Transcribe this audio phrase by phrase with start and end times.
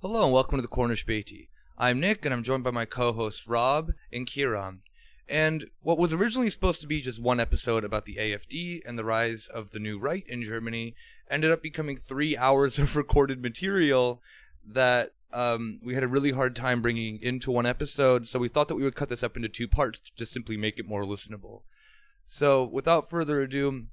[0.00, 1.48] Hello and welcome to the Cornish Beatty.
[1.76, 4.82] I'm Nick and I'm joined by my co-hosts Rob and Kieran.
[5.28, 9.04] And what was originally supposed to be just one episode about the AFD and the
[9.04, 10.94] rise of the new right in Germany
[11.28, 14.22] ended up becoming three hours of recorded material
[14.64, 18.28] that um, we had a really hard time bringing into one episode.
[18.28, 20.56] So we thought that we would cut this up into two parts to just simply
[20.56, 21.62] make it more listenable.
[22.24, 23.86] So without further ado,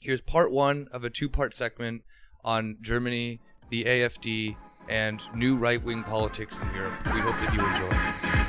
[0.00, 2.02] here's part one of a two-part segment
[2.44, 3.38] on Germany,
[3.70, 4.56] the AFD,
[4.88, 6.94] and new right-wing politics in Europe.
[7.12, 8.45] We hope that you enjoy.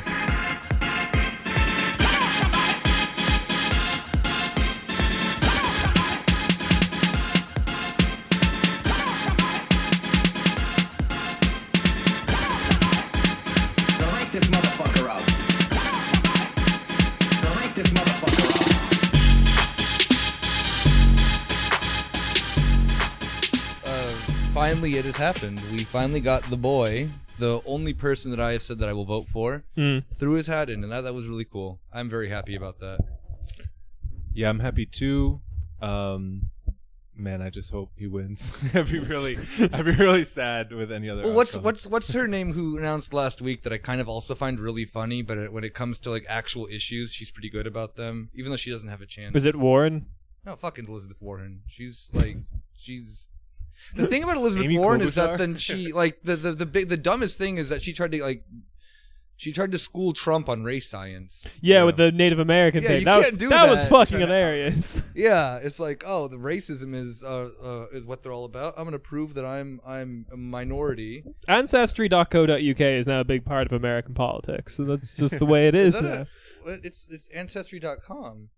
[24.88, 25.60] Finally, it has happened.
[25.72, 27.10] We finally got the boy,
[27.40, 30.04] the only person that I have said that I will vote for, Mm.
[30.18, 31.80] threw his hat in, and that, that was really cool.
[31.92, 33.00] I'm very happy about that.
[34.34, 35.42] Yeah, I'm happy too.
[35.82, 36.52] Um,
[37.16, 38.54] man, I just hope he wins.
[38.74, 41.24] I'd be really, I'd be really sad with any other.
[41.24, 41.64] Well, what's outcome.
[41.64, 44.86] what's what's her name who announced last week that I kind of also find really
[44.86, 48.30] funny, but it, when it comes to like actual issues, she's pretty good about them,
[48.36, 49.36] even though she doesn't have a chance.
[49.36, 50.06] Is it Warren?
[50.46, 51.62] No, fucking Elizabeth Warren.
[51.68, 52.38] She's like,
[52.78, 53.28] she's.
[53.96, 56.90] The thing about Elizabeth Amy Warren is that then she like the the the big
[56.90, 58.44] the dumbest thing is that she tried to like.
[59.40, 61.54] She tried to school Trump on race science.
[61.62, 63.00] Yeah, with the Native American Yeah, thing.
[63.02, 63.90] you that can't was, do that was that.
[63.92, 65.04] fucking hilarious.
[65.14, 68.74] Yeah, it's like, oh, the racism is uh, uh is what they're all about.
[68.78, 71.24] I'm gonna prove that I'm I'm a minority.
[71.48, 75.76] Ancestry.co.uk is now a big part of American politics, so that's just the way it
[75.86, 75.94] is.
[75.94, 76.26] that now.
[76.72, 78.50] a- it's it's ancestry.com.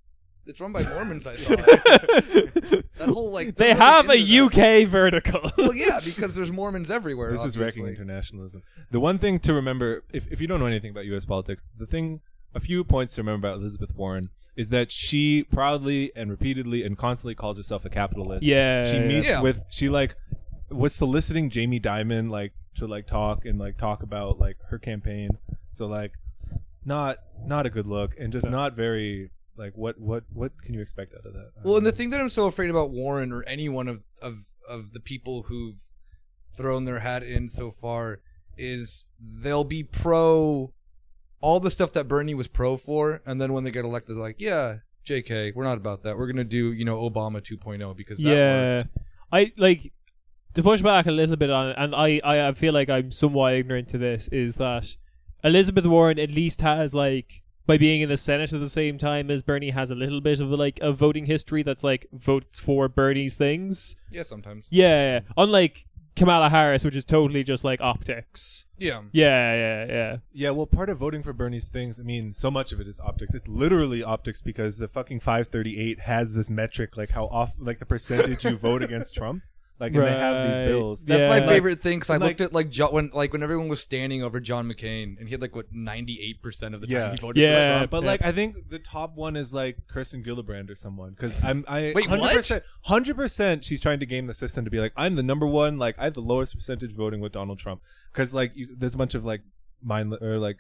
[0.46, 1.58] It's run by Mormons, I thought.
[1.58, 4.84] that whole like they they're have a into that.
[4.84, 5.52] UK vertical.
[5.58, 7.32] Well, yeah, because there's Mormons everywhere.
[7.32, 8.64] This is wrecking internationalism.
[8.92, 11.26] The one thing to remember, if if you don't know anything about U.S.
[11.26, 12.22] politics, the thing,
[12.56, 16.98] a few points to remember about Elizabeth Warren is that she proudly and repeatedly and
[16.98, 18.44] constantly calls herself a capitalist.
[18.44, 19.08] Yeah, she yeah.
[19.08, 19.42] meets Yeah.
[19.42, 20.16] with she like
[20.70, 25.30] was soliciting Jamie Dimon like to like talk and like talk about like her campaign.
[25.72, 26.14] So like,
[26.84, 30.82] not not a good look and just not very like what what what can you
[30.82, 31.52] expect out of that?
[31.64, 34.04] Well, don't and the thing that I'm so afraid about Warren or any one of
[34.22, 35.82] of of the people who've
[36.56, 38.22] thrown their hat in so far
[38.58, 40.74] is they'll be pro
[41.42, 44.24] all the stuff that Bernie was pro for, and then when they get elected, they're
[44.24, 46.18] like, yeah, J.K., we're not about that.
[46.18, 48.90] We're gonna do you know Obama 2.0 because that yeah, worked.
[49.32, 49.94] I like
[50.54, 53.12] to push back a little bit on it, and I, I I feel like I'm
[53.12, 54.28] somewhat ignorant to this.
[54.30, 54.96] Is that
[55.44, 59.30] Elizabeth Warren at least has like by being in the Senate at the same time
[59.30, 62.88] as Bernie has a little bit of like a voting history that's like votes for
[62.88, 63.96] Bernie's things.
[64.10, 64.66] Yeah, sometimes.
[64.72, 65.86] Yeah, unlike
[66.16, 68.66] Kamala Harris, which is totally just like optics.
[68.80, 69.04] Yeah.
[69.12, 70.18] Yeah, yeah, yeah.
[70.34, 73.00] Yeah, well, part of voting for Bernie's things, I mean, so much of it is
[73.00, 73.36] optics.
[73.36, 77.86] It's literally optics because the fucking 538 has this metric, like how off, like the
[77.86, 79.44] percentage you vote against Trump.
[79.80, 81.06] Like, and they have these bills.
[81.06, 81.30] That's Yeah.
[81.30, 83.42] my Like- favorite thing because I and, looked like- at like jo- when like when
[83.42, 86.88] everyone was standing over John McCain and he had like what 98 percent of the
[86.88, 87.12] time Yeah.
[87.12, 87.60] he voted Yeah.
[87.60, 87.92] for Trump.
[87.92, 88.10] But Yeah.
[88.10, 91.94] like, I think the top one is like Kirsten Gillibrand or someone because I'm I
[91.96, 92.20] Wait, what?
[92.20, 95.78] 100%, 100% she's trying to game the system to be like I'm the number one
[95.78, 98.98] like I have the lowest percentage voting with Donald Trump because like you, there's a
[98.98, 99.42] bunch of like
[99.82, 100.58] mind or like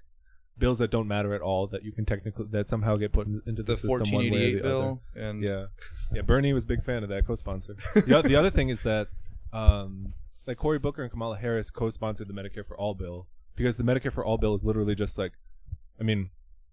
[0.59, 3.41] bills that don't matter at all that you can technically that somehow get put in,
[3.45, 4.69] into the, The system one way or 1488 the other.
[4.69, 5.65] bill and Yeah,
[6.13, 6.21] yeah.
[6.21, 7.75] Bernie was a big fan of that co-sponsor.
[7.95, 9.07] the, the other thing is that,
[9.53, 10.13] um,
[10.45, 14.11] like Cory Booker and Kamala Harris co-sponsored the Medicare for All bill because the Medicare
[14.11, 15.33] for All bill is literally just like,
[15.99, 16.29] I mean,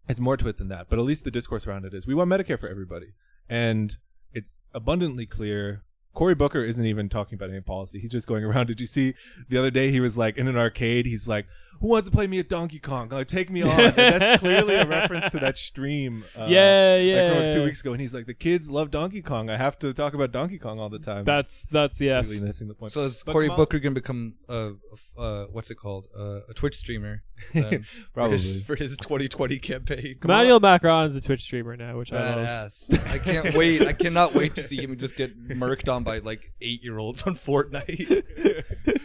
[0.08, 0.86] it's more to it than that.
[0.88, 3.08] But at least the discourse around it is we want Medicare for everybody,
[3.48, 3.96] and
[4.32, 5.82] it's abundantly clear.
[6.14, 7.98] Cory Booker isn't even talking about any policy.
[7.98, 8.66] He's just going around.
[8.68, 9.14] Did you see
[9.48, 9.90] the other day?
[9.90, 11.04] He was like in an arcade.
[11.04, 11.46] He's like,
[11.80, 13.08] "Who wants to play me at Donkey Kong?
[13.10, 16.24] Like, take me on." And that's clearly a reference to that stream.
[16.38, 17.50] Uh, Yeah, like from yeah.
[17.50, 19.50] two weeks ago, and he's like, "The kids love Donkey Kong.
[19.50, 22.28] I have to talk about Donkey Kong all the time." That's that's yes.
[22.30, 22.92] really missing the point.
[22.92, 24.72] So is But Cory Kamal- Booker gonna become a,
[25.18, 27.22] a- uh, what's it called, uh, a Twitch streamer?
[27.52, 27.84] then,
[28.14, 28.38] Probably.
[28.38, 30.18] for his, for his 2020 campaign.
[30.24, 32.38] Emmanuel macron is a Twitch streamer now, which I love.
[32.72, 33.12] Badass.
[33.12, 33.82] I can't wait.
[33.82, 37.22] I cannot wait to see him just get murked on by like eight year olds
[37.24, 38.22] on Fortnite.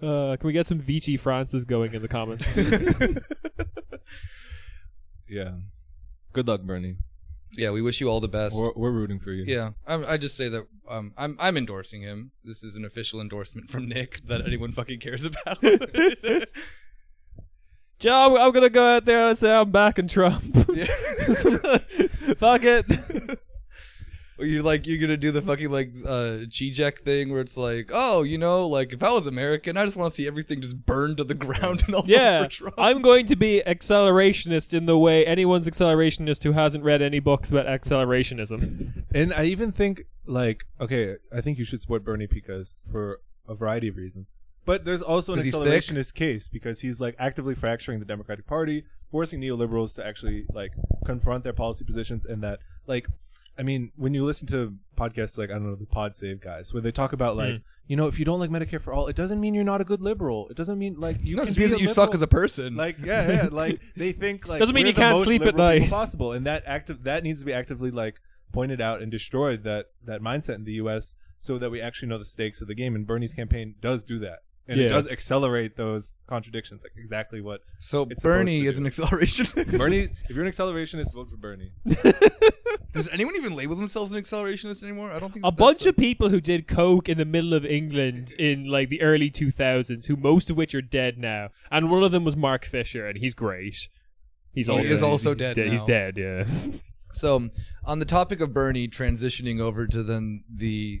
[0.00, 2.56] Uh, can we get some Vici Francis going in the comments?
[5.28, 5.52] yeah.
[6.32, 6.96] Good luck, Bernie.
[7.52, 8.54] yeah, we wish you all the best.
[8.54, 9.44] We're, we're rooting for you.
[9.46, 12.30] Yeah, I'm, I just say that um, I'm I'm endorsing him.
[12.44, 15.58] This is an official endorsement from Nick that anyone fucking cares about.
[17.98, 20.44] Joe, I'm gonna go out there and say I'm backing Trump.
[20.72, 20.84] Yeah.
[22.38, 23.40] Fuck it.
[24.38, 27.90] Or you're like you're gonna do the fucking like uh Žižek thing where it's like,
[27.92, 30.86] oh, you know, like if I was American, I just want to see everything just
[30.86, 32.74] burned to the ground and all Yeah, for Trump.
[32.78, 37.50] I'm going to be accelerationist in the way anyone's accelerationist who hasn't read any books
[37.50, 39.04] about accelerationism.
[39.12, 43.54] And I even think like okay, I think you should support Bernie because for a
[43.54, 44.30] variety of reasons.
[44.64, 49.40] But there's also an accelerationist case because he's like actively fracturing the Democratic Party, forcing
[49.40, 50.72] neoliberals to actually like
[51.06, 53.06] confront their policy positions and that like
[53.58, 56.72] I mean, when you listen to podcasts like I don't know the Pod Save guys,
[56.72, 57.62] where they talk about like, Mm.
[57.88, 59.84] you know, if you don't like Medicare for all, it doesn't mean you're not a
[59.84, 60.48] good liberal.
[60.48, 61.94] It doesn't mean like you no, can be that you liberal.
[62.06, 62.76] suck as a person.
[62.76, 65.90] Like yeah, yeah, like they think like Doesn't mean you can't sleep at liberal night.
[65.90, 68.20] possible, and that active that needs to be actively like
[68.52, 71.14] pointed out and destroyed that that mindset in the U.S.
[71.38, 72.94] so that we actually know the stakes of the game.
[72.94, 77.60] And Bernie's campaign does do that, and it does accelerate those contradictions, like exactly what
[77.78, 79.46] so it's Bernie to is an acceleration.
[79.76, 79.98] Bernie.
[80.28, 81.72] if you're an accelerationist, vote for Bernie.
[82.92, 85.10] Does anyone even label themselves an accelerationist anymore?
[85.10, 88.32] I don't think A bunch of people who did coke in the middle of England
[88.38, 92.12] in like the early 2000s, who most of which are dead now, and one of
[92.12, 93.88] them was Mark Fisher, and he's great.
[94.52, 96.16] He's He also is also he's dead de- He's dead.
[96.18, 96.44] Yeah.
[97.10, 97.48] So,
[97.86, 101.00] on the topic of Bernie, transitioning over to then the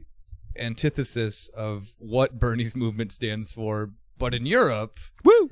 [0.58, 5.50] antithesis of what Bernie's movement stands for, but in Europe, Woo.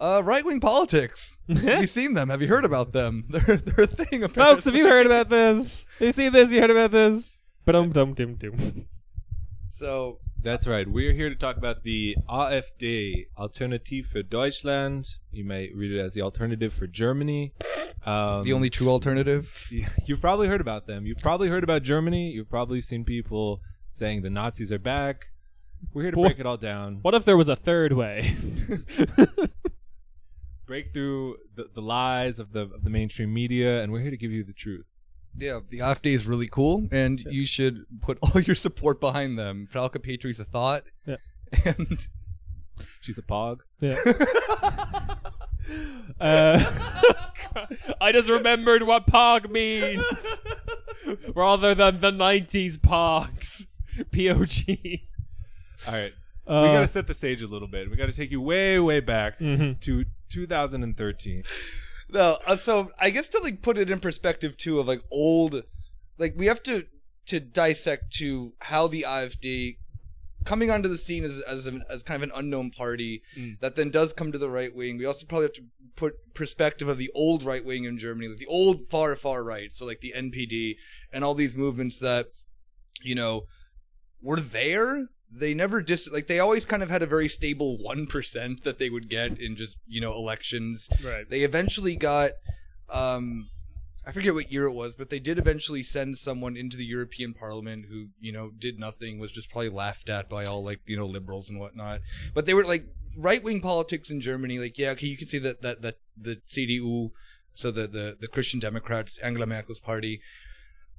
[0.00, 1.38] Woo, uh, right wing politics.
[1.48, 2.28] have you seen them?
[2.30, 3.24] Have you heard about them?
[3.30, 4.22] They're they're a thing.
[4.22, 4.54] Apparently.
[4.54, 5.86] Folks, have you heard about this?
[5.98, 6.52] Have you seen this?
[6.52, 7.42] You heard about this?
[7.64, 8.86] But um dum dum dum.
[9.68, 10.88] So That's right.
[10.88, 15.18] We're here to talk about the AfD, Alternative für Deutschland.
[15.30, 17.52] You may read it as the alternative for Germany.
[18.06, 19.70] Um, the only true alternative.
[20.06, 21.04] You've probably heard about them.
[21.04, 22.30] You've probably heard about Germany.
[22.30, 23.60] You've probably seen people
[23.90, 25.26] saying the Nazis are back.
[25.92, 27.00] We're here to break it all down.
[27.02, 28.34] What if there was a third way?
[30.70, 34.16] Break through the, the lies of the of the mainstream media, and we're here to
[34.16, 34.86] give you the truth.
[35.36, 39.66] Yeah, the AfD is really cool, and you should put all your support behind them.
[39.66, 41.16] Frauke Petry's a thought, Yeah.
[41.64, 42.06] and
[43.00, 43.62] She's a pog.
[43.80, 43.96] Yeah.
[46.20, 46.64] uh,
[48.00, 50.40] I just remembered what POG means,
[51.34, 53.66] rather than the '90s POGs.
[54.12, 55.00] POG.
[55.88, 56.12] All right.
[56.50, 57.88] Uh, we got to set the stage a little bit.
[57.90, 59.78] We got to take you way, way back Mhm.
[59.80, 61.44] to 2013.
[62.08, 65.62] No, uh, so I guess to like put it in perspective too of like old,
[66.18, 66.86] like we have to
[67.26, 69.76] to dissect to how the AfD
[70.44, 73.60] coming onto the scene as as, an, as kind of an unknown party Mm.
[73.60, 74.98] that then does come to the right wing.
[74.98, 75.64] We also probably have to
[75.94, 79.72] put perspective of the old right wing in Germany, like the old far far right,
[79.72, 80.78] so like the NPD
[81.12, 82.32] and all these movements that
[83.02, 83.44] you know
[84.20, 85.06] were there.
[85.32, 88.78] They never dis like they always kind of had a very stable one percent that
[88.78, 90.88] they would get in just you know elections.
[91.04, 91.28] right.
[91.28, 92.32] They eventually got,
[92.88, 93.48] um,
[94.04, 97.32] I forget what year it was, but they did eventually send someone into the European
[97.32, 100.96] Parliament who, you know, did nothing, was just probably laughed at by all like you
[100.96, 102.00] know liberals and whatnot.
[102.34, 102.86] But they were like
[103.16, 104.58] right wing politics in Germany.
[104.58, 107.10] Like, yeah, okay, you can see that that that the CDU,
[107.54, 110.20] so the the the Christian Democrats, Angela Merkel's party,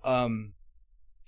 [0.03, 0.53] um,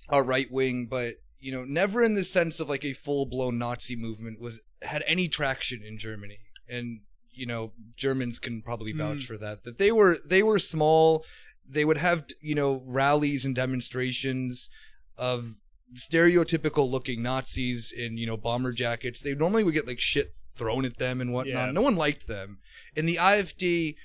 [0.08, 3.58] are right wing, but you know, never in the sense of like a full blown
[3.58, 6.38] Nazi movement was had any traction in Germany.
[6.66, 7.00] And
[7.30, 8.98] you know, Germans can probably hmm.
[8.98, 9.62] vouch for that.
[9.64, 11.22] That they were they were small.
[11.68, 14.70] They would have you know rallies and demonstrations
[15.18, 15.56] of
[15.92, 19.20] stereotypical looking Nazis in you know bomber jackets.
[19.20, 21.66] They normally would get like shit thrown at them and whatnot.
[21.66, 21.72] Yeah.
[21.72, 22.58] No one liked them.
[22.96, 23.96] And the AfD,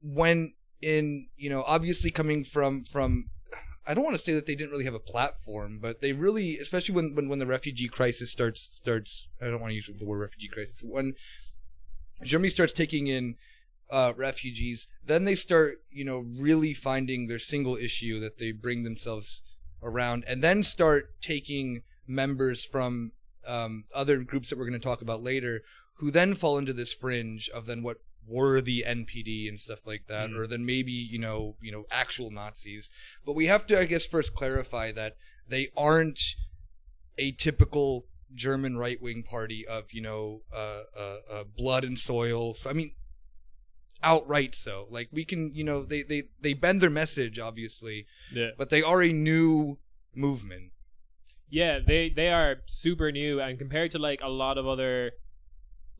[0.00, 3.28] when in you know obviously coming from from
[3.88, 6.58] I don't want to say that they didn't really have a platform, but they really,
[6.58, 9.28] especially when, when, when the refugee crisis starts starts.
[9.40, 10.82] I don't want to use the word refugee crisis.
[10.84, 11.14] When
[12.22, 13.36] Germany starts taking in
[13.90, 18.84] uh, refugees, then they start, you know, really finding their single issue that they bring
[18.84, 19.42] themselves
[19.82, 23.12] around, and then start taking members from
[23.46, 25.62] um, other groups that we're going to talk about later,
[25.94, 30.06] who then fall into this fringe of then what were the NPD and stuff like
[30.08, 32.90] that, or then maybe you know, you know, actual Nazis.
[33.24, 35.16] But we have to, I guess, first clarify that
[35.48, 36.20] they aren't
[37.16, 42.54] a typical German right wing party of you know, uh, uh, uh, blood and soil.
[42.54, 42.92] So I mean,
[44.02, 44.86] outright so.
[44.90, 48.50] Like we can, you know, they they they bend their message obviously, Yeah.
[48.56, 49.78] but they are a new
[50.14, 50.72] movement.
[51.50, 55.12] Yeah, they they are super new, and compared to like a lot of other,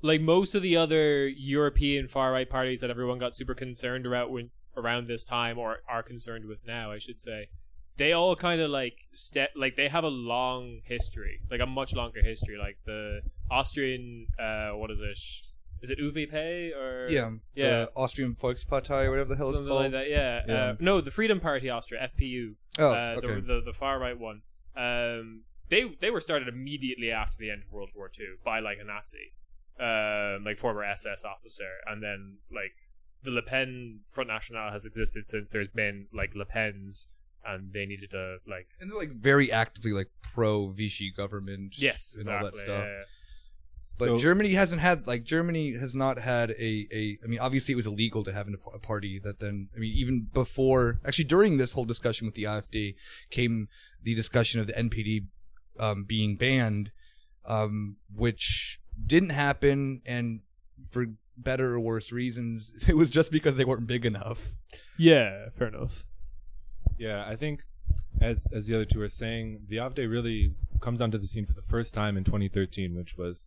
[0.03, 4.31] like most of the other European far right parties that everyone got super concerned about
[4.31, 7.49] when around this time, or are concerned with now, I should say,
[7.97, 11.95] they all kind of like step like they have a long history, like a much
[11.95, 12.57] longer history.
[12.57, 15.19] Like the Austrian, uh, what is it?
[15.81, 17.69] is it ÖVP or Yeah, yeah.
[17.85, 19.83] the Austrian Volkspartei or whatever the hell it's something called.
[19.83, 20.11] like that.
[20.11, 20.43] Yeah.
[20.47, 20.55] Yeah.
[20.55, 23.35] Uh, no, the Freedom Party Austria (FPÖ), Oh, uh, okay.
[23.35, 24.43] the, the the far right one.
[24.77, 28.79] Um, they they were started immediately after the end of World War II by like
[28.81, 29.33] a Nazi,
[29.81, 32.73] um, like former SS officer, and then like
[33.25, 37.07] the Le Pen Front National has existed since there's been like Le Pen's,
[37.47, 41.75] and they needed to like and they're like very actively like pro Vichy government.
[41.79, 42.85] yes and exactly all that stuff.
[42.87, 43.03] yeah.
[43.99, 47.19] But So- Germany hasn't had like Germany has not had a a.
[47.25, 49.69] I mean, obviously it was illegal to have an, a party that then.
[49.75, 52.95] I mean, even before actually during this whole discussion with the AfD
[53.31, 53.69] came
[54.03, 55.27] the discussion of the NPD
[55.81, 56.93] um, being banned,
[57.45, 60.41] um, which didn't happen, and
[60.91, 64.55] for better or worse reasons, it was just because they weren't big enough.
[64.97, 66.05] yeah, fair enough.
[66.99, 67.63] Yeah, I think
[68.21, 71.55] as as the other two are saying, the AfD really comes onto the scene for
[71.55, 73.47] the first time in 2013, which was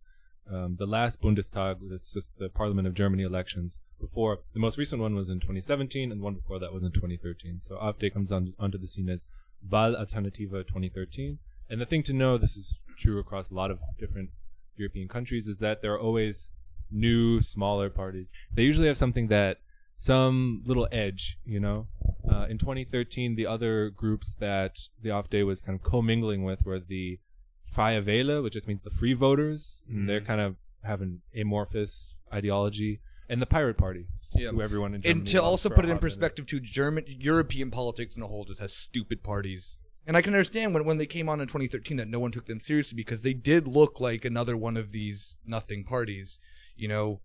[0.50, 1.78] um, the last Bundestag.
[1.90, 3.78] That's just the Parliament of Germany elections.
[4.00, 6.92] Before the most recent one was in 2017, and the one before that was in
[6.92, 7.60] 2013.
[7.60, 9.26] So AfD comes on onto the scene as
[9.68, 11.38] Wahl Alternative 2013.
[11.70, 14.30] And the thing to know, this is true across a lot of different
[14.76, 16.48] European countries, is that there are always
[16.90, 18.32] new, smaller parties.
[18.54, 19.58] They usually have something that
[19.96, 21.88] some little edge, you know.
[22.30, 26.80] Uh, in 2013, the other groups that the AfD was kind of commingling with were
[26.80, 27.18] the
[27.64, 29.82] Freie Wähler, which just means the free voters.
[29.88, 34.50] And they're kind of have an amorphous ideology, and the Pirate Party, Yeah.
[34.50, 36.00] who everyone in Germany and to also put it in hot minute.
[36.00, 39.80] perspective to German European politics in a whole just has stupid parties.
[40.06, 42.46] And I can understand when when they came on in 2013 that no one took
[42.46, 46.38] them seriously because they did look like another one of these nothing parties.
[46.76, 47.20] You know,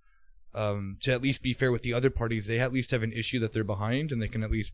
[0.54, 3.14] um, to at least be fair with the other parties, they at least have an
[3.14, 4.74] issue that they're behind and they can at least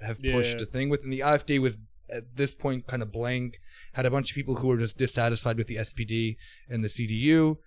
[0.00, 0.62] have pushed Yeah.
[0.62, 1.04] a thing with.
[1.04, 1.76] And the AfD was
[2.10, 3.60] at this point kind of blank,
[3.92, 6.36] had a bunch of people who were just dissatisfied with the SPD
[6.68, 7.58] and the CDU,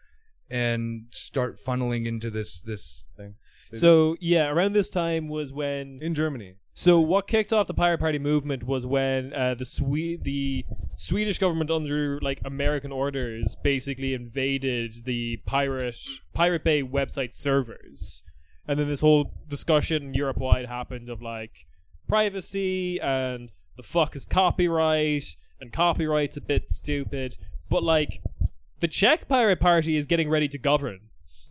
[0.50, 3.36] and start funneling into this this thing.
[3.74, 6.56] So yeah, around this time was when in Germany.
[6.78, 10.64] So what kicked off the Pirate Party movement was when uh, the Swe- the
[10.96, 15.98] Swedish government under like American orders basically invaded the pirate
[16.36, 18.22] Pirate Bay website servers,
[18.68, 21.66] and then this whole discussion Europe wide happened of like
[22.08, 27.38] privacy and the fuck is copyright and copyright's a bit stupid,
[27.72, 28.22] but like
[28.82, 31.00] the Czech Pirate Party is getting ready to govern.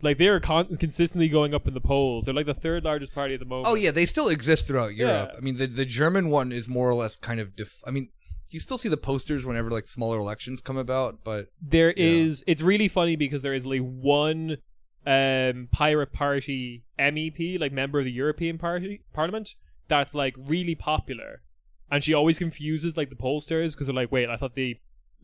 [0.01, 2.25] Like they are con- consistently going up in the polls.
[2.25, 3.67] They're like the third largest party at the moment.
[3.67, 5.29] Oh yeah, they still exist throughout Europe.
[5.33, 5.37] Yeah.
[5.37, 7.55] I mean, the the German one is more or less kind of.
[7.55, 8.09] Def- I mean,
[8.49, 12.05] you still see the posters whenever like smaller elections come about, but There Yeah.
[12.23, 12.43] is.
[12.45, 14.57] It's really funny because there is like one
[15.05, 19.55] um, pirate party MEP, like member of the European Party Parliament,
[19.87, 21.41] that's like really popular,
[21.89, 24.77] and she always confuses like the pollsters because they're like, wait, I thought the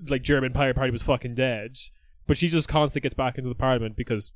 [0.07, 1.77] like German pirate party was fucking dead,
[2.27, 4.31] but she just constantly gets back into the parliament because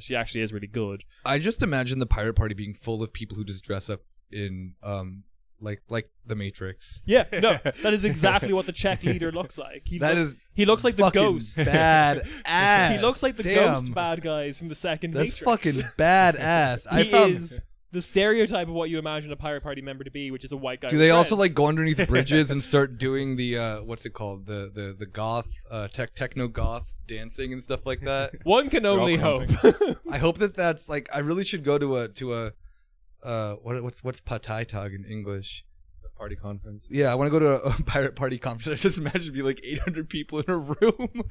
[0.00, 1.04] she actually is really good.
[1.24, 4.00] I just imagine the pirate party being full of people who just dress up
[4.32, 5.24] in um
[5.60, 7.00] like like the Matrix.
[7.06, 9.82] Yeah, no, that is exactly what the Czech leader looks like.
[9.86, 11.56] He That look- is he looks like the ghost.
[11.64, 12.92] Bad ass.
[12.96, 13.74] He looks like the Damn.
[13.80, 15.64] ghost bad guys from the second That's Matrix.
[15.80, 16.86] fucking badass.
[16.90, 17.34] I he found.
[17.36, 17.60] is
[17.92, 20.56] the stereotype of what you imagine a pirate party member to be, which is a
[20.56, 20.88] white guy.
[20.88, 21.40] Do with they also dreads.
[21.40, 25.06] like go underneath bridges and start doing the uh what's it called the the the
[25.06, 28.32] goth uh tech techno goth dancing and stuff like that?
[28.44, 29.48] One can only hope.
[30.10, 32.52] I hope that that's like I really should go to a to a
[33.22, 35.64] uh what what's what's Tag in English?
[36.02, 36.86] The party conference.
[36.90, 38.80] Yeah, I want to go to a, a pirate party conference.
[38.80, 41.22] I just imagine it'd be like 800 people in a room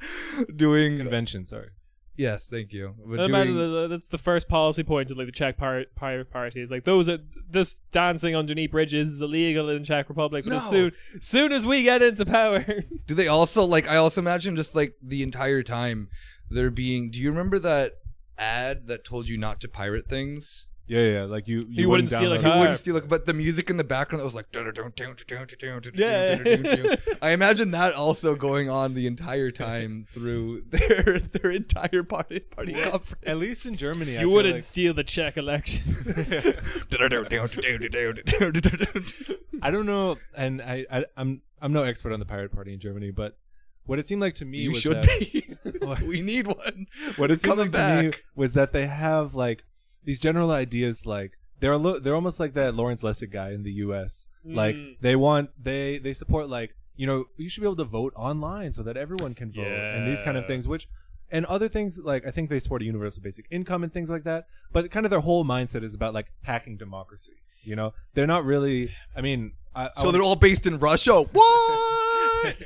[0.54, 0.98] doing.
[0.98, 1.68] Convention, sorry.
[2.16, 2.94] Yes, thank you.
[3.06, 6.70] But imagine doing- that's the first policy point of like the Czech pirate party is
[6.70, 7.18] like those are
[7.50, 10.44] this dancing underneath bridges is illegal in Czech Republic.
[10.44, 10.70] But as No.
[10.70, 12.64] soon soon as we get into power,
[13.06, 13.88] Do they also like?
[13.88, 16.08] I also imagine just like the entire time
[16.50, 17.10] there being.
[17.10, 17.92] Do you remember that
[18.38, 20.68] ad that told you not to pirate things?
[20.88, 21.22] Yeah, yeah.
[21.24, 22.58] Like you, you, You wouldn't steal a download- You car.
[22.60, 24.46] wouldn't steal it, but the music in the background that was like.
[25.94, 26.94] Yeah.
[27.22, 32.72] I imagine that also going on the entire time through their their entire party party
[32.74, 33.24] conference.
[33.26, 36.32] At least in Germany, I you feel wouldn't like- steal the Czech elections.
[39.62, 42.80] I don't know, and I, I, I'm, I'm no expert on the pirate party in
[42.80, 43.36] Germany, but
[43.84, 46.06] what it seemed like to me You was should that, be.
[46.06, 46.86] we need one.
[47.16, 48.24] what it seemed coming like to me back.
[48.34, 49.64] was that they have like
[50.06, 53.62] these general ideas, like they're a lo- they're almost like that Lawrence Lessig guy in
[53.62, 54.26] the U.S.
[54.44, 54.96] Like Mm.
[55.00, 58.72] they want they they support like you know you should be able to vote online
[58.72, 60.88] so that everyone can vote and these kind of things, which
[61.30, 64.24] and other things like I think they support a universal basic income and things like
[64.24, 64.46] that.
[64.72, 67.32] But kind of their whole mindset is about like hacking democracy.
[67.64, 68.92] You know, they're not really.
[69.16, 71.22] I mean, I, I So they're all based in Russia.
[71.32, 72.56] What?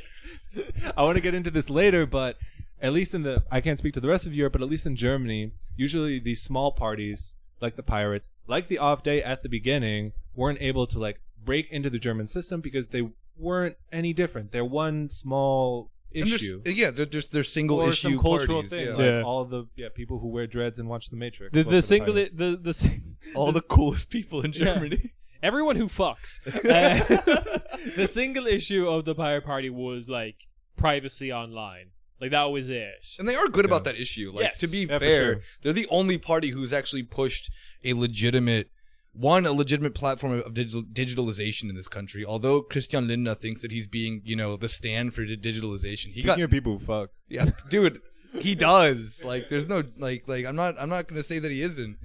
[0.97, 2.37] I want to get into this later, but
[2.83, 4.87] at least in the I can't speak to the rest of Europe, but at least
[4.87, 10.13] in Germany, usually these small parties like the Pirates, like the AfD at the beginning,
[10.35, 13.09] weren't able to like break into the German system because they
[13.39, 14.53] weren't any different.
[14.53, 16.63] They're one small And issue.
[16.67, 18.93] yeah, they're just they're single or issue some cultural parties, thing, yeah.
[18.95, 19.23] like Yeah.
[19.23, 21.53] all the yeah people who wear dreads and watch The Matrix.
[21.53, 22.35] The vote the single Pirates.
[22.37, 25.13] the the sing- All the coolest people in Germany.
[25.43, 26.39] everyone who fucks.
[26.77, 27.59] Uh,
[27.97, 30.37] the single issue of the Pirate Party was like
[30.77, 31.89] privacy online.
[32.21, 33.17] Like that was it.
[33.19, 34.31] And they are good about that issue.
[34.35, 34.61] Like Yes.
[34.61, 35.43] to be Yeah, for fair, sure.
[35.63, 37.51] they're the only party who's actually pushed
[37.85, 38.71] a legitimate
[39.13, 42.25] one a legitimate platform of digital, digitalization in this country.
[42.25, 46.07] Although Christian Lindner thinks that he's being, you know, the stand for di- digitalization.
[46.07, 48.01] He Speaking got of people who fuck, yeah, dude,
[48.39, 49.25] he does.
[49.25, 51.97] Like there's no like like I'm not I'm not going to say that he isn't.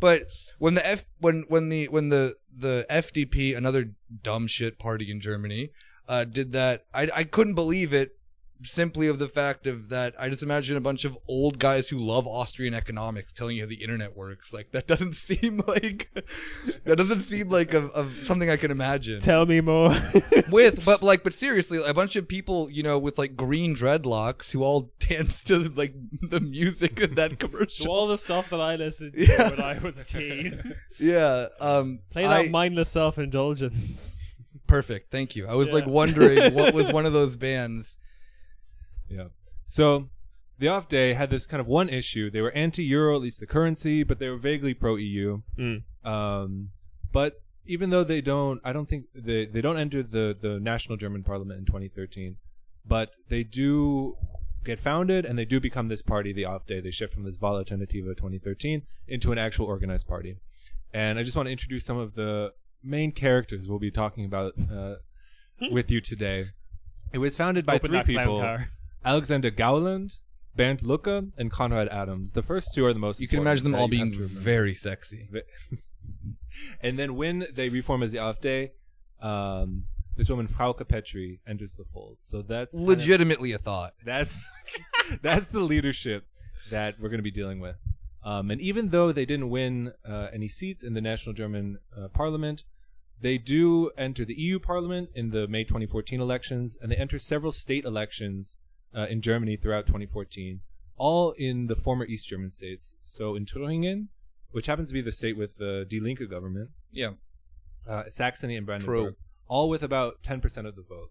[0.00, 0.22] But
[0.58, 3.90] when the F when when the when the the FDP another
[4.22, 5.70] dumb shit party in Germany
[6.08, 8.16] uh did that I I couldn't believe it
[8.62, 11.98] simply of the fact of that I just imagine a bunch of old guys who
[11.98, 14.52] love Austrian economics telling you how the internet works.
[14.52, 16.08] Like that doesn't seem like
[16.84, 19.94] that doesn't seem like a, of something I can imagine Tell me more.
[20.50, 24.52] with but like but seriously a bunch of people you know with like green dreadlocks
[24.52, 28.60] who all dance to like the music of that to commercial all the stuff that
[28.60, 29.50] I listened to Yeah.
[29.50, 30.74] when I was a teen.
[30.98, 34.18] yeah um Play that I- mindless self indulgence.
[34.66, 37.96] perfect thank you i was like wondering what was one of those bands
[39.14, 39.28] Yeah.
[39.66, 40.08] So
[40.58, 42.30] the AfD had this kind of one issue.
[42.30, 45.42] They were anti-euro, at least the currency, but they were vaguely pro-EU.
[45.58, 45.82] Mm.
[46.04, 46.70] Um,
[47.12, 50.96] but even though they don't, I don't think they they don't enter the the national
[50.96, 52.36] German parliament in 2013,
[52.86, 54.16] but they do
[54.64, 56.32] get founded and they do become this party.
[56.32, 60.36] The AfD they shift from this Wahlalternative 2013 into an actual organized party.
[60.92, 62.52] And I just want to introduce some of the
[62.82, 64.96] main characters we'll be talking about uh,
[65.70, 66.46] with you today.
[67.12, 68.58] It was founded by Open three people.
[69.04, 70.18] Alexander Gauland,
[70.56, 72.32] Bernd Lucke, and Konrad Adams.
[72.32, 73.20] The first two are the most.
[73.20, 75.28] you can imagine them all being very sexy
[76.80, 78.70] and then when they reform as the AfD,
[79.20, 79.84] um,
[80.16, 82.18] this woman Frauke Petry enters the fold.
[82.20, 84.48] So that's kind of- legitimately a thought that's
[85.22, 86.26] that's the leadership
[86.70, 87.76] that we're going to be dealing with.
[88.24, 92.08] Um, and even though they didn't win uh, any seats in the national German uh,
[92.08, 92.64] parliament,
[93.20, 97.52] they do enter the EU parliament in the May 2014 elections, and they enter several
[97.52, 98.56] state elections
[98.94, 100.60] uh, in Germany throughout 2014,
[100.96, 102.96] all in the former East German states.
[103.00, 104.08] So in Thüringen,
[104.50, 107.10] which happens to be the state with the Die Linke government, yeah
[107.88, 109.16] uh, Saxony and Brandenburg, True.
[109.48, 111.10] all with about 10% of the vote.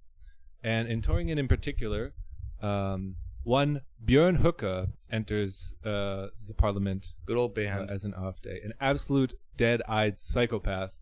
[0.63, 2.13] And in Thüringen in particular,
[2.61, 8.73] um, one Björn Höcke enters uh, the parliament good old uh, as an AfD, an
[8.79, 10.93] absolute dead-eyed psychopath.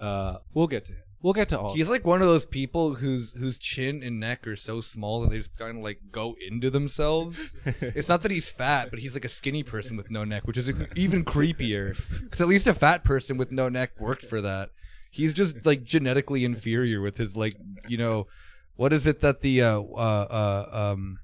[0.00, 1.02] Uh, we'll get to him.
[1.24, 1.72] We'll get to all.
[1.72, 5.30] He's like one of those people whose whose chin and neck are so small that
[5.30, 7.56] they just kind of like go into themselves.
[7.64, 10.58] it's not that he's fat, but he's like a skinny person with no neck, which
[10.58, 11.96] is even creepier.
[12.20, 14.68] Because at least a fat person with no neck worked for that.
[15.10, 17.56] He's just like genetically inferior with his like
[17.88, 18.26] you know,
[18.76, 21.20] what is it that the uh uh, uh um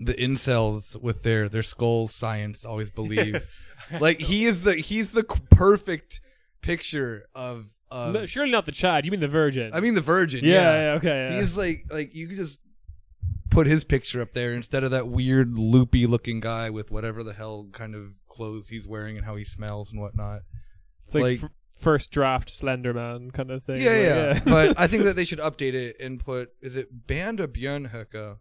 [0.00, 3.48] the incels with their their skull science always believe.
[4.00, 6.20] like he is the he's the perfect
[6.60, 9.04] picture of Um, of No, surely not the child.
[9.04, 9.70] You mean the Virgin?
[9.72, 10.44] I mean the Virgin.
[10.44, 11.28] yeah, Yeah, yeah, okay.
[11.30, 11.38] Yeah.
[11.40, 12.60] He's like like you could just
[13.50, 17.32] put his picture up there instead of that weird loopy looking guy with whatever the
[17.32, 20.42] hell kind of clothes he's wearing and how he smells and whatnot.
[21.04, 23.80] It's like, like- f- first draft Slender Man kind of thing.
[23.80, 24.40] Yeah, Like, yeah.
[24.44, 27.92] but I think that they should update it and put is it Bernd or Björn
[27.92, 28.38] Höcke?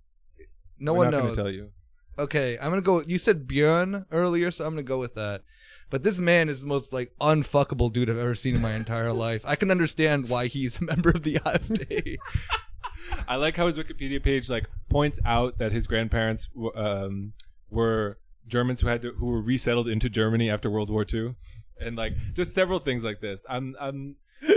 [0.79, 1.21] No We're one not knows.
[1.21, 1.71] going to tell you.
[2.17, 3.01] Okay, I'm gonna go.
[3.01, 5.41] You said Björn earlier, so I'm gonna go with that.
[5.89, 9.13] But this man is the most like unfuckable dude I've ever seen in my entire
[9.13, 9.41] life.
[9.45, 12.17] I can understand why he's a member of the AfD.
[13.28, 17.34] I like how his Wikipedia page like points out that his grandparents w- um,
[17.69, 18.17] were
[18.48, 21.36] Germans who had to, who were resettled into Germany after World War II,
[21.80, 23.45] and like just several things like this.
[23.48, 24.15] I'm I'm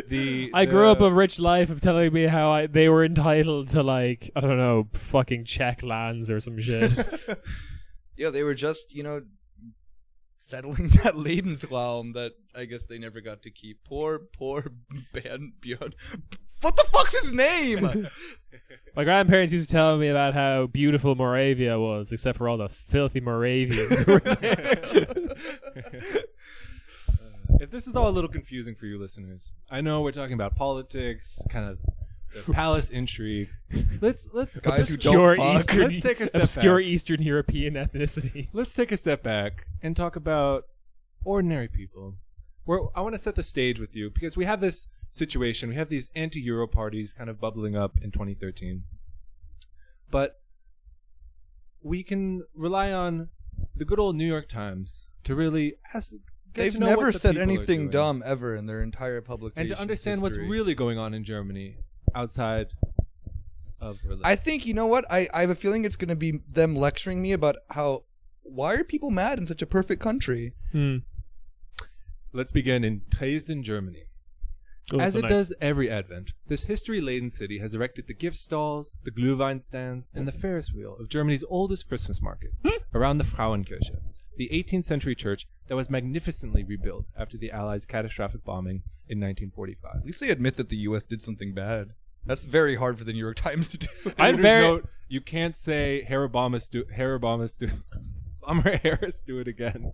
[0.09, 3.69] the I grew up a rich life of telling me how I, they were entitled
[3.69, 6.93] to like I don't know fucking Czech lands or some shit.
[8.17, 9.23] yeah, they were just you know
[10.49, 13.85] settling that Lebensraum that I guess they never got to keep.
[13.85, 14.65] Poor, poor
[15.13, 15.93] Bernd Björn.
[16.61, 18.09] What the fuck's his name?
[18.97, 22.69] My grandparents used to tell me about how beautiful Moravia was, except for all the
[22.69, 24.03] filthy Moravians.
[24.03, 24.81] who were there.
[27.09, 30.35] Uh, if this is all a little confusing for you listeners, I know we're talking
[30.35, 31.79] about politics, kind of
[32.35, 33.49] the palace intrigue.
[34.01, 35.57] Let's let's Guys who obscure don't fuck.
[35.57, 36.87] Eastern, Let's take a step obscure back.
[36.87, 38.49] Eastern European ethnicities.
[38.53, 40.65] let's take a step back and talk about
[41.25, 42.15] ordinary people.
[42.65, 45.71] Where I want to set the stage with you because we have this situation.
[45.71, 48.85] We have these anti-Euro parties kind of bubbling up in 2013.
[50.11, 50.41] But
[51.83, 53.29] we can rely on
[53.77, 56.13] the good old New York Times to really ask.
[56.55, 59.61] Get They've never the said anything dumb ever in their entire publication.
[59.61, 61.77] and to understand what's really going on in Germany
[62.15, 62.69] outside
[63.81, 64.23] of Berlin.
[64.25, 66.75] I think you know what I, I have a feeling it's going to be them
[66.77, 68.05] lecturing me about how
[68.43, 70.55] why are people mad in such a perfect country?
[70.73, 70.99] Hmm.
[72.33, 74.05] Let's begin in Dresden, Germany.
[74.93, 75.31] Oh, As so it nice.
[75.31, 80.27] does every Advent, this history-laden city has erected the gift stalls, the Glühwein stands, and
[80.27, 82.53] the Ferris wheel of Germany's oldest Christmas market
[82.95, 83.99] around the Frauenkirche,
[84.39, 89.97] the 18th century church that was magnificently rebuilt after the Allies' catastrophic bombing in 1945.
[89.97, 91.03] At least they admit that the U.S.
[91.03, 91.91] did something bad.
[92.25, 93.89] That's very hard for the New York Times to do.
[94.19, 97.69] I'm very- note, you can't say Harabamas do Harabamas do
[98.47, 99.93] Bummer Harris do it again.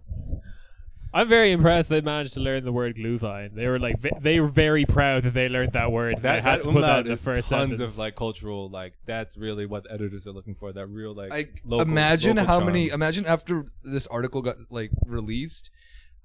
[1.14, 3.54] I'm very impressed they managed to learn the word Glühwein.
[3.54, 6.16] They were like ve- they were very proud that they learned that word.
[6.16, 7.92] That, they had that to put that in the is first tons sentence.
[7.94, 10.72] of like cultural like that's really what editors are looking for.
[10.72, 12.66] That real like I local, imagine local how charm.
[12.66, 12.88] many.
[12.88, 15.70] Imagine after this article got like released,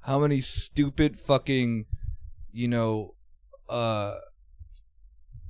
[0.02, 1.86] how many stupid fucking,
[2.52, 3.14] you know,
[3.70, 4.16] uh,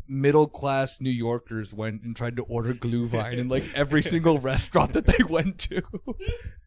[0.06, 4.92] middle class New Yorkers went and tried to order Glühwein in like every single restaurant
[4.92, 5.82] that they went to.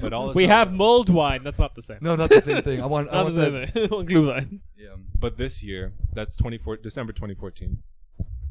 [0.00, 0.76] But all we have well.
[0.76, 1.42] mulled wine.
[1.42, 1.98] That's not the same.
[2.00, 2.80] no, not the same thing.
[2.80, 3.08] I want.
[3.12, 3.74] I not want the that.
[3.74, 4.06] same thing.
[4.06, 4.60] Glühwein.
[4.76, 4.96] Yeah.
[5.18, 7.78] But this year, that's 24 December 2014.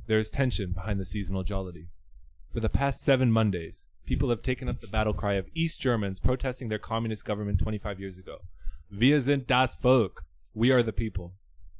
[0.07, 1.87] There is tension behind the seasonal jollity.
[2.53, 6.19] For the past seven Mondays, people have taken up the battle cry of East Germans
[6.19, 8.37] protesting their communist government 25 years ago.
[8.89, 10.23] Wir sind das Volk.
[10.53, 11.33] We are the people.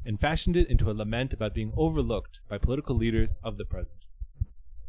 [0.05, 3.97] And fashioned it into a lament about being overlooked by political leaders of the present.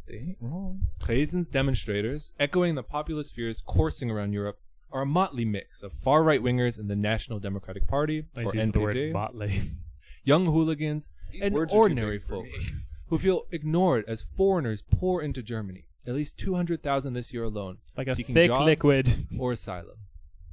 [0.06, 0.82] They ain't wrong.
[0.98, 4.58] Dresden's demonstrators, echoing the populist fears coursing around Europe,
[4.90, 8.57] are a motley mix of far right wingers in the National Democratic Party, Nice or
[8.57, 9.61] use of the word NPD, motley.
[10.24, 12.70] young hooligans, These and words are too ordinary big for folk me.
[13.09, 15.85] who feel ignored as foreigners pour into Germany.
[16.07, 19.27] At least 200,000 this year alone, Like a seeking thick jobs liquid.
[19.38, 19.96] or asylum.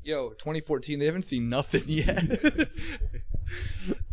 [0.03, 0.99] Yo, 2014.
[0.99, 2.21] They haven't seen nothing yet.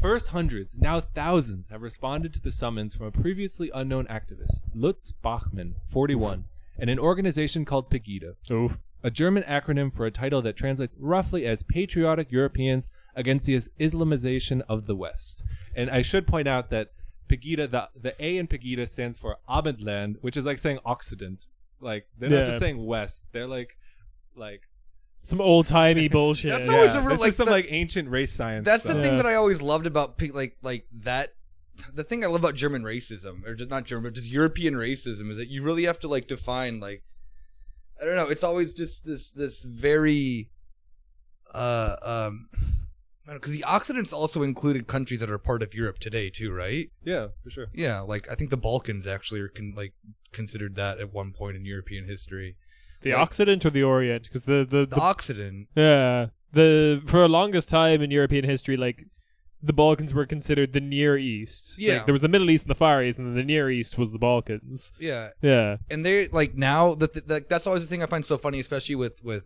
[0.01, 5.13] First hundreds, now thousands, have responded to the summons from a previously unknown activist, Lutz
[5.13, 6.45] Bachmann, 41,
[6.79, 8.79] and an organization called Pegida, Oof.
[9.03, 14.63] A German acronym for a title that translates roughly as Patriotic Europeans Against the Islamization
[14.71, 15.43] of the West.
[15.77, 16.93] And I should point out that
[17.29, 21.45] Pegida, the, the A in Pegida stands for Abendland, which is like saying Occident.
[21.79, 22.39] Like, they're Yeah.
[22.39, 23.77] not just saying West, they're like,
[24.35, 24.63] like,
[25.23, 26.53] Some old timey bullshit.
[26.53, 28.65] That's always a real- this like, is some the- like ancient race science.
[28.65, 29.17] That's the thing Yeah.
[29.19, 31.35] that I always loved about like like that.
[31.93, 35.31] The thing I love about German racism, or just not German, but just European racism,
[35.31, 37.03] is that you really have to like define like
[38.03, 38.29] I don't know.
[38.29, 40.51] It's always just this this very
[41.55, 42.49] uh um
[43.27, 46.91] because the Occidents also included countries that are part of Europe today too, right?
[47.05, 47.67] Yeah, for sure.
[47.73, 49.93] Yeah, like I think the Balkans actually are con- like
[50.33, 52.57] considered that at one point in European history.
[53.03, 54.25] the like- Occident or the Orient?
[54.25, 58.77] Because the the, The the Occident, Yeah, the for the longest time in European history,
[58.77, 59.05] like
[59.63, 61.79] the Balkans were considered the Near East.
[61.79, 62.05] Like, Yeah.
[62.05, 64.11] there was the Middle East and the Far East, and then the Near East was
[64.11, 64.93] the Balkans.
[64.99, 68.25] yeah, Yeah, and they like now that the, like that's always the thing I find
[68.27, 69.45] so funny, especially with with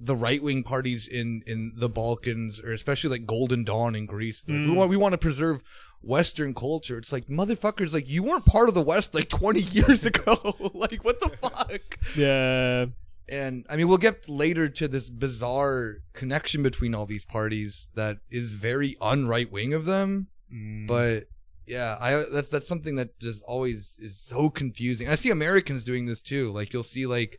[0.00, 4.42] the right wing parties in in the Balkans, or especially like Golden Dawn in Greece.
[4.48, 4.74] Like, we Mm.
[4.74, 5.62] want we want to preserve
[6.00, 6.98] Western culture.
[6.98, 10.34] It's like motherfuckers, like you weren't part of the West like twenty years ago.
[10.74, 11.98] like what the fuck?
[12.16, 12.86] yeah.
[13.32, 18.18] And I mean, we'll get later to this bizarre connection between all these parties that
[18.30, 20.26] is very unright wing of them.
[20.52, 20.86] Mm.
[20.86, 21.28] But
[21.66, 25.08] yeah, I that's that's something that just always is so confusing.
[25.08, 26.52] I see Americans doing this too.
[26.52, 27.38] Like you'll see like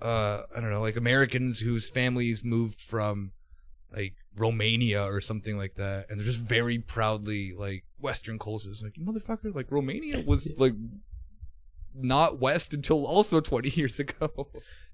[0.00, 3.32] uh I don't know, like Americans whose families moved from
[3.94, 8.82] like Romania or something like that, and they're just very proudly like Western cultures.
[8.82, 10.72] Like motherfucker, like Romania was like
[11.94, 14.48] not West until also twenty years ago.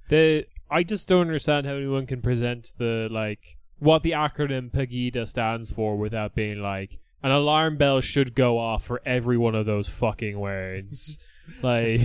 [0.09, 5.27] the I just don't understand how anyone can present the like what the acronym Pegida
[5.27, 9.67] stands for without being like an alarm bell should go off for every one of
[9.67, 11.19] those fucking words.
[11.63, 12.01] like,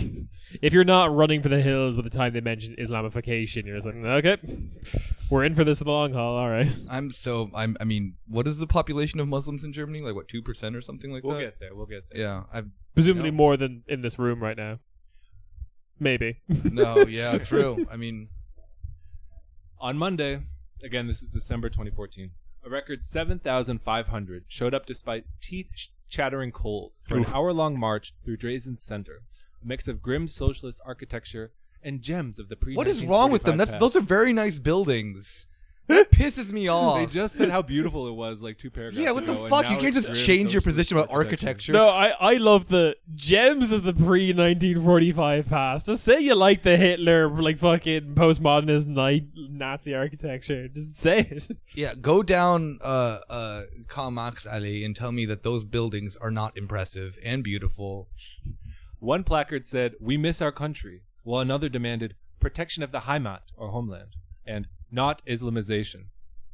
[0.62, 3.86] if you're not running for the hills by the time they mention Islamification, you're just
[3.86, 4.38] like, okay,
[5.30, 6.38] we're in for this for the long haul.
[6.38, 6.72] All right.
[6.90, 10.02] I'm so I'm I mean, what is the population of Muslims in Germany?
[10.02, 11.28] Like what two percent or something like that?
[11.28, 11.76] We'll get there.
[11.76, 12.22] We'll get there.
[12.22, 13.38] Yeah, I've Presumably No.
[13.38, 14.80] more than in this room right now.
[16.00, 16.42] Maybe.
[16.64, 17.86] no, yeah, true.
[17.92, 18.30] I mean,
[19.80, 20.42] On Monday,
[20.84, 22.32] again, this is December 2014,
[22.66, 25.70] a record 7,500 showed up despite teeth
[26.10, 27.28] chattering cold for Oof.
[27.28, 29.22] an hour long march through Dresden's center,
[29.62, 31.52] a mix of grim socialist architecture
[31.84, 33.58] and gems of the pre what is wrong with them?
[33.58, 35.46] That's those are very nice buildings.
[35.88, 36.98] That pisses me off.
[36.98, 39.50] They just said how beautiful it was like two paragraphs yeah, what the ago, and
[39.50, 39.64] fuck?
[39.66, 41.74] now You can't it's just grim change your socialist position about architecture.
[41.74, 45.86] No, I, I love the gems of the pre 1945 past.
[45.86, 50.68] Just say you like the Hitler, like fucking postmodernist ni- Nazi architecture.
[50.68, 51.48] Just say it.
[51.74, 56.32] Yeah, go down uh uh Karl Marx Alley and tell me that those buildings are
[56.32, 58.08] not impressive and beautiful.
[59.00, 63.70] One placard said, "We miss our country," while another demanded protection of the Heimat or
[63.70, 66.06] homeland and not Islamization.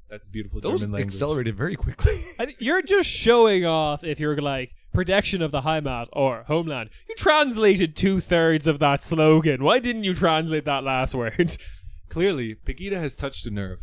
[0.10, 1.14] That's beautiful Those German language.
[1.14, 2.22] accelerated very quickly.
[2.40, 6.90] I think you're just showing off if you're like protection of the Heimat or homeland.
[7.08, 9.64] You translated two thirds of that slogan.
[9.64, 11.56] Why didn't you translate that last word?
[12.10, 13.80] Clearly, Pegida has touched a nerve.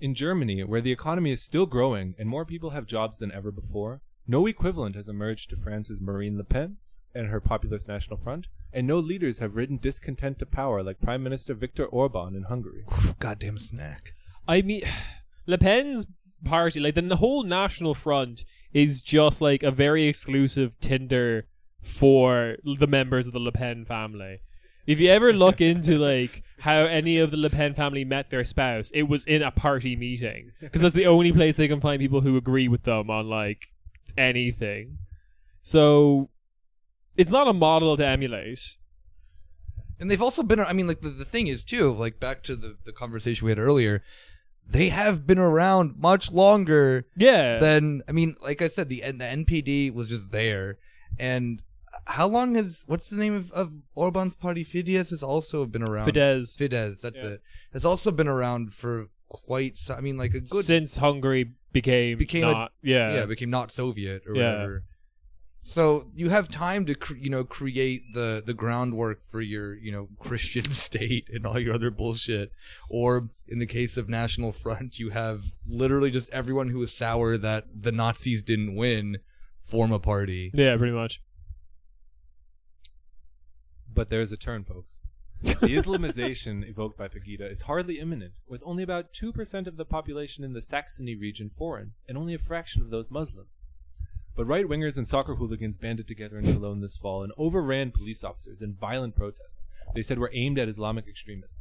[0.00, 3.50] In Germany, where the economy is still growing and more people have jobs than ever
[3.50, 6.76] before, no equivalent has emerged to France's Marine Le Pen
[7.14, 11.22] and her Populist National Front, and no leaders have ridden discontent to power like Prime
[11.22, 12.84] Minister Viktor Orban in Hungary.
[13.18, 14.14] Goddamn snack.
[14.46, 14.82] I mean,
[15.46, 16.06] Le Pen's
[16.44, 21.46] party, like the whole National Front, is just like a very exclusive Tinder
[21.82, 24.40] for the members of the Le Pen family.
[24.86, 28.44] If you ever look into like how any of the Le Pen family met their
[28.44, 32.00] spouse, it was in a party meeting because that's the only place they can find
[32.00, 33.68] people who agree with them on like
[34.16, 34.98] anything.
[35.62, 36.30] So
[37.16, 38.76] it's not a model to emulate.
[39.98, 42.56] And they've also been I mean like the, the thing is too, like back to
[42.56, 44.02] the, the conversation we had earlier,
[44.66, 47.58] they have been around much longer Yeah.
[47.58, 50.78] than I mean, like I said, the the NPD was just there.
[51.18, 51.62] And
[52.06, 54.64] how long has what's the name of, of Orban's party?
[54.64, 56.08] Fidesz has also been around.
[56.08, 56.56] Fidesz.
[56.56, 57.24] Fidesz, that's Yeah.
[57.34, 57.42] it.
[57.74, 59.76] Has also been around for quite.
[59.76, 60.64] So, I mean, like a good.
[60.64, 64.52] since Hungary became Became a- yeah yeah, became not Soviet or Yeah.
[64.52, 64.84] whatever.
[65.62, 69.92] So you have time to cr- you know create the the groundwork for your you
[69.92, 72.52] know Christian state and all your other bullshit.
[72.88, 77.36] Or in the case of National Front, you have literally just everyone who is sour
[77.36, 79.18] that the Nazis didn't win
[79.62, 80.50] form a party.
[80.54, 81.20] yeah pretty much
[83.92, 85.00] But there's a turn, folks.
[85.42, 90.44] The Islamization evoked by Pegida is hardly imminent, with only about 2% of the population
[90.44, 93.46] in the Saxony region foreign, and only a fraction of those Muslim.
[94.40, 98.24] But right wingers and soccer hooligans banded together in Cologne this fall and overran police
[98.24, 101.58] officers in violent protests they said were aimed at Islamic extremism.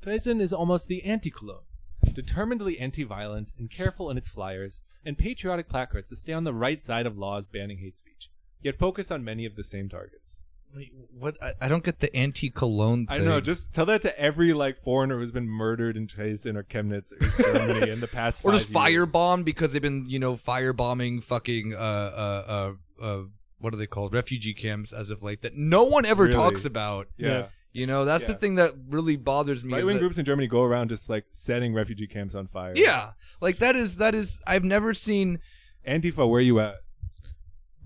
[0.00, 1.66] Dresden is almost the anti Cologne,
[2.14, 6.54] determinedly anti violent and careful in its flyers and patriotic placards to stay on the
[6.54, 8.30] right side of laws banning hate speech,
[8.62, 10.40] yet focus on many of the same targets.
[10.74, 11.36] Wait, what?
[11.42, 13.06] I, I don't get the anti-cologne.
[13.08, 13.24] I thing.
[13.26, 13.40] know.
[13.40, 17.42] Just tell that to every like foreigner who's been murdered in Dresden or Chemnitz or
[17.42, 18.40] Germany in the past.
[18.44, 19.08] or just five years.
[19.08, 23.22] firebomb because they've been you know firebombing fucking uh uh uh uh
[23.58, 26.34] what are they called refugee camps as of late that no one ever Really?
[26.34, 27.08] talks about.
[27.16, 27.28] Yeah.
[27.28, 27.46] Yeah.
[27.72, 28.38] You know that's the Yeah.
[28.38, 29.68] thing that really bothers me.
[29.70, 32.46] is Right wing that- groups in Germany go around just like setting refugee camps on
[32.48, 32.72] fire.
[32.76, 35.40] Yeah, like that is that is I've never seen
[35.88, 36.74] Antifa, where you at?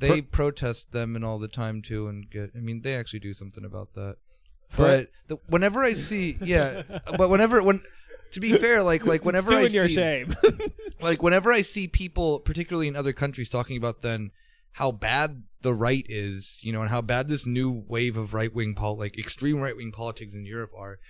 [0.01, 2.51] They protest them and all the time too and get.
[2.57, 4.17] I mean they actually do something about that.
[4.77, 6.83] But the, whenever I see, yeah,
[7.17, 7.83] but whenever when.
[8.35, 10.37] To be fair, like like whenever it's doing your see, shame
[11.01, 14.31] like whenever I see people, particularly in other countries, talking about then
[14.75, 18.55] how bad the right is, you know, and how bad this new wave of right
[18.55, 21.01] wing pol like extreme right wing politics in Europe are,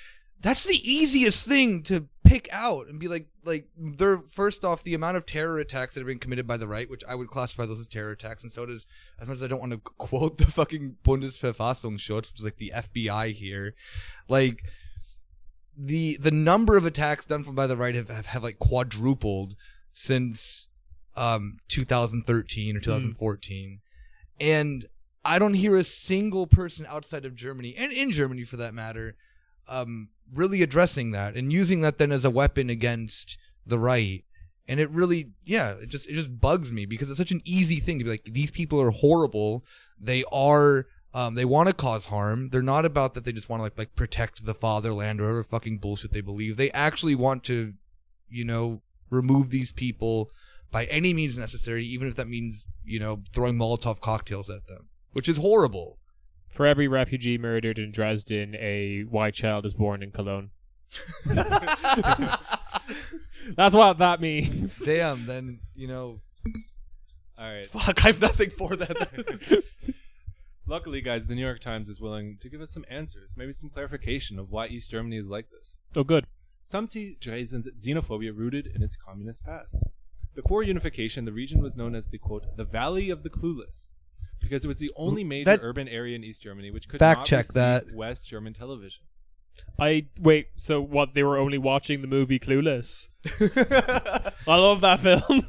[0.41, 4.95] that's the easiest thing to pick out and be like like they're first off the
[4.95, 7.67] amount of terror attacks that have been committed by the right, which I would classify
[7.67, 8.87] those as terror attacks, and so does
[9.21, 12.73] as much as I don't want to quote the fucking Bundesverfassungsschutz, which is like the
[12.75, 13.75] FBI here,
[14.29, 14.63] like
[15.77, 19.57] the the number of attacks done from by the right have, have, have like quadrupled
[19.93, 20.69] since
[21.17, 23.81] um 2013 or 2014
[24.39, 24.87] and
[25.25, 29.17] i don't hear a single person outside of germany and in germany for that matter
[29.69, 34.25] um really addressing that and using that then as a weapon against the right
[34.69, 37.81] and it really yeah it just it just bugs me because it's such an easy
[37.81, 39.65] thing to be like these people are horrible
[39.99, 42.51] they are um, they want to cause harm.
[42.51, 43.25] They're not about that.
[43.25, 46.57] They just want to like like protect the fatherland or whatever fucking bullshit they believe.
[46.57, 47.75] They actually want to,
[48.29, 50.31] you know, remove these people
[50.71, 54.89] by any means necessary, even if that means you know throwing Molotov cocktails at them,
[55.13, 55.99] which is horrible.
[56.51, 60.51] For every refugee murdered in Dresden a white child is born in Cologne
[63.57, 65.27] that's what that means Damn.
[65.27, 66.21] Then you know,
[67.39, 67.67] All right.
[67.67, 68.05] fuck.
[68.05, 69.63] I have nothing for that.
[70.67, 73.71] Luckily, guys, the New York Times is willing to give us some answers, maybe some
[73.71, 75.77] clarification of why East Germany is like this.
[75.97, 76.27] oh good
[76.65, 79.83] Some see Dresden's xenophobia rooted in its communist past.
[80.35, 83.91] Before unification, the region was known as the quote, the Valley of the Clueless,
[84.41, 87.19] because it was the only major That- urban area in East Germany which could Fact
[87.19, 87.93] not check receive that.
[87.95, 89.05] West German television.
[89.79, 90.49] I wait.
[90.57, 91.13] So what?
[91.15, 93.09] They were only watching the movie Clueless.
[94.49, 95.47] I love that film.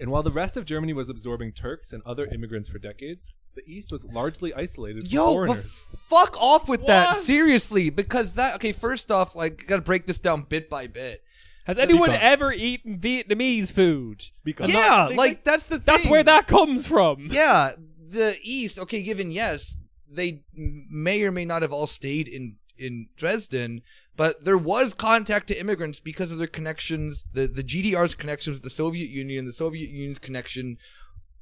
[0.00, 3.62] And while the rest of Germany was absorbing Turks and other immigrants for decades, the
[3.66, 5.90] East was largely isolated from Yo, but foreigners.
[6.08, 7.08] fuck off with that.
[7.08, 7.16] What?
[7.16, 11.22] Seriously, because that okay, first off, like gotta break this down bit by bit.
[11.68, 12.16] Has anyone on.
[12.16, 14.22] ever eaten Vietnamese food?
[14.22, 14.74] Speak on yeah,
[15.10, 15.84] not- like that's the thing.
[15.84, 17.28] That's where that comes from.
[17.30, 17.72] Yeah,
[18.10, 18.78] the East.
[18.78, 19.76] Okay, given yes,
[20.10, 23.82] they m- may or may not have all stayed in in Dresden,
[24.16, 28.62] but there was contact to immigrants because of their connections, the the GDR's connections with
[28.62, 30.78] the Soviet Union, the Soviet Union's connection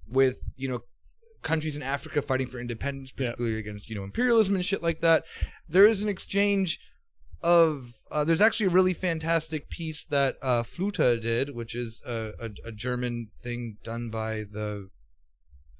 [0.08, 0.80] with you know
[1.42, 3.26] countries in Africa fighting for independence, Yeah.
[3.30, 5.24] particularly against you know imperialism and shit like that.
[5.68, 6.80] There is an exchange
[7.42, 12.32] of uh, there's actually a really fantastic piece that uh, Fluter did, which is a,
[12.40, 14.90] a, a German thing done by the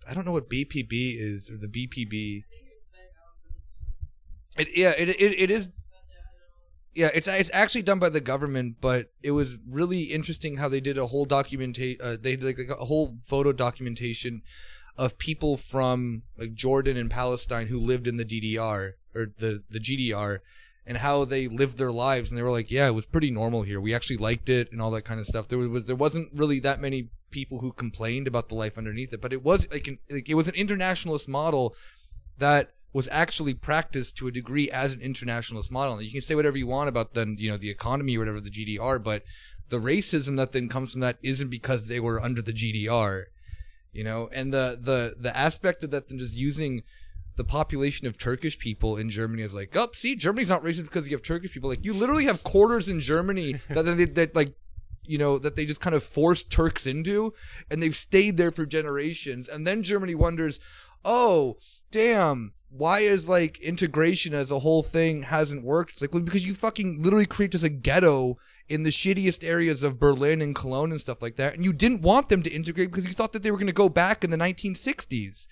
[0.08, 2.44] I don't know what BPB is or the BPB.
[4.56, 5.68] It yeah it it, it is.
[6.94, 10.80] Yeah, it's it's actually done by the government, but it was really interesting how they
[10.80, 12.00] did a whole documentation.
[12.02, 14.42] Uh, they did like, like a whole photo documentation
[14.96, 19.78] of people from like Jordan and Palestine who lived in the DDR or the the
[19.78, 20.38] GDR,
[20.86, 22.30] and how they lived their lives.
[22.30, 23.80] And they were like, yeah, it was pretty normal here.
[23.80, 25.48] We actually liked it and all that kind of stuff.
[25.48, 29.20] There was there wasn't really that many people who complained about the life underneath it,
[29.20, 31.74] but it was like, an, like it was an internationalist model
[32.38, 35.94] that was actually practiced to a degree as an internationalist model.
[35.94, 38.40] And you can say whatever you want about then you know the economy or whatever
[38.40, 39.22] the GDR, but
[39.68, 43.24] the racism that then comes from that isn't because they were under the GDR,
[43.92, 44.30] you know.
[44.32, 46.84] And the the the aspect of that then just using
[47.36, 51.08] the population of Turkish people in Germany is like, oh, see, Germany's not racist because
[51.08, 51.70] you have Turkish people.
[51.70, 54.54] Like you literally have quarters in Germany that that, that, that like
[55.04, 57.32] you know that they just kind of forced Turks into,
[57.70, 59.48] and they've stayed there for generations.
[59.48, 60.58] And then Germany wonders,
[61.04, 61.58] oh,
[61.90, 65.92] damn, why is like integration as a whole thing hasn't worked?
[65.92, 69.82] It's like well, because you fucking literally create just a ghetto in the shittiest areas
[69.82, 72.90] of Berlin and Cologne and stuff like that, and you didn't want them to integrate
[72.90, 75.46] because you thought that they were going to go back in the 1960s.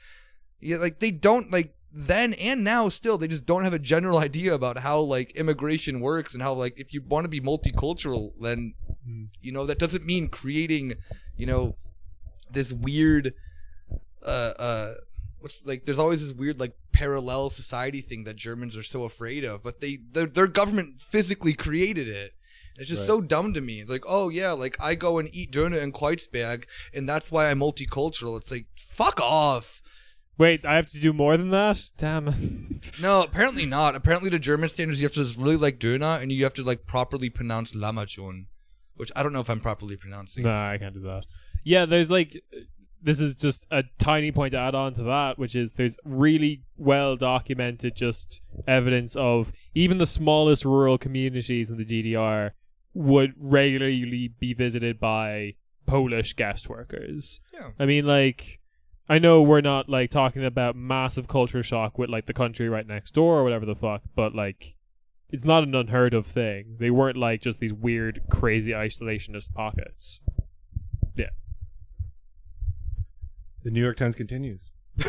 [0.61, 4.19] Yeah, like they don't like then and now still they just don't have a general
[4.29, 8.33] idea about how like immigration works and how like if you want to be multicultural
[8.41, 8.75] then
[9.41, 10.95] you know that doesn't mean creating
[11.37, 11.77] you know
[12.51, 13.33] this weird
[14.27, 14.95] uh uh
[15.39, 19.45] what's like there's always this weird like parallel society thing that Germans are so afraid
[19.45, 22.33] of but they their, their government physically created it
[22.77, 23.07] it's just Right.
[23.07, 23.85] so dumb to me.
[23.85, 27.61] Like, oh yeah, like I go and eat Döner in Kreuzberg, and that's why I'm
[27.61, 28.37] multicultural.
[28.37, 29.81] It's like, fuck off.
[30.37, 31.91] Wait, I have to do more than that.
[31.97, 32.81] Damn.
[33.01, 33.95] No, apparently not.
[33.95, 36.63] Apparently, the German standards, you have to just really like Döner, and you have to
[36.65, 38.47] like properly pronounce Lamachon,
[38.97, 40.45] which I don't know if I'm properly pronouncing.
[40.45, 41.25] nah, I can't do that.
[41.63, 42.37] Yeah, there's like,
[43.01, 46.63] this is just a tiny point to add on to that, which is there's really
[46.77, 52.51] well documented just evidence of even the smallest rural communities in the GDR
[52.93, 55.55] would regularly be visited by
[55.87, 57.41] Polish guest workers.
[57.53, 57.71] Yeah.
[57.79, 58.61] I mean, like,
[59.09, 62.87] I know we're not like talking about massive culture shock with like the country right
[62.87, 64.77] next door or whatever the fuck, but like,
[65.29, 66.77] it's not an unheard of thing.
[66.79, 70.21] They weren't like just these weird, crazy isolationist pockets.
[71.17, 71.31] Yeah.
[73.63, 74.71] The New York Times continues.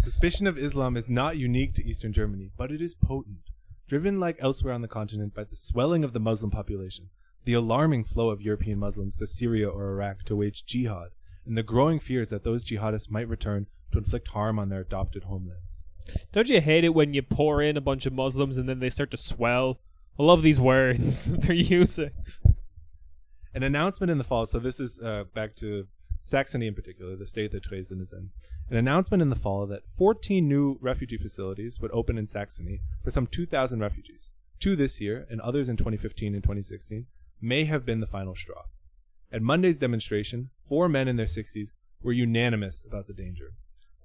[0.00, 3.50] Suspicion of Islam is not unique to Eastern Germany, but it is potent.
[3.88, 7.10] Driven like elsewhere on the continent by the swelling of the Muslim population,
[7.44, 11.08] the alarming flow of European Muslims to Syria or Iraq to wage jihad,
[11.48, 15.24] and the growing fears that those jihadists might return to inflict harm on their adopted
[15.24, 15.82] homelands.
[16.30, 18.90] Don't you hate it when you pour in a bunch of Muslims and then they
[18.90, 19.80] start to swell?
[20.18, 22.10] I love these words they're using.
[23.54, 25.86] An announcement in the fall, so this is uh, back to
[26.20, 28.30] Saxony in particular, the state that Dresden is in.
[28.68, 33.10] An announcement in the fall that 14 new refugee facilities would open in Saxony for
[33.10, 34.30] some 2,000 refugees.
[34.60, 37.06] Two this year, and others in 2015 and 2016,
[37.40, 38.64] may have been the final straw.
[39.30, 43.52] At Monday's demonstration, four men in their 60s were unanimous about the danger.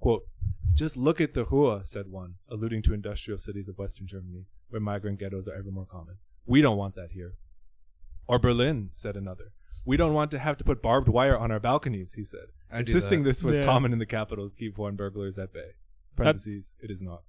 [0.00, 0.26] Quote,
[0.74, 4.80] Just look at the Ruhr, said one, alluding to industrial cities of Western Germany, where
[4.80, 6.16] migrant ghettos are ever more common.
[6.46, 7.34] We don't want that here.
[8.26, 9.52] Or Berlin, said another.
[9.86, 12.80] We don't want to have to put barbed wire on our balconies, he said, I
[12.80, 13.64] insisting this was Yeah.
[13.66, 15.72] common in the capitals to keep foreign burglars at bay.
[16.16, 17.22] Parentheses, it is not.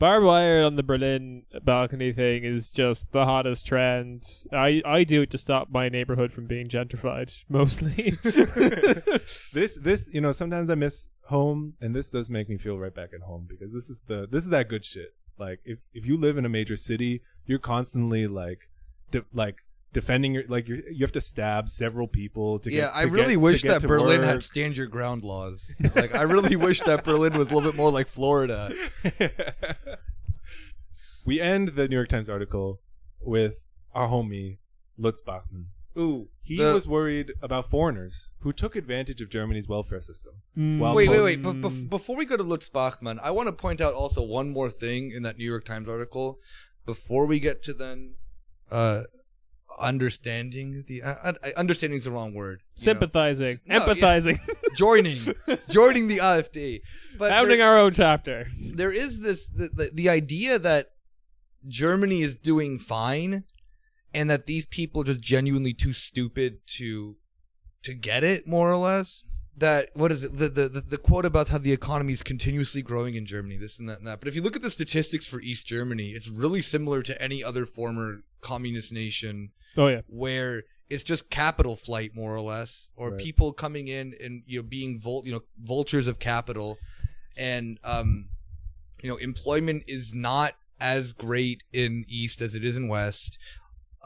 [0.00, 4.22] Barbed wire on the Berlin balcony thing is just the hottest trend.
[4.50, 8.16] I, I do it to stop my neighborhood from being gentrified, mostly.
[9.52, 12.94] this this you know sometimes I miss home, and this does make me feel right
[12.94, 15.12] back at home because this is the this is that good shit.
[15.38, 18.70] Like if if you live in a major city, you're constantly like
[19.10, 19.56] de- like
[19.92, 22.90] defending your like you you have to stab several people to get, Yeah.
[22.94, 24.28] I to really get- to wish get that to Berlin work.
[24.28, 25.80] had stand your ground laws.
[25.96, 28.72] like, I really wish that Berlin was a little bit more like Florida.
[31.24, 32.80] we end the New York Times article
[33.20, 34.58] with our homie
[34.96, 35.66] Lutz Bachmann.
[35.98, 40.34] Ooh, He the- was worried about foreigners who took advantage of Germany's welfare system.
[40.56, 40.78] Mm.
[40.78, 41.42] While Wait, wait, po- wait.
[41.42, 44.50] But bef- before we go to Lutz Bachmann, I want to point out also one
[44.50, 46.38] more thing in that New York Times article
[46.86, 48.14] before we get to then
[48.70, 49.02] uh,
[49.78, 52.62] understanding the uh, uh, understanding is the wrong word.
[52.74, 53.80] Sympathizing, No, yeah.
[53.84, 54.40] empathizing,
[54.76, 55.18] joining,
[55.68, 56.82] joining the AfD.
[57.18, 58.48] But founding there, our own chapter.
[58.58, 60.90] there is this the, the the idea that
[61.66, 63.44] Germany is doing fine,
[64.14, 67.16] and that these people are just genuinely too stupid to
[67.82, 69.24] to get it, more or less.
[69.60, 70.36] That what is it?
[70.36, 73.78] The the the, the quote about how the economy is continuously growing in Germany, this
[73.78, 74.18] and that and that.
[74.20, 77.44] But if you look at the statistics for East Germany, it's really similar to any
[77.44, 80.00] other former communist nation Oh yeah.
[80.08, 83.20] where it's just capital flight more or less or Right.
[83.20, 86.78] people coming in and you know being vul- you know vultures of capital
[87.36, 88.30] and um
[89.02, 93.38] you know employment is not as great in east as it is in west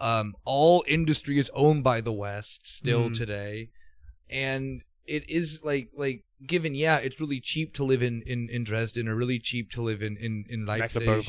[0.01, 3.17] um all industry is owned by the west still Mhm.
[3.17, 3.71] today
[4.29, 8.65] and it is like like given yeah it's really cheap to live in in, in
[8.65, 11.23] Dresden or really cheap to live in in in Leipzig or-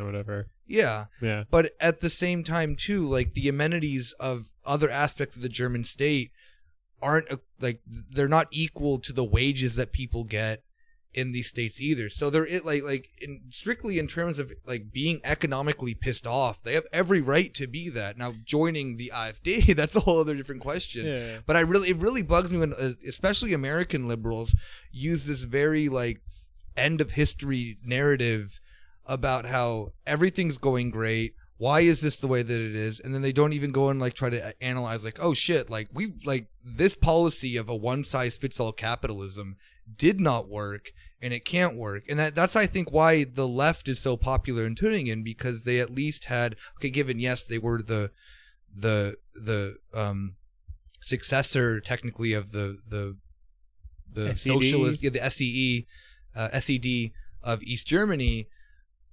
[0.00, 0.46] or whatever.
[0.66, 1.44] yeah Yeah.
[1.50, 5.84] but at the same time too like the amenities of other aspects of the german
[5.84, 6.30] state
[7.00, 10.62] aren't uh, like they're not equal to the wages that people get
[11.18, 14.82] in these states either so they're it like like in strictly in terms of like
[14.92, 19.74] being economically pissed off they have every right to be that now joining the afd
[19.80, 21.38] that's a whole other different question Yeah.
[21.46, 24.54] but I really, it really bugs me when, uh, especially American liberals,
[24.92, 26.20] use this very like
[26.76, 28.60] end of history narrative
[29.06, 31.34] about how everything's going great.
[31.56, 33.00] Why is this the way that it is?
[33.00, 35.88] And then they don't even go and like try to analyze, like, oh shit, like
[35.92, 39.56] we like this policy of a one size fits all capitalism
[39.96, 42.04] did not work and it can't work.
[42.08, 45.80] And that that's I think why the left is so popular in Thüringen because they
[45.80, 48.10] at least had okay, given yes, they were the
[48.74, 50.36] the the um
[51.00, 53.16] successor technically of the the
[54.12, 54.52] the SED.
[54.52, 55.86] socialist yeah the SEE
[56.34, 57.10] uh, SED
[57.42, 58.48] of East Germany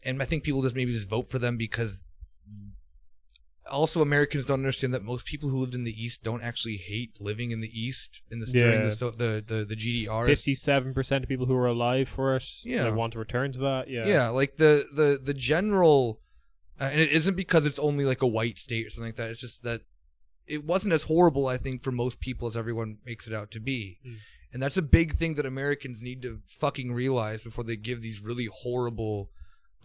[0.03, 2.05] and I think people just maybe just vote for them because
[3.69, 7.19] also Americans don't understand that most people who lived in the East don't actually hate
[7.19, 8.85] living in the East in the during Yeah.
[8.85, 12.43] the, so, the the the GDR Fifty-seven percent of people who are alive for it.
[12.63, 12.89] Yeah.
[12.91, 13.89] want to return to that.
[13.89, 14.05] Yeah.
[14.05, 16.21] Yeah, like the the the general,
[16.79, 19.31] uh, and it isn't because it's only like a white state or something like that.
[19.31, 19.81] It's just that
[20.47, 23.59] it wasn't as horrible, I think, for most people as everyone makes it out to
[23.59, 23.97] be.
[24.05, 24.17] Mm.
[24.53, 28.21] And that's a big thing that Americans need to fucking realize before they give these
[28.21, 29.31] really horrible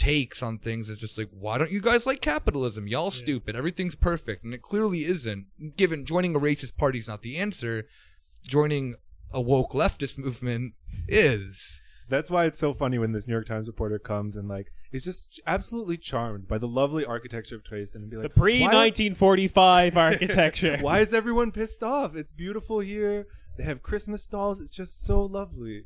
[0.01, 0.88] takes on things.
[0.88, 2.88] is just like, why don't you guys like capitalism?
[2.88, 3.55] Y'all stupid.
[3.55, 5.46] Everything's perfect, and it clearly isn't.
[5.76, 7.86] Given joining a racist party is not the answer,
[8.42, 8.94] joining
[9.30, 10.72] a woke leftist movement
[11.07, 11.82] is.
[12.09, 15.05] That's why it's so funny when this New York Times reporter comes and like is
[15.05, 19.14] just absolutely charmed by the lovely architecture of Dresden and be like The pre nineteen
[19.14, 20.78] forty five architecture.
[20.80, 22.16] Why is everyone pissed off?
[22.16, 23.26] It's beautiful here.
[23.57, 24.61] They have Christmas stalls.
[24.61, 25.84] It's just so lovely.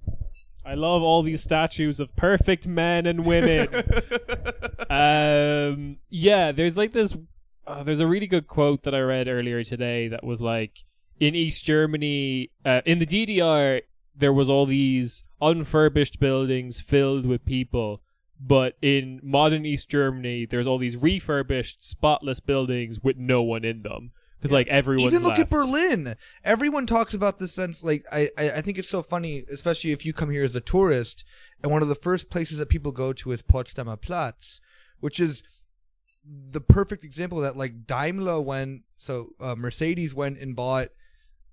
[0.67, 3.69] I love all these statues of perfect men and women.
[4.91, 7.15] um, yeah, there's like this.
[7.67, 10.85] Uh, there's a really good quote that I read earlier today that was like,
[11.21, 13.83] in East Germany, uh, in the DDR,
[14.17, 18.03] there was all these unfurbished buildings filled with people,
[18.41, 23.83] but in modern East Germany, there's all these refurbished, spotless buildings with no one in
[23.83, 24.13] them
[24.45, 25.41] because like everyone's Even look left.
[25.41, 26.17] at Berlin.
[26.45, 30.05] Everyone talks about the sense like I, I I think it's so funny, especially if
[30.05, 31.25] you come here as a tourist,
[31.63, 34.61] and one of the first places that people go to is Potsdamer Platz,
[35.01, 35.43] which is
[36.27, 37.57] the perfect example that.
[37.57, 40.89] Like Daimler went, so uh, Mercedes went and bought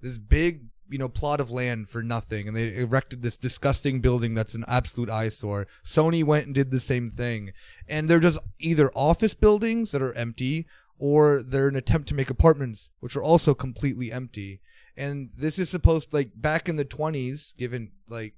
[0.01, 4.33] this big you know plot of land for nothing, and they erected this disgusting building
[4.33, 5.65] that's an absolute eyesore.
[5.85, 7.53] Sony went and did the same thing,
[7.87, 10.67] and they're just either office buildings that are empty
[11.01, 14.61] or they're an attempt to make apartments which are also completely empty.
[14.95, 18.35] And this is supposed like back in the 20s given like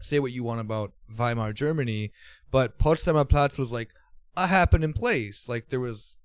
[0.00, 2.10] say what you want about Weimar Germany
[2.50, 3.90] but Potsdamer Platz was like
[4.36, 5.46] a happening place.
[5.48, 6.16] Like there was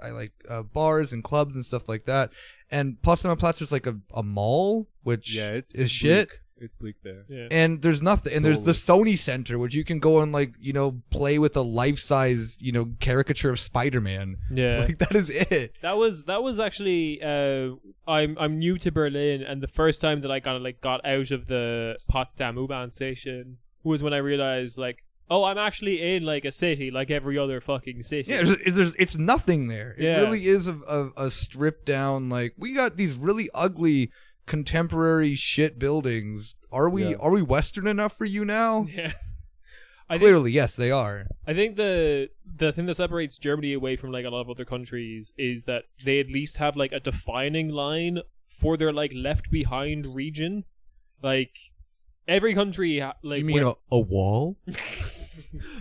[0.00, 2.30] I like uh, bars and clubs and stuff like that.
[2.70, 6.28] And Potsdamer Platz is like a, a mall which Yeah, it's is it's shit.
[6.28, 6.38] bleak.
[6.60, 7.24] It's bleak there.
[7.28, 7.48] Yeah.
[7.50, 10.72] and there's nothing and there's the Sony Center which you can go and like you
[10.72, 14.78] know play with a life-size you know caricature of Spider-Man yeah.
[14.86, 17.74] like that is it That was that was actually uh,
[18.06, 21.04] I'm I'm new to Berlin, and the first time that I kind of like got
[21.04, 26.24] out of the Potsdam U-Bahn station was when I realized like, oh, I'm actually in
[26.24, 28.32] like a city, like every other fucking city.
[28.32, 29.94] Yeah, there's, there's it's nothing there.
[29.98, 30.20] It Yeah.
[30.20, 34.10] really is a, a, a stripped down like we got these really ugly
[34.48, 36.56] contemporary shit buildings.
[36.72, 37.16] Are we Yeah.
[37.20, 38.86] are we western enough for you now?
[38.92, 39.12] yeah.
[40.10, 41.26] I think- Clearly, yes, they are.
[41.46, 44.64] I think the the thing that separates Germany away from like a lot of other
[44.64, 49.50] countries is that they at least have like a defining line for their like left
[49.50, 50.64] behind region.
[51.22, 51.56] Like
[52.26, 54.56] every country, ha- like You mean a, a wall?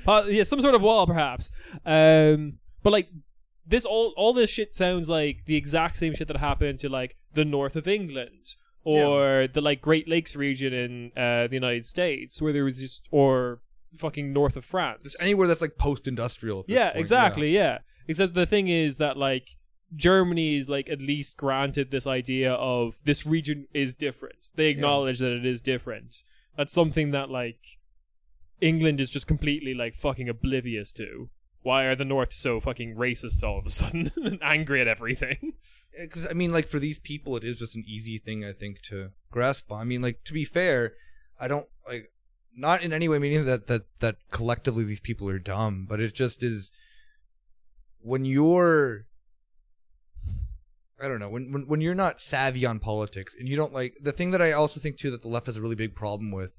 [0.07, 1.51] Uh, yeah, some sort of wall, perhaps.
[1.85, 3.09] Um, but like
[3.65, 7.16] this, all all this shit sounds like the exact same shit that happened to like
[7.33, 12.41] the north of England or the like Great Lakes region in uh, the United States,
[12.41, 13.59] where there was just or
[13.97, 15.03] fucking north of France.
[15.03, 16.65] Just anywhere that's like post-industrial.
[16.67, 17.53] yeah, point, exactly.
[17.53, 17.79] Yeah.
[18.07, 19.57] Except the thing is that like
[19.95, 24.47] Germany is like at least granted this idea of this region is different.
[24.55, 26.23] They acknowledge that it is different.
[26.55, 27.77] That's something that like
[28.61, 31.29] England is just completely like fucking oblivious to.
[31.61, 35.53] Why are the North so fucking racist all of a sudden and angry at everything?
[35.97, 38.53] Eh, because I mean, like for these people, it is just an easy thing I
[38.53, 39.71] think to grasp.
[39.71, 39.81] on.
[39.81, 40.93] I mean, like to be fair,
[41.39, 42.11] I don't like
[42.55, 46.13] not in any way meaning that that that collectively these people are dumb, but it
[46.13, 46.71] just is
[47.99, 49.05] when you're
[51.01, 53.95] I don't know when, when when you're not savvy on politics and you don't like
[54.01, 56.31] the thing that I also think too that the left has a really big problem
[56.31, 56.51] with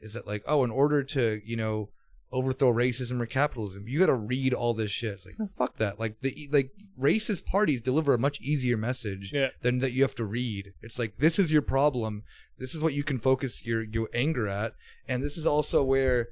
[0.00, 1.90] is that like oh in order to you know
[2.32, 3.86] overthrow racism or capitalism.
[3.86, 5.12] You got to read all this shit.
[5.12, 6.00] It's like no fuck that.
[6.00, 9.48] Like the like racist parties deliver a much easier message Yeah.
[9.60, 10.72] than that you have to read.
[10.82, 12.22] It's like this is your problem.
[12.58, 14.74] This is what you can focus your your anger at.
[15.06, 16.28] And this is also where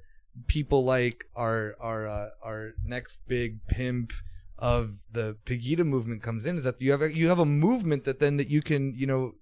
[0.47, 4.13] people like our our uh, our next big pimp
[4.59, 8.05] of the Pegida movement comes in is that you have a, you have a movement
[8.05, 9.33] that then that you can you know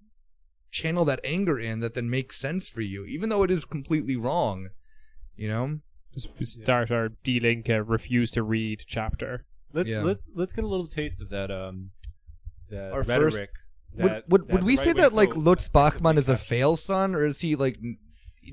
[0.71, 4.15] channel that anger in that then makes sense for you even though it is completely
[4.15, 4.69] wrong
[5.35, 5.79] you know
[6.17, 9.45] Start our D-Link uh, refuse to read chapter.
[9.73, 10.01] Let's Yeah.
[10.01, 11.91] let's let's get a little taste of that um
[12.69, 13.49] that Our first- rhetoric.
[13.93, 16.27] would that- would, that would the we say right-wing that like so Lutz Bachmann is
[16.29, 17.97] a fail son or is he like n-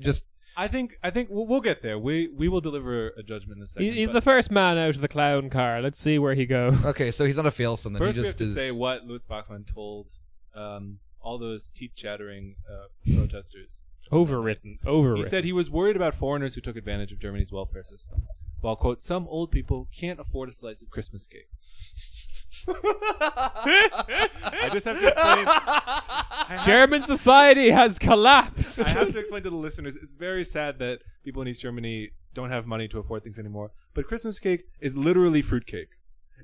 [0.01, 1.97] just I think I think we'll, we'll get there.
[1.99, 3.93] We we will deliver a judgment in a second.
[3.93, 5.81] He's but the first man out of the clown car.
[5.81, 6.83] Let's see where he goes.
[6.85, 8.55] okay so he's not a fail son then first he we just have to is
[8.55, 10.13] say what Lutz Bachmann told
[10.55, 13.81] um, all those teeth chattering uh, protesters.
[14.11, 14.79] Overwritten.
[14.85, 15.17] Overwritten.
[15.17, 18.23] He said he was worried about foreigners who took advantage of Germany's welfare system.
[18.61, 21.47] While quote some old people can't afford a slice of Christmas cake.
[22.67, 25.45] I just have to explain.
[25.47, 28.81] I have German society has collapsed.
[28.81, 29.95] I have to explain to the listeners.
[29.95, 33.71] It's very sad that people in East Germany don't have money to afford things anymore.
[33.93, 35.89] But Christmas cake is literally fruitcake,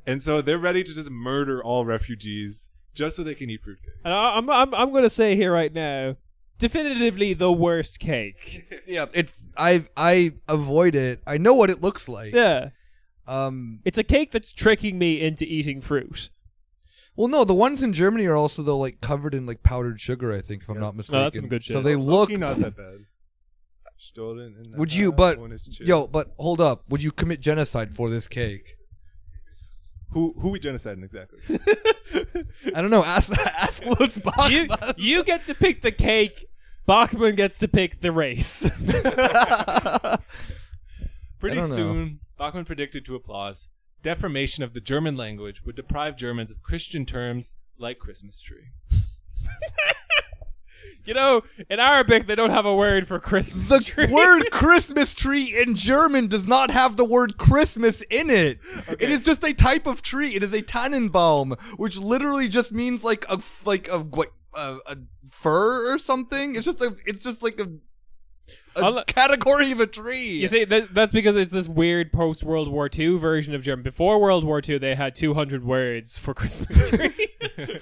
[0.05, 3.93] and so they're ready to just murder all refugees just so they can eat fruitcake.
[4.05, 6.15] And I- I'm, I'm, I'm going to say here right now,
[6.59, 8.65] definitively the worst cake.
[8.87, 12.69] yeah it I I avoid it I know what it looks like Yeah.
[13.27, 16.29] um It's a cake that's tricking me into eating fruit.
[17.15, 20.33] Well, no, the ones in Germany are also though like covered in like powdered sugar.
[20.33, 20.81] I think, if I'm Yeah.
[20.81, 21.21] not mistaken.
[21.21, 21.83] that's some good So shit.
[21.83, 22.29] they look.
[22.29, 23.05] Low-key not that bad.
[23.97, 25.11] Stollen in the Would you?
[25.11, 26.83] But when it's yo, but hold up.
[26.89, 28.77] Would you commit genocide for this cake?
[30.13, 31.39] Who who we genociding exactly?
[32.75, 33.03] I don't know.
[33.03, 36.45] Ask ask Lutz You, you get to pick the cake.
[36.85, 38.69] Bachmann gets to pick the race.
[41.39, 41.75] Pretty I don't know.
[41.75, 43.69] soon, Bachmann predicted to applause
[44.03, 48.69] deformation of the German language would deprive Germans of Christian terms like Christmas tree.
[51.05, 54.07] you know, in Arabic they don't have a word for Christmas the tree.
[54.07, 58.59] word Christmas tree in German does not have the word Christmas in it.
[58.99, 60.35] It is just a type of tree.
[60.35, 64.05] It is a Tannenbaum, which literally just means like a like a
[64.55, 64.97] a, a
[65.29, 66.55] fir or something.
[66.55, 66.95] It's just a.
[67.05, 67.69] It's just like a.
[68.75, 70.31] A Unle- category of a tree.
[70.31, 73.83] You see, that, that's because it's this weird post World War II version of German.
[73.83, 77.29] Before World War II, they had 200 words for Christmas tree.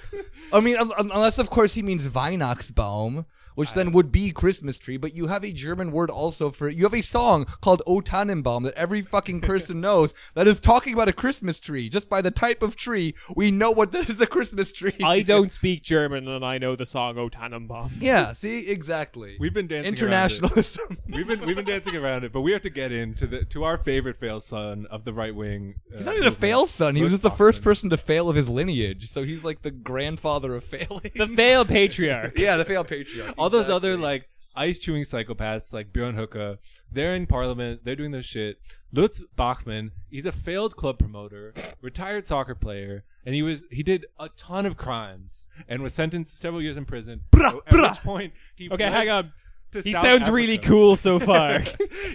[0.52, 3.24] I mean, un- un- unless of course he means Weihnachtsbaum,
[3.54, 4.96] which then would be Christmas tree.
[4.96, 8.62] But you have a German word also for you have a song called O Tannenbaum
[8.64, 11.88] that every fucking person knows that is talking about a Christmas tree.
[11.88, 14.94] Just by the type of tree, we know what that is a Christmas tree.
[15.02, 17.92] I don't speak German, and I know the song O Tannenbaum.
[18.00, 18.32] Yeah.
[18.32, 19.36] See, exactly.
[19.38, 20.98] We've been dancing internationalism.
[21.08, 23.64] We've been we've been dancing around it, but we have to get into the to
[23.64, 25.74] our favorite fail son of the right wing.
[25.92, 26.96] Uh, He's not even a fail son.
[26.96, 29.08] He was just the first person to fail of his lineage.
[29.10, 31.10] So he's like the grandfather of failing.
[31.14, 32.38] The fail patriarch.
[32.38, 33.34] yeah, the fail patriarch.
[33.42, 33.90] All those Exactly.
[33.90, 36.58] other like ice chewing psychopaths like Björn Höcke,
[36.90, 38.60] they're in parliament, they're doing their shit.
[38.92, 44.06] Lutz Bachmann, he's a failed club promoter, retired soccer player, and he was he did
[44.20, 47.22] a ton of crimes and was sentenced to several years in prison.
[47.32, 47.90] Brah, at brah.
[47.90, 49.32] which point he Okay, fled hang on.
[49.72, 50.68] to He South sounds really Africa.
[50.68, 51.60] cool so far.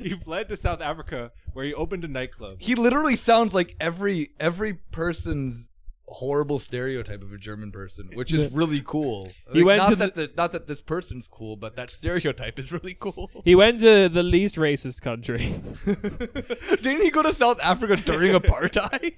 [0.01, 2.57] he fled to South Africa where he opened a nightclub.
[2.59, 5.71] he literally sounds like every every person's
[6.09, 9.29] horrible stereotype of a German person, which is really cool.
[9.51, 12.57] He Like, went not to that the, not that this person's cool, but that stereotype
[12.59, 13.29] is really cool.
[13.43, 15.53] He went to the least racist country.
[16.81, 19.13] Didn't he go to South Africa during apartheid?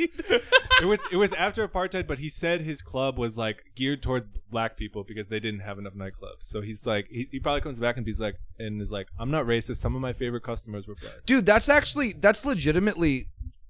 [0.82, 4.26] it was it was after apartheid, but he said his club was like geared towards
[4.50, 6.42] black people because they didn't have enough nightclubs.
[6.42, 9.32] So he's like, he, he probably comes back and he's like, and is like, I'm
[9.32, 9.78] not racist.
[9.78, 11.26] Some of my favorite customers were black.
[11.26, 13.28] Dude, that's actually that's legitimately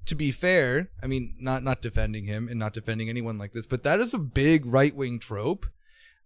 [0.09, 3.65] to be fair, I mean not not defending him and not defending anyone like this,
[3.65, 5.67] but that is a big right-wing trope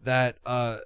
[0.02, 0.78] that uh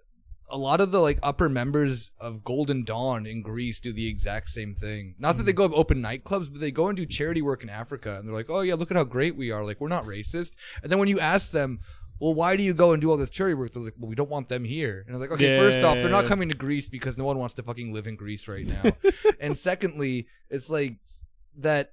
[0.49, 4.49] a lot of the like upper members of Golden Dawn in Greece do the exact
[4.49, 5.15] same thing.
[5.19, 8.15] Not that they go open nightclubs, but they go and do charity work in Africa
[8.17, 9.63] and they're like, "Oh yeah, look at how great we are.
[9.63, 11.81] Like we're not racist." And then when you ask them,
[12.19, 14.15] "Well, why do you go and do all this charity work?" They're like, "Well, we
[14.15, 16.87] don't want them here." And they're like, "Okay, first off, they're not coming to Greece
[16.89, 18.93] because no one wants to fucking live in Greece right now."
[19.39, 20.95] and secondly, it's like
[21.57, 21.91] that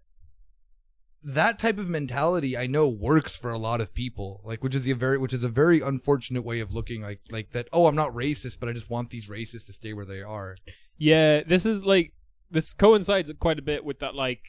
[1.25, 4.43] that type of mentality I know works for a lot of people.
[4.45, 7.51] Like which is a very which is a very unfortunate way of looking like like
[7.51, 10.23] that oh I'm not racist but I just want these racists to stay where they
[10.23, 10.57] are.
[10.99, 12.13] yeah, this is like
[12.51, 14.43] this coincides quite a bit with that like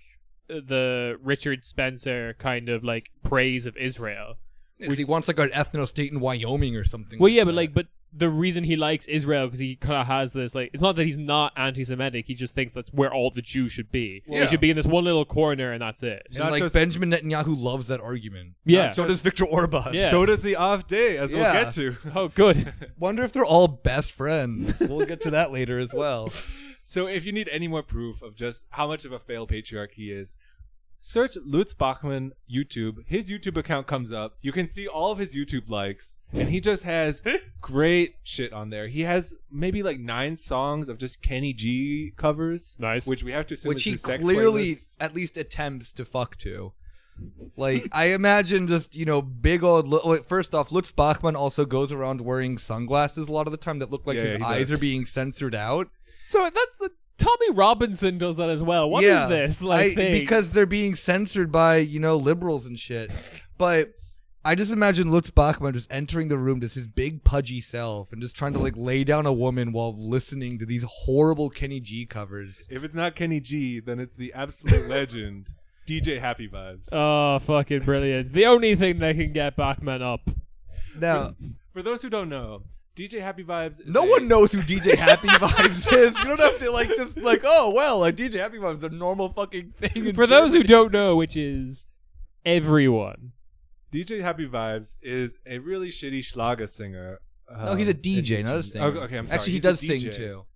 [0.47, 4.35] the Richard Spencer kind of like praise of Israel.
[4.77, 7.17] Because he wants like an ethno state in Wyoming or something.
[7.17, 7.45] Well, yeah, that.
[7.45, 7.87] but like, but
[8.17, 11.03] the reason he likes Israel because he kind of has this like, it's not that
[11.03, 12.25] he's not anti-Semitic.
[12.25, 14.23] He just thinks that's where all the Jews should be.
[14.25, 14.41] Yeah.
[14.41, 16.25] They should be in this one little corner, and that's it.
[16.29, 18.53] and not like just- Benjamin Netanyahu loves that argument.
[18.63, 18.93] Yeah.
[18.93, 19.93] So does Viktor Orban.
[19.93, 20.09] Yeah.
[20.09, 21.53] So does the AfD, as Yeah.
[21.53, 21.97] we'll get to.
[22.15, 22.73] Oh, good.
[22.99, 24.79] Wonder if they're all best friends.
[24.79, 26.31] we'll get to that later as well.
[26.87, 29.93] So if you need any more proof of just how much of a failed patriarch
[29.95, 30.37] he is,
[31.05, 33.03] search Lutz Bachmann YouTube.
[33.05, 34.37] His YouTube account comes up.
[34.41, 37.21] You can see all of his YouTube likes, and he just has
[37.61, 38.87] great shit on there.
[38.87, 43.07] He has maybe like nine songs of just Kenny G covers, Nice.
[43.07, 44.95] which we have to assume Which is he his sex clearly playlist.
[44.99, 46.73] at least attempts to fuck to.
[47.55, 49.87] Like I imagine, just you know, big old.
[49.87, 53.57] Lu- wait, First off, Lutz Bachmann also goes around wearing sunglasses a lot of the
[53.57, 54.71] time that look like Yeah, his yeah, he eyes does.
[54.73, 55.87] are being censored out.
[56.25, 58.89] so that's the Tommy Robinson does that as well.
[58.89, 60.11] What is yeah, this like I- thing?
[60.13, 63.11] because they're being censored by you know liberals and shit.
[63.57, 63.93] But
[64.43, 68.21] I just imagine Lutz Bachmann just entering the room, just his big pudgy self, and
[68.21, 72.05] just trying to like lay down a woman while listening to these horrible Kenny G
[72.05, 72.67] covers.
[72.69, 75.47] If it's not Kenny G, then it's the absolute legend,
[75.87, 76.89] DJ Happy Vibes.
[76.91, 78.33] oh, fucking brilliant!
[78.33, 80.21] The only thing that can get Bachmann up.
[80.99, 81.35] Now,
[81.73, 82.63] For those who don't know,
[82.95, 83.81] DJ Happy Vibes.
[83.81, 86.17] Is no a- one knows who DJ Happy Vibes is.
[86.17, 88.89] You don't have to like just like, oh well, like DJ Happy Vibes is a
[88.89, 90.05] normal fucking thing.
[90.07, 90.89] in For those who Germany.
[90.89, 91.87] don't know, which is
[92.45, 93.31] everyone.
[93.93, 97.19] DJ Happy Vibes is a really shitty Schlager singer.
[97.53, 98.85] Uh, no, he's a and DJ, he's not a from- singer.
[98.87, 99.35] Okay, okay, I'm sorry.
[99.37, 100.15] Actually, he He's a does sing DJ,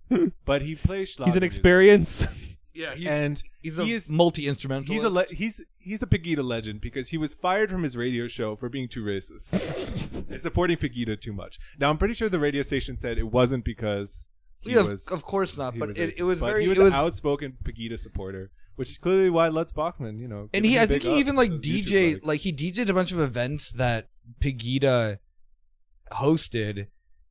[0.09, 0.31] too.
[0.45, 1.29] but he plays Schlager.
[1.29, 1.57] He's an music.
[1.57, 2.27] experience.
[2.73, 4.93] Yeah, he's and he's a he is multi instrumental.
[4.93, 8.27] he's a le- he's he's a Pegida legend because he was fired from his radio
[8.27, 9.65] show for being too racist
[10.29, 11.59] and supporting Pegida too much.
[11.79, 14.27] Now I'm pretty sure the radio station said it wasn't because
[14.59, 15.77] he yeah, was of course not.
[15.77, 16.63] But was it, it was but very.
[16.63, 20.27] he was it was, an outspoken Pegida supporter, which is clearly why Lutz Bachmann, you
[20.27, 23.19] know, and he, I think he even like DJ, like he DJ'd a bunch of
[23.19, 24.09] events that
[24.39, 25.19] Pegida
[26.11, 26.87] hosted,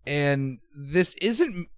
[0.06, 1.68] and this isn't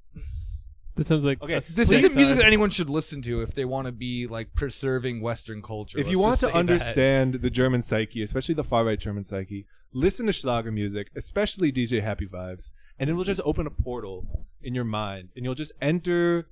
[1.00, 3.54] That sounds like Okay, a this this isn't music that anyone should listen to if
[3.54, 5.98] they want to be like preserving Western culture.
[5.98, 6.58] if Let's you want just to say that.
[6.58, 11.72] understand the German psyche, especially the far right German psyche, listen to Schlager music, especially
[11.72, 15.54] DJ Happy Vibes, and it will just open a portal in your mind, and you'll
[15.54, 16.46] just enter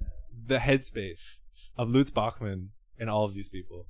[0.46, 1.34] the headspace
[1.76, 3.84] of Lutz Bachmann and all of these people.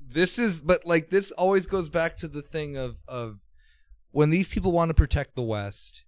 [0.00, 3.40] this is but like this always goes back to the thing of of
[4.10, 6.04] when these people want to protect the west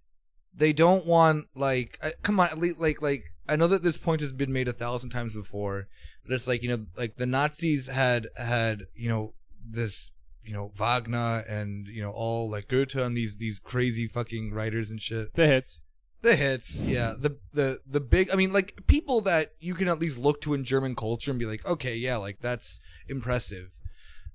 [0.51, 3.97] they don't want like I, come on at least like like i know that this
[3.97, 5.87] point has been made a thousand times before
[6.23, 9.33] but it's like you know like the nazis had had you know
[9.63, 10.11] this
[10.43, 14.89] you know wagner and you know all like goethe and these these crazy fucking writers
[14.91, 15.81] and shit the hits.
[16.21, 17.15] the hits, yeah.
[17.17, 20.53] The the the big I mean like people that you can at least look to
[20.53, 23.71] in German culture and be like, "Okay, yeah, like that's impressive."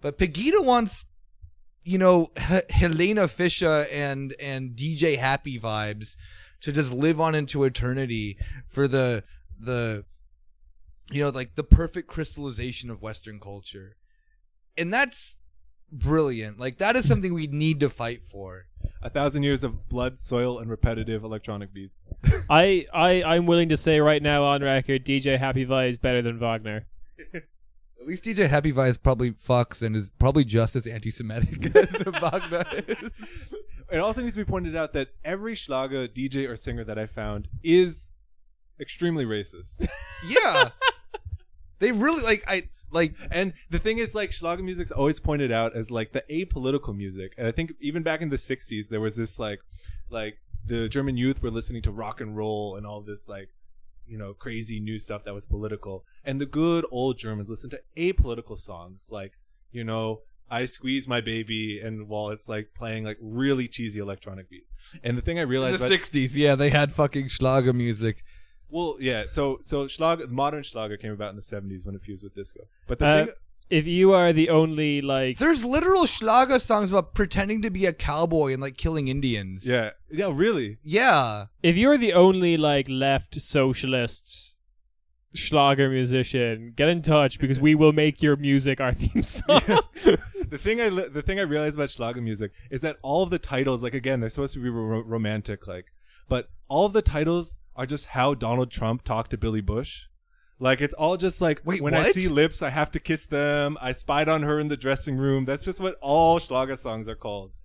[0.00, 1.06] But Pegida wants
[1.84, 6.16] you know H- Helene Fischer and and DJ Happy vibes
[6.60, 8.36] to just live on into eternity
[8.66, 9.24] for the
[9.58, 10.04] the
[11.10, 13.96] you know like the perfect crystallization of western culture.
[14.76, 15.38] And that's
[15.90, 16.58] brilliant.
[16.58, 18.66] Like that is something we need to fight for.
[19.02, 22.02] A thousand years of blood, soil, and repetitive electronic beats.
[22.50, 26.22] I, I, I'm willing to say right now on record, DJ Happy Vi is better
[26.22, 26.86] than Wagner.
[27.34, 32.64] At least DJ Happy Vibes probably fucks and is probably just as anti-Semitic as Wagner
[32.86, 33.10] is.
[33.90, 37.06] It also needs to be pointed out that every Schlager DJ or singer that I
[37.06, 38.12] found is
[38.80, 39.86] extremely racist.
[40.26, 40.70] Yeah,
[41.78, 42.42] they really like.
[42.48, 46.24] I like And the thing is, like, Schlager music's always pointed out as like the
[46.30, 47.34] apolitical music.
[47.36, 49.60] And I think even back in the '60s, there was this like,
[50.08, 53.50] like the German youth were listening to rock and roll and all this like,
[54.06, 56.04] you know, crazy new stuff that was political.
[56.24, 59.32] And the good old Germans listened to apolitical songs like,
[59.70, 60.22] you know.
[60.50, 64.72] I squeeze my baby, and while it's like playing like really cheesy electronic beats,
[65.02, 68.22] and the thing I in realized the about, '60s, yeah, they had fucking Schlager music.
[68.68, 72.22] well, yeah, so so Schlager, modern Schlager came about in the '70s when it fused
[72.22, 72.60] with disco.
[72.86, 73.34] But the Uh, thing,
[73.68, 77.92] if you are the only like There's literal Schlager songs about pretending to be a
[77.92, 79.66] cowboy and like killing Indians.
[79.66, 81.46] yeah, yeah, really, yeah.
[81.64, 84.55] if you're the only like left socialists
[85.36, 89.60] Schlager musician, get in touch because we will make your music our theme song.
[90.04, 93.30] the thing I li- the thing I realized about Schlager music is that all of
[93.30, 95.86] the titles, like again, they're supposed to be ro- romantic, like,
[96.28, 100.06] but all of the titles are just how Donald Trump talked to Billy Bush.
[100.58, 103.76] Like it's all just like Wait, when I see lips, I have to kiss them.
[103.80, 105.44] I spied on her in the dressing room.
[105.44, 107.56] That's just what all Schlager songs are called.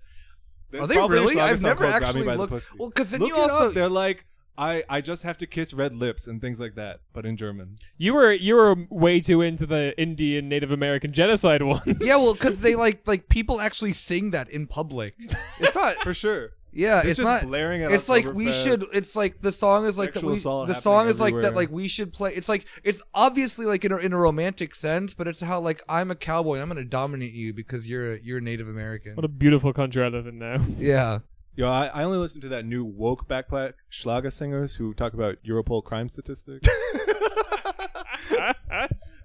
[0.71, 1.39] There's Are they really?
[1.39, 2.73] I've never called Grab Me actually looked.
[2.77, 3.73] Well, because then Look you also up.
[3.73, 4.25] They're like,
[4.57, 7.77] I I just have to kiss red lips and things like that, but in German.
[7.97, 11.81] you were you were way too into the Indian Native American genocide one.
[12.01, 15.15] yeah, well, because they like like people actually sing that in public.
[15.59, 15.95] It's not.
[16.03, 16.51] For sure.
[16.73, 17.49] Yeah, It's it's, just not.
[17.49, 18.63] blaring at It's like we Oktoberfest.
[18.63, 18.83] should.
[18.93, 20.23] It's like the song is like that.
[20.23, 21.53] We, the song is like that.
[21.53, 22.31] Like we should play.
[22.33, 25.81] It's like it's obviously like in a, in a romantic sense, but it's how like
[25.89, 29.15] I'm a cowboy and I'm gonna dominate you because you're a, you're a Native American.
[29.15, 30.63] what a beautiful country I live in now.
[30.77, 31.19] yeah.
[31.55, 35.37] Yo, I, I only listen to that new woke backpack Schlager singers who talk about
[35.45, 36.67] Europol crime statistics.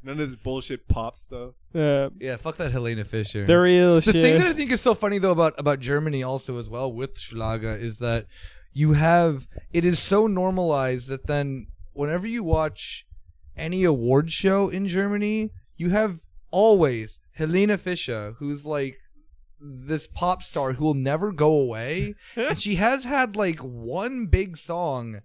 [0.03, 1.55] None of this bullshit pop stuff.
[1.75, 3.45] Uh, Yeah, fuck that Helene Fischer.
[3.47, 4.15] the real the shit.
[4.23, 7.19] thing that I think is so funny though about about Germany also as well with
[7.19, 8.27] Schlager is that
[8.73, 13.07] you have it is so normalized that then whenever you watch
[13.57, 16.21] any award show in Germany, you have
[16.51, 18.99] always Helene Fischer, who's like
[19.61, 24.57] this pop star who will never go away, and she has had like one big
[24.57, 25.21] song,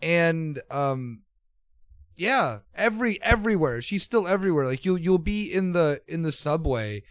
[0.00, 1.22] and um,
[2.16, 4.66] yeah, every everywhere she's still everywhere.
[4.66, 7.02] Like you'll you'll be in the in the subway,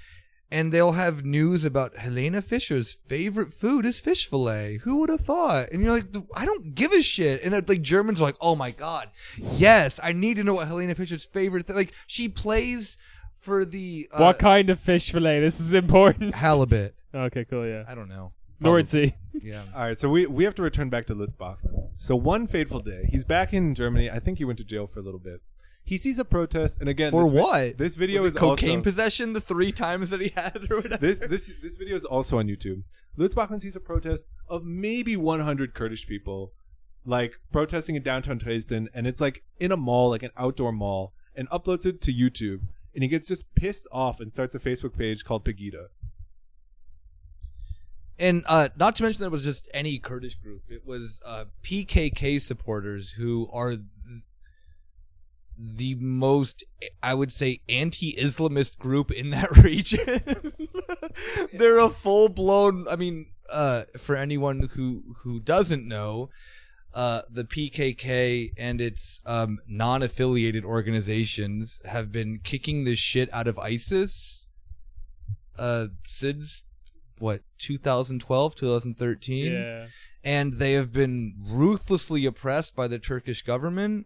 [0.54, 4.78] and they'll have news about Helene Fischer's favorite food is fish fillet.
[4.84, 5.70] Who would have thought?
[5.72, 7.42] And you're like, I don't give a shit.
[7.44, 10.68] And it, like Germans are like, oh my god, yes, I need to know what
[10.68, 11.68] Helene Fischer's favorite.
[11.68, 11.76] Th-.
[11.76, 12.98] Like she plays
[13.44, 15.40] for the uh, what kind of fish fillet?
[15.42, 16.34] This is important.
[16.46, 16.96] halibut.
[17.14, 17.68] Okay, cool.
[17.68, 18.32] Yeah, I don't know.
[18.62, 19.14] Nordsee.
[19.42, 19.64] Yeah.
[19.76, 21.90] All right, so we, we have to return back to Lutz Bachmann.
[21.96, 24.10] So one fateful day, he's back in Germany.
[24.10, 25.42] I think he went to jail for a little bit.
[25.84, 27.78] He sees a protest, and again, For this vi- what?
[27.80, 30.78] this video Was is it cocaine also possession the three times that he had or
[30.82, 30.98] whatever.
[30.98, 32.84] this this this video is also on YouTube.
[33.18, 36.54] Lutz Bachmann sees a protest of maybe 100 Kurdish people,
[37.06, 41.12] like protesting in downtown Dresden, and it's like in a mall, like an outdoor mall,
[41.36, 42.62] and uploads it to YouTube.
[42.94, 45.88] And he gets just pissed off and starts a Facebook page called Pegida.
[48.20, 50.62] and uh, not to mention that it was just any Kurdish group.
[50.70, 54.22] It was uh, PKK supporters who are th-
[55.58, 56.64] the most,
[57.02, 60.44] I would say, anti-Islamist group in that region.
[61.54, 62.88] They're a full-blown.
[62.88, 66.30] I mean, uh, for anyone who who doesn't know.
[66.94, 73.58] Uh, the PKK and its um, non-affiliated organizations have been kicking the shit out of
[73.58, 74.48] ISIS
[75.58, 76.66] uh, since
[77.20, 79.86] what 2012 2013 Yeah.
[80.24, 84.06] and they have been ruthlessly oppressed by the Turkish government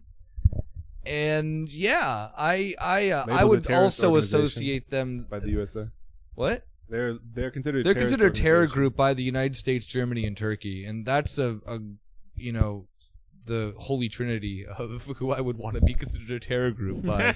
[1.06, 5.88] and yeah i i uh, i would also associate them by the USA.
[6.34, 10.26] what They're they're considered they're terrorist considered a terror group by the united states germany
[10.26, 11.78] and turkey and that's a, a
[12.38, 12.86] you know
[13.46, 17.34] the holy trinity of who i would want to be considered a terror group by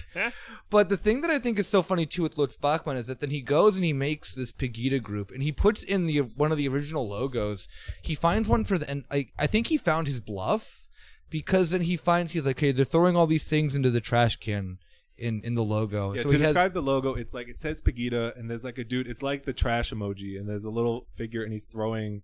[0.70, 3.20] But the thing that I think is so funny too with Lutz Bachmann is that
[3.20, 6.50] then he goes and he makes this Pegida group and he puts in the one
[6.50, 7.68] of the original logos.
[8.00, 10.86] He finds one for the and I I think he found his bluff
[11.28, 14.36] because then he finds he's like, okay, they're throwing all these things into the trash
[14.36, 14.78] can
[15.18, 16.14] in in the logo.
[16.14, 18.64] Yeah, so to he has describe the logo, it's like it says Pegida, and there's
[18.64, 19.06] like a dude.
[19.06, 22.22] It's like the trash emoji, and there's a little figure, and he's throwing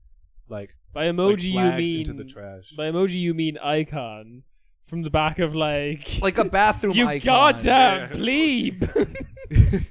[0.50, 2.72] like By like, emoji you mean into the trash.
[2.76, 4.42] by emoji you mean icon
[4.86, 7.24] from the back of like like a bathroom you icon.
[7.26, 8.16] goddamn Yeah.
[8.16, 8.84] plebe.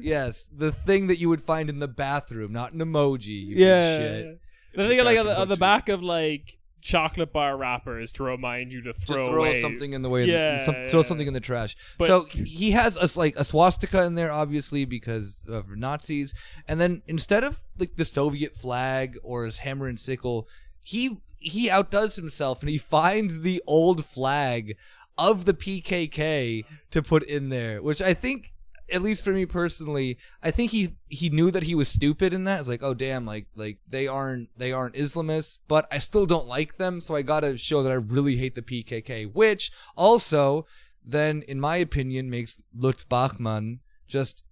[0.00, 3.28] yes, the thing that you would find in the bathroom, not an emoji.
[3.46, 3.96] You yeah.
[3.98, 4.40] shit.
[4.74, 8.72] The thing like on the, on the back of like chocolate bar wrappers to remind
[8.72, 9.60] you to to throw, throw away.
[9.60, 11.76] something in the way, Yeah, some, yeah, throw something in the trash.
[11.98, 16.32] But- so he has a like a swastika in there, obviously because of Nazis.
[16.68, 20.48] And then instead of like the Soviet flag or his hammer and sickle,
[20.82, 24.76] he he outdoes himself and he finds the old flag
[25.18, 28.52] of the PKK to put in there, which I think,
[28.92, 32.44] at least for me personally, I think he he knew that he was stupid in
[32.44, 32.60] that.
[32.60, 36.46] It's like, oh damn, like like they aren't they aren't Islamists, but I still don't
[36.46, 39.32] like them, so I gotta show that I really hate the PKK.
[39.32, 40.66] Which also,
[41.04, 44.42] then in my opinion, makes Lutz Bachmann just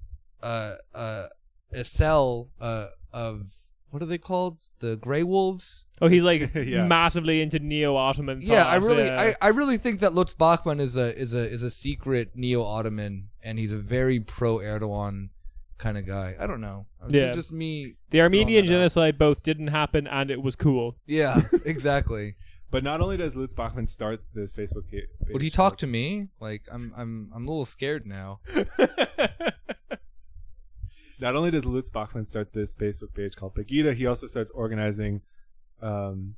[0.43, 1.27] uh uh
[1.73, 3.47] a cell uh of
[3.91, 4.65] what are they called?
[4.81, 5.85] The Grey Wolves.
[6.03, 6.85] Oh, he's like Yeah.
[6.85, 8.41] massively into neo-Ottoman.
[8.43, 9.35] Yeah, I really, yeah.
[9.41, 12.65] I, I really think that Lutz Bachmann is a is a is a secret neo
[12.65, 15.29] Ottoman, and he's a very pro Erdogan
[15.79, 16.35] kind of guy.
[16.41, 16.87] I don't know.
[17.05, 17.33] It's Yeah.
[17.33, 17.95] just me.
[18.11, 18.75] the Armenian that out.
[18.75, 20.97] genocide both didn't happen and it was cool.
[21.07, 22.37] Yeah, exactly.
[22.71, 26.29] But not only does Lutz Bachmann start this Facebook page, Would he talk to me?
[26.41, 28.41] Like, I'm I'm I'm a little scared now.
[31.21, 35.23] Not only does Lutz Bachmann start this Facebook page called Pegida, he also starts organizing.
[35.81, 36.35] Um,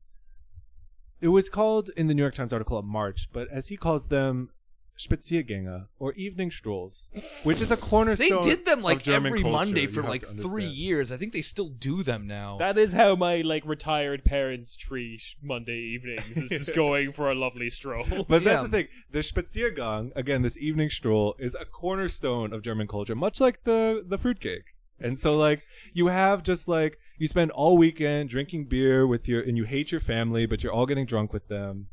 [1.20, 4.08] it was called in the New York Times article a march, but as he calls
[4.08, 4.50] them,
[4.98, 7.08] Spaziergänge or evening strolls,
[7.42, 8.24] which is a cornerstone.
[8.24, 8.56] They cornerstone.
[8.56, 11.12] did them of like German every culture, Monday you for have like to three years.
[11.12, 12.56] I think they still do them now.
[12.58, 16.36] That is how my like retired parents treat Monday evenings.
[16.38, 18.04] Is just going for a lovely stroll.
[18.28, 18.62] But that's Yeah.
[18.62, 18.88] the thing.
[19.10, 24.04] The Spaziergang, again, this evening stroll, is a cornerstone of German culture, much like the
[24.06, 24.64] the fruitcake.
[24.98, 25.60] And so, like,
[25.92, 29.92] you have just like you spend all weekend drinking beer with your, and you hate
[29.92, 31.88] your family, but you're all getting drunk with them.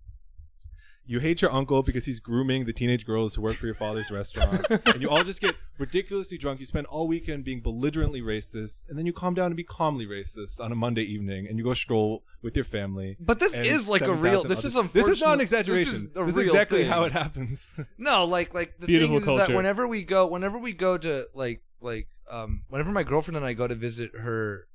[1.06, 4.10] You hate your uncle because he's grooming the teenage girls who work for your father's
[4.10, 6.62] restaurant, and you all just get ridiculously drunk.
[6.62, 10.06] You spend all weekend being belligerently racist, and then you calm down and be calmly
[10.06, 13.18] racist on a Monday evening, and you go stroll with your family.
[13.20, 14.44] But this and is like a real.
[14.44, 14.76] This others.
[14.76, 15.94] is This is not an exaggeration.
[15.94, 16.92] This is, This is exactly thing.
[16.92, 17.74] how it happens.
[17.98, 20.98] No, like like the Beautiful thing is, is that whenever we go, whenever we go
[20.98, 24.68] to like like um, whenever my girlfriend and I go to visit her,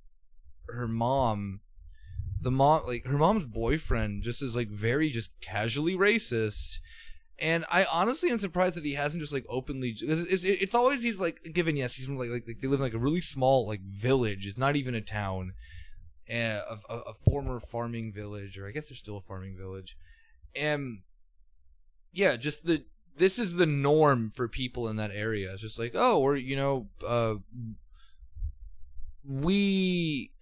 [0.68, 1.60] her mom,
[2.40, 6.78] the mom like her mom's boyfriend just is like very just casually racist.
[7.40, 9.90] And I honestly am surprised that he hasn't just like openly.
[9.90, 12.84] It's, it's, it's always he's like given yes he's from like, like they live in
[12.84, 14.46] like a really small like village.
[14.46, 15.52] It's not even a town,
[16.28, 19.96] a, a, a former farming village, or I guess there's still a farming village,
[20.56, 21.02] and
[22.12, 22.84] yeah, just the
[23.16, 25.52] this is the norm for people in that area.
[25.52, 27.34] It's just like, oh, we're you know, uh,
[29.24, 30.32] we.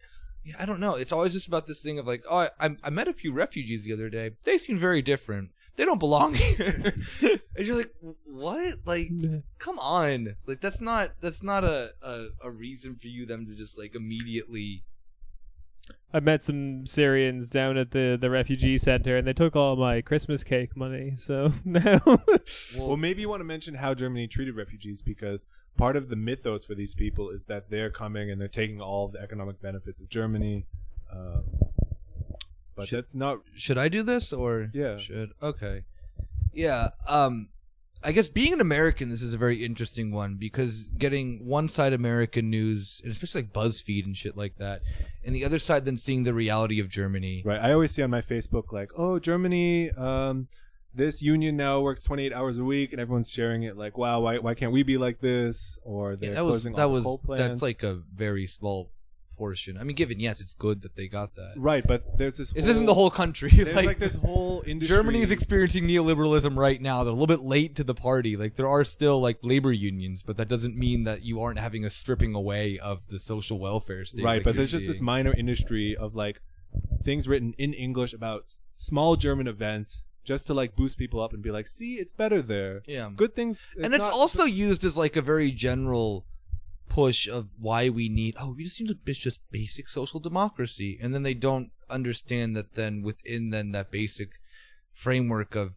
[0.47, 0.95] Yeah, I don't know.
[0.95, 3.83] It's always just about this thing of like, oh, I, I met a few refugees
[3.83, 4.31] the other day.
[4.45, 5.51] They seem very different.
[5.75, 6.95] They don't belong here.
[7.21, 7.93] and you're like,
[8.25, 8.77] what?
[8.85, 9.11] Like,
[9.59, 10.37] come on.
[10.47, 13.95] Like, that's not that's not a, a a reason for you them to just like
[13.97, 14.85] immediately.
[16.15, 20.01] I met some Syrians down at the, the refugee center, and they took all my
[20.01, 21.15] Christmas cake money.
[21.17, 22.01] So now,
[22.77, 26.65] Well, maybe you want to mention how Germany treated refugees because part of the mythos
[26.65, 30.01] for these people is that they're coming and they're taking all of the economic benefits
[30.01, 30.65] of Germany.
[31.13, 31.41] Uh,
[32.75, 33.39] but Should- that's not.
[33.55, 34.99] should I do this or Yeah.
[34.99, 35.85] should okay
[36.53, 37.49] yeah um
[38.07, 41.93] I guess being an American this is a very interesting one because getting one side
[41.93, 44.83] American news and especially like BuzzFeed and shit like that
[45.25, 47.61] and the other side then seeing the reality of Germany Right.
[47.61, 49.91] I always see on my Facebook like, oh, Germany.
[49.93, 50.49] Um,
[50.95, 54.39] this union now works 28 hours a week, and everyone's sharing it like, wow, why,
[54.39, 55.79] why can't we be like this?
[55.83, 57.43] Or they're that was closing that the was coal plants.
[57.43, 58.91] that's like a very small
[59.37, 62.53] portion I mean given yes it's good that they got that right, but there's this.
[62.53, 64.97] this isn't the whole country There's like, this whole industry.
[64.97, 67.05] Germany is experiencing neoliberalism right now.
[67.05, 68.37] They're a little bit late to the party.
[68.37, 71.85] Like there are still like labor unions, but that doesn't mean that you aren't having
[71.85, 74.25] a stripping away of the social welfare state.
[74.25, 76.41] right like but there's just this minor industry of like
[77.03, 81.33] things written in english about s- small german events just to like boost people up
[81.33, 83.11] and be like see it's better there Yeah.
[83.15, 86.27] good things and it's also used as like a very general
[86.89, 90.99] push of why we need oh we just need to it's just basic social democracy.
[91.01, 94.31] And then they don't understand that then within then that basic
[94.93, 95.77] framework of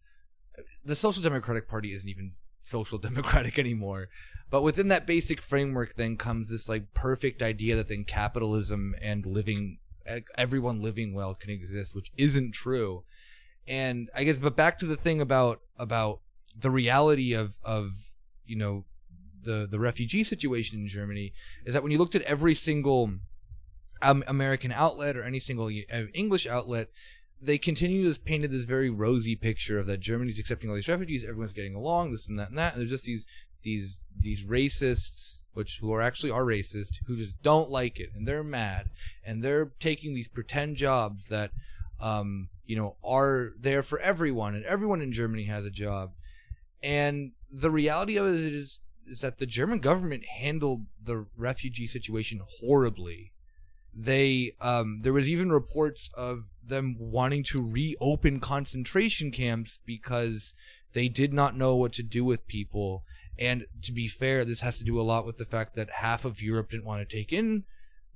[0.84, 4.10] the social democratic party isn't even social democratic anymore.
[4.50, 9.26] But within that basic framework then comes this like perfect idea that then capitalism and
[9.26, 9.80] living
[10.36, 13.04] everyone living well can exist which isn't true.
[13.68, 16.22] And i guess but back to the thing about about
[16.58, 17.92] the reality of of
[18.46, 18.86] you know
[19.44, 21.34] the the refugee situation in Germany
[21.66, 23.12] is that when you looked at every single
[24.02, 26.90] um, American outlet or any single uh, English outlet,
[27.42, 31.24] they continue this painted this very rosy picture of that Germany's accepting all these refugees,
[31.24, 32.74] everyone's getting along, this and that and that.
[32.74, 33.26] And there's just these
[33.64, 38.28] these these racists, which who are actually are racist, who just don't like it and
[38.28, 38.90] they're mad
[39.24, 41.52] and they're taking these pretend jobs that
[42.00, 46.12] um, you know are there for everyone and everyone in Germany has a job.
[46.82, 48.80] And the reality of it is
[49.10, 53.32] is that the German government handled the refugee situation horribly.
[53.94, 60.54] They um there was even reports of them wanting to reopen concentration camps because
[60.94, 63.04] they did not know what to do with people.
[63.38, 66.26] And to be fair, this has to do a lot with the fact that half
[66.26, 67.64] of Europe didn't want to take in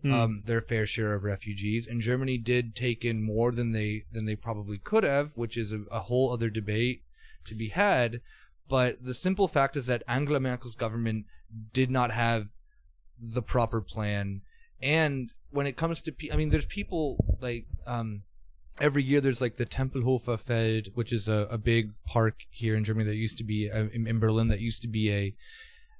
[0.03, 0.13] Hmm.
[0.13, 4.25] um, their fair share of refugees, and Germany did take in more than they than
[4.25, 7.01] they probably could have, which is a, a whole other debate
[7.45, 8.19] to be had.
[8.69, 11.25] But the simple fact is that Angela Merkel's government
[11.73, 12.49] did not have
[13.19, 14.41] the proper plan,
[14.81, 18.23] and when it comes to, pe- I mean, there's people like um,
[18.79, 22.83] every year there's like the Tempelhofer Feld, which is a, a big park here in
[22.83, 25.35] Germany that used to be uh, in, in Berlin that used to be a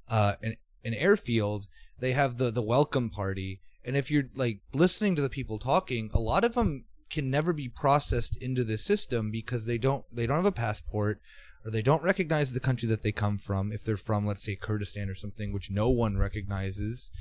[0.10, 1.68] uh, an, an airfield.
[2.00, 6.10] They have the the welcome party, and if you're like listening to the people talking,
[6.14, 10.26] a lot of them can never be processed into the system because they don't they
[10.26, 11.22] don't have a passport
[11.66, 14.56] or they don't recognize the country that they come from if they're from let's say
[14.56, 17.12] Kurdistan or something which no one recognizes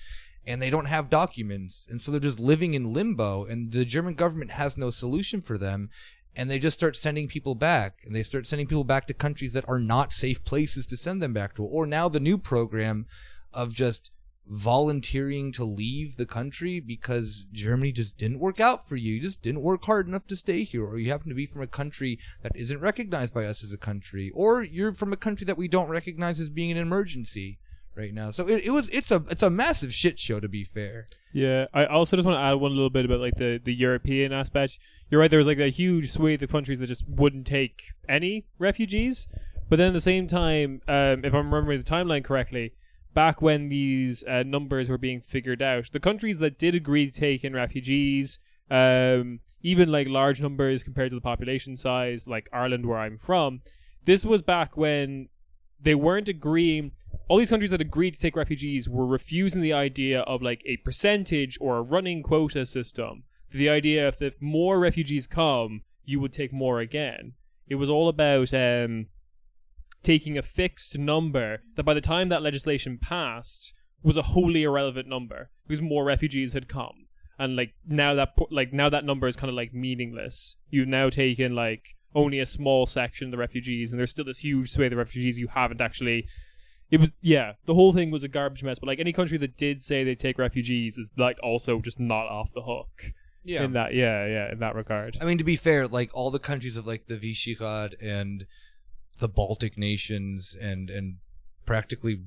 [0.46, 4.14] and they don't have documents and so they're just living in limbo and the German
[4.14, 5.90] government has no solution for them
[6.34, 9.52] and they just start sending people back and they start sending people back to countries
[9.52, 13.06] that are not safe places to send them back to or now the new program
[13.52, 14.10] of just
[14.46, 19.14] volunteering to leave the country because Germany just didn't work out for you.
[19.14, 21.62] You just didn't work hard enough to stay here, or you happen to be from
[21.62, 25.44] a country that isn't recognized by us as a country, or you're from a country
[25.46, 27.58] that we don't recognize as being an emergency
[27.94, 28.30] right now.
[28.30, 31.06] So it, it was it's a it's a massive shit show to be fair.
[31.32, 34.32] Yeah, I also just want to add one little bit about like the, the European
[34.32, 34.78] aspect.
[35.10, 35.30] You're right.
[35.30, 39.28] There was like a huge swathe of countries that just wouldn't take any refugees,
[39.68, 42.74] but then at the same time, um, if I'm remembering the timeline correctly,
[43.14, 47.20] back when these uh, numbers were being figured out, the countries that did agree to
[47.20, 48.38] take in refugees,
[48.70, 53.60] um, even like large numbers compared to the population size, like Ireland, where I'm from,
[54.04, 55.28] this was back when
[55.80, 56.92] they weren't agreeing
[57.28, 60.76] all these countries that agreed to take refugees were refusing the idea of like a
[60.78, 63.24] percentage or a running quota system.
[63.50, 67.34] The idea if if more refugees come, you would take more again.
[67.68, 69.06] It was all about um,
[70.02, 73.72] taking a fixed number that by the time that legislation passed
[74.02, 77.06] was a wholly irrelevant number because more refugees had come.
[77.38, 80.56] And like now that like now that number is kind of like meaningless.
[80.70, 81.82] You've now taken like
[82.14, 85.38] only a small section of the refugees, and there's still this huge swathe of refugees
[85.38, 86.26] you haven't actually
[86.90, 89.56] it was yeah the whole thing was a garbage mess but like any country that
[89.56, 93.12] did say they take refugees is like also just not off the hook
[93.44, 93.64] Yeah.
[93.64, 96.38] in that yeah yeah in that regard I mean, to be fair, like all the
[96.38, 98.44] countries of like the Visegrad and
[99.18, 101.16] the Baltic nations and and
[101.66, 102.22] practically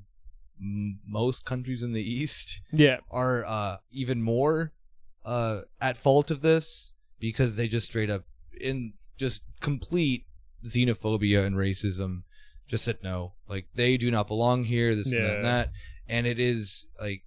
[0.60, 2.98] m- most countries in the East yeah.
[3.12, 4.74] are uh, even more
[5.26, 8.24] uh, at fault of this because they just straight up
[8.60, 10.26] in just complete
[10.66, 12.24] xenophobia and racism
[12.68, 13.34] just said no.
[13.48, 15.72] Like they do not belong here this and that, and that.
[16.08, 17.24] And it is like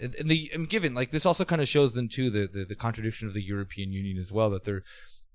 [0.00, 2.64] and and the and given like this also kind of shows them too the, the
[2.64, 4.84] the contradiction of the European Union as well that they're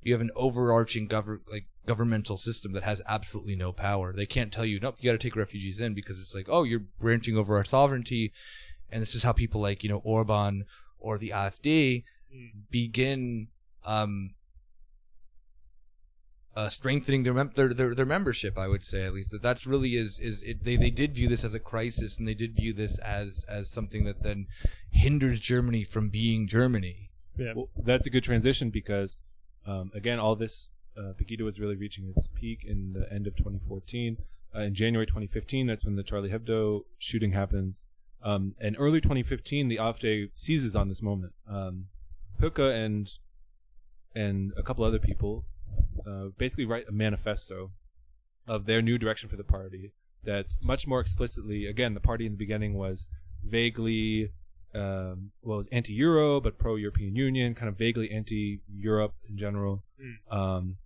[0.05, 4.13] you have an overarching govern like governmental system that has absolutely no power.
[4.13, 6.63] They can't tell you, nope, you got to take refugees in because it's like, oh,
[6.63, 8.31] you're branching over our sovereignty,
[8.89, 10.65] and this is how people like you know Orban
[10.99, 12.03] or the AfD
[12.71, 13.47] begin
[13.85, 14.33] um,
[16.55, 18.57] uh, strengthening their, mem- their their their membership.
[18.57, 21.27] I would say at least that that's really is is it, they they did view
[21.27, 24.47] this as a crisis and they did view this as as something that then
[24.91, 27.09] hinders Germany from being Germany.
[27.37, 29.21] yeah Well, that's a good transition because,
[29.65, 33.35] um, again, all this uh, Pegida was really reaching its peak in the end of
[33.35, 34.17] 2014.
[34.55, 37.83] Uh, in January 2015, that's when the Charlie Hebdo shooting happens.
[38.21, 41.33] Um, and early 2015, the AfD seizes on this moment.
[41.49, 41.87] Um,
[42.39, 43.09] Höcke and
[44.15, 45.43] and a couple other people
[46.05, 47.71] uh, basically write a manifesto
[48.47, 49.91] of their new direction for the party.
[50.23, 51.65] That's much more explicitly.
[51.65, 53.07] Again, the party in the beginning was
[53.43, 54.31] vaguely
[54.75, 59.83] um, well, was anti-Euro but pro-European Union, kind of vaguely anti-Europe in general.
[60.31, 60.77] Um,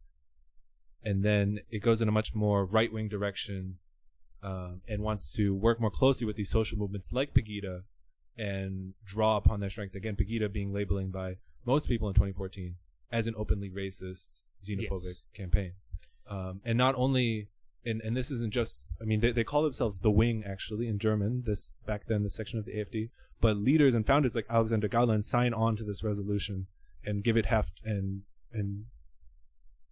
[1.04, 3.78] and then it goes in a much more right-wing direction
[4.44, 7.84] um, and wants to work more closely with these social movements like Pegida
[8.38, 9.96] and draw upon their strength.
[9.96, 12.76] Again, Pegida being labeling by most people in 2014
[13.12, 15.22] as an openly racist, xenophobic Yes.
[15.34, 15.74] campaign.
[16.30, 17.48] Um, and not only,
[17.86, 21.00] and, and this isn't just, I mean, they, they call themselves the Wing actually in
[21.00, 23.10] German, this back then, the section of the AFD,
[23.40, 26.68] but leaders and founders like Alexander Gauland sign on to this resolution
[27.06, 28.86] and give it heft and, and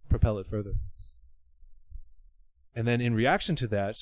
[0.08, 0.74] propel it further.
[2.74, 3.96] And then in reaction to that,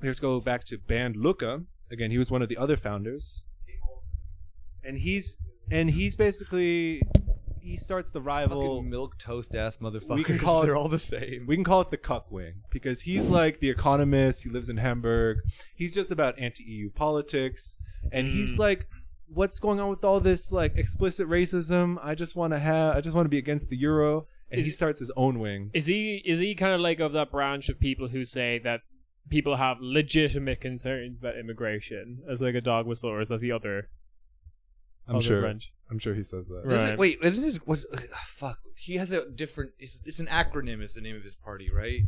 [0.00, 1.64] we have to go back to Bernd Lucke.
[1.90, 3.44] Again, he was one of the other founders.
[4.84, 5.38] And he's
[5.70, 7.02] and he's basically
[7.60, 10.16] he starts the rival milk toast ass motherfuckers.
[10.16, 11.46] We can call it- They're all the same.
[11.46, 14.44] we can call it the cuck wing because he's like the economist.
[14.44, 15.38] He lives in Hamburg.
[15.74, 17.78] He's just about anti-EU politics,
[18.12, 18.60] and he's hmm.
[18.60, 18.86] like,
[19.32, 21.98] "What's going on with all this like explicit racism?
[22.02, 22.96] I just want to have.
[22.96, 25.70] I just want to be against the euro." and he starts his own wing.
[25.74, 28.80] Is he is he kind of like of that branch of people who say that
[29.28, 33.52] people have legitimate concerns about immigration as like a dog whistle, or is that the
[33.52, 33.88] other?
[35.16, 35.40] I'm sure.
[35.40, 35.72] branch?
[35.90, 36.62] I'm sure he says that.
[36.64, 36.68] Right.
[36.76, 38.58] Doesn't- wait, isn't his what's ugh, fuck?
[38.76, 39.72] He has a different.
[39.78, 40.82] It's, it's an acronym.
[40.82, 42.02] Is the name of his party, right?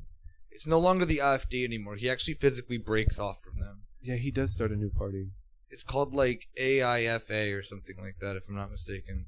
[0.51, 1.97] It's no longer the AfD anymore.
[1.97, 3.83] He actually physically breaks off from them.
[4.03, 5.29] Yeah, he does start a new party.
[5.71, 9.27] It's called like ALFA or something like that, if I'm not mistaken.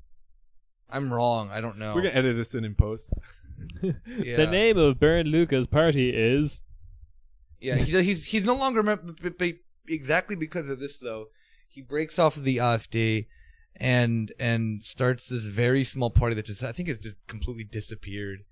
[0.90, 1.50] I'm wrong.
[1.50, 1.94] I don't know.
[1.94, 3.12] We're gonna edit this in in post.
[4.06, 4.36] Yeah.
[4.36, 6.60] The name of Bernd Lucke's party is
[7.60, 9.58] Yeah, he, he's he's no longer mem- b- b-
[9.88, 11.26] exactly because of this though.
[11.68, 13.26] He breaks off of the AfD
[13.76, 18.44] and and starts this very small party that just I think has just completely disappeared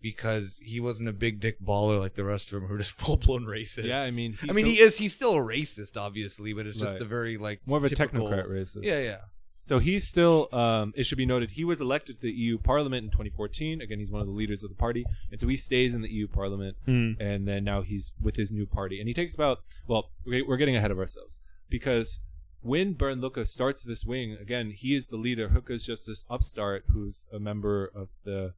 [0.00, 2.92] because he wasn't a big dick baller like the rest of them who are just
[2.96, 3.84] full blown racist.
[3.84, 6.78] Yeah, I mean, I mean so- he is he's still a racist obviously, but it's
[6.78, 6.98] just Right.
[6.98, 8.84] the very like more of a typical- technocrat racist.
[8.84, 9.18] Yeah, yeah.
[9.60, 10.48] So he's still.
[10.50, 13.82] Um, it should be noted he was elected to the EU Parliament in 2014.
[13.82, 16.08] Again, he's one of the leaders of the party, and so he stays in the
[16.10, 16.76] EU Parliament.
[16.86, 17.12] Hmm.
[17.20, 19.58] And then now he's with his new party, and he takes about.
[19.86, 22.20] Well, we're we're getting ahead of ourselves because
[22.60, 25.48] when Bernd Lucke starts this wing again, he is the leader.
[25.48, 28.54] Höcke's just this upstart who's a member of the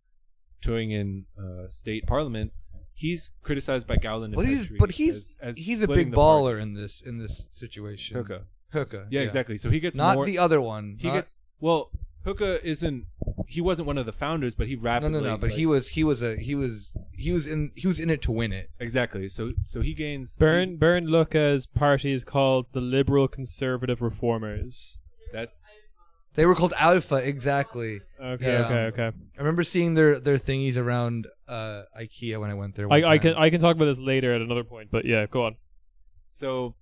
[0.62, 2.52] Thüringen uh, state parliament.
[2.92, 6.16] He's criticized by Gauland and But he's but he's as- as he's a big party.
[6.20, 8.22] baller in this in this situation.
[8.22, 8.42] Höcke.
[8.74, 9.06] Höcke.
[9.10, 9.56] Yeah, exactly.
[9.56, 10.26] So he gets Not more.
[10.26, 10.96] the other one.
[10.98, 11.90] He Not- gets well.
[12.26, 13.06] Höcke isn't.
[13.48, 15.20] He wasn't one of the founders, but he no, rapidly.
[15.20, 15.36] no, no.
[15.38, 18.10] But like- he was he was a he was he was in he was in
[18.10, 18.70] it to win it.
[18.78, 19.28] exactly.
[19.28, 20.36] So so he gains.
[20.36, 24.98] Bernd Bernd Lucke's party is called the Liberal Conservative Reformers.
[25.32, 25.60] That's
[26.34, 28.00] They were called Alpha, exactly.
[28.22, 28.64] Okay, Yeah.
[28.66, 29.16] okay, okay.
[29.36, 32.86] I remember seeing their their thingies around uh, IKEA when I went there.
[32.86, 33.34] one I, I time.
[33.34, 35.56] can I can talk about this later at another point, but yeah, go on.
[36.28, 36.74] so.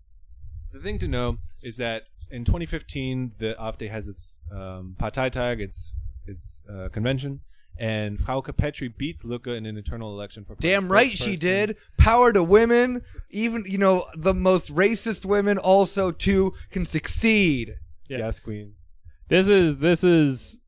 [0.71, 5.93] The thing to know is that in 2015, the AfD has its um, Parteitag, its
[6.27, 7.41] its uh, convention,
[7.79, 10.55] and Frauke Petry beats Lucke in an internal election for.
[10.55, 11.77] party Damn right she did.
[11.97, 13.03] Power to women.
[13.31, 17.77] Even you know the most racist women also too can succeed.
[18.09, 18.19] Yeah.
[18.19, 18.75] Yes, Queen.
[19.29, 20.61] This is this is.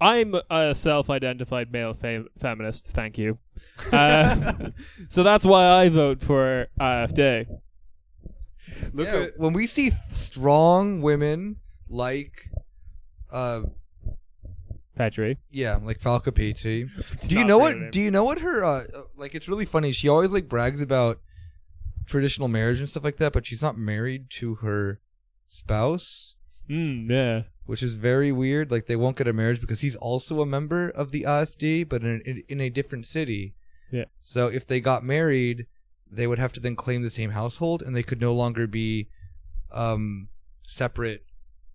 [0.00, 2.88] I'm a self-identified male fem- feminist.
[2.88, 3.38] Thank you.
[3.92, 4.70] Uh,
[5.08, 7.46] so that's why I vote for AfD.
[8.92, 11.56] Look Yeah, at when we see strong women
[11.88, 12.50] like,
[13.32, 13.62] uh,
[14.98, 15.38] Petry.
[15.50, 16.88] yeah, like Frauke Petry.
[17.28, 17.76] Do you know what?
[17.76, 17.90] name.
[17.90, 18.62] Do you know what her?
[18.64, 19.90] Uh, uh, like, it's really funny.
[19.92, 21.20] She always like brags about
[22.06, 25.00] traditional marriage and stuff like that, but she's not married to her
[25.46, 26.36] spouse.
[26.70, 27.42] Mm, yeah.
[27.66, 28.70] which is very weird.
[28.70, 32.02] Like they won't get a marriage because he's also a member of the AfD, but
[32.02, 33.54] in in, in a different city.
[33.90, 34.04] Yeah.
[34.22, 35.66] So if they got married,
[36.16, 39.08] they would have to then claim the same household, and they could no longer be
[39.72, 40.28] um,
[40.66, 41.24] separate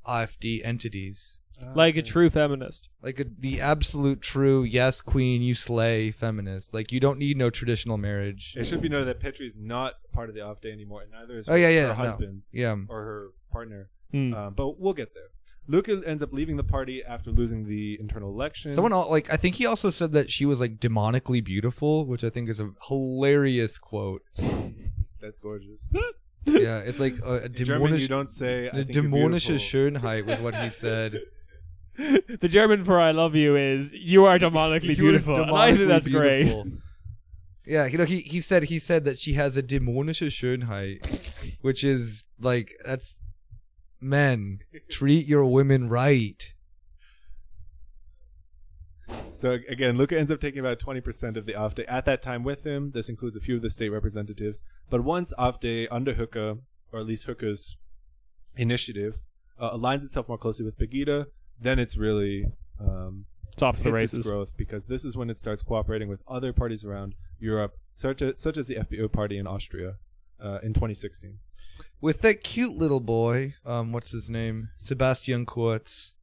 [0.08, 1.40] AfD entities.
[1.76, 2.90] Like a true feminist.
[3.02, 6.74] Like a, the absolute true yes, queen, you slay feminist.
[6.74, 8.56] Like you don't need no traditional marriage.
[8.58, 11.38] It should be noted that Petry is not part of the AfD anymore, and neither
[11.38, 11.94] is Oh, yeah, yeah, her no.
[11.96, 12.78] husband Yeah.
[12.88, 13.90] or her partner.
[14.14, 14.34] Mm.
[14.34, 15.32] Um, but we'll get there.
[15.70, 18.74] Lucke ends up leaving the party after losing the internal election.
[18.74, 22.24] Someone al- like I think he also said that she was like demonically beautiful, which
[22.24, 24.24] I think is a hilarious quote.
[25.22, 25.80] That's gorgeous.
[26.45, 28.70] yeah, it's like a, a In German, you don't say.
[28.70, 29.55] I a demonische.
[29.59, 31.20] Schönheit was what he said.
[31.97, 35.67] the German for "I love you" is "You are demonically You were beautiful." And I
[35.67, 36.45] think demonically that's great.
[36.45, 36.65] beautiful.
[37.65, 41.05] Yeah, you know, he he said he said that she has a demonische Schönheit,
[41.61, 43.20] which is like that's
[44.02, 46.54] men treat your women right.
[49.32, 52.66] So again, Lucke ends up taking about 20% of the AfD at that time with
[52.66, 52.91] him.
[52.91, 54.62] This includes a few of the state representatives.
[54.89, 56.60] But once AfD under Höcke,
[56.91, 57.76] or at least Höcke's
[58.56, 59.22] initiative,
[59.60, 61.28] uh, aligns itself more closely with Pegida,
[61.60, 62.45] then it's really
[62.80, 64.28] um, It's off to the hits its races.
[64.28, 68.39] growth because this is when it starts cooperating with other parties around Europe, such as,
[68.39, 69.95] such as the FPÖ party in Austria
[70.42, 71.40] uh, in 2016.
[72.02, 74.70] With that cute little boy, um, what's his name?
[74.78, 76.16] Sebastian Kurz.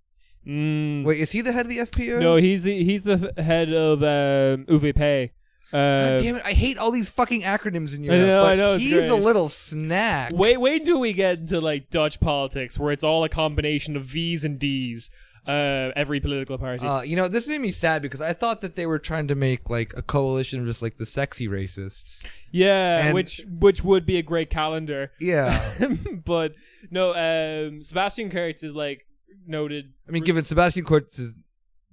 [0.46, 1.04] Mm.
[1.04, 2.20] Wait, is he the head of the FPÖ?
[2.20, 5.30] No, he's the he's the head of um, ÖVP.
[5.72, 6.42] God Uh, damn it!
[6.44, 8.20] I hate all these fucking acronyms in Europe.
[8.20, 8.28] I Europe.
[8.28, 10.30] know, but I know, it's he's a little snack.
[10.32, 14.04] wait, wait till we get into like Dutch politics, where it's all a combination of
[14.04, 15.10] V's and D's.
[15.46, 16.86] Uh, every political party.
[16.86, 19.34] Uh, you know, this made me sad because I thought that they were trying to
[19.34, 22.24] make like a coalition of just like the sexy racists.
[22.50, 25.12] yeah, and- which which would be a great calendar.
[25.20, 25.62] Yeah.
[26.24, 26.54] but
[26.90, 29.06] no, um, Sebastian Kurz is like
[29.46, 29.92] noted.
[30.08, 31.34] I mean, given Sebastian Kurz is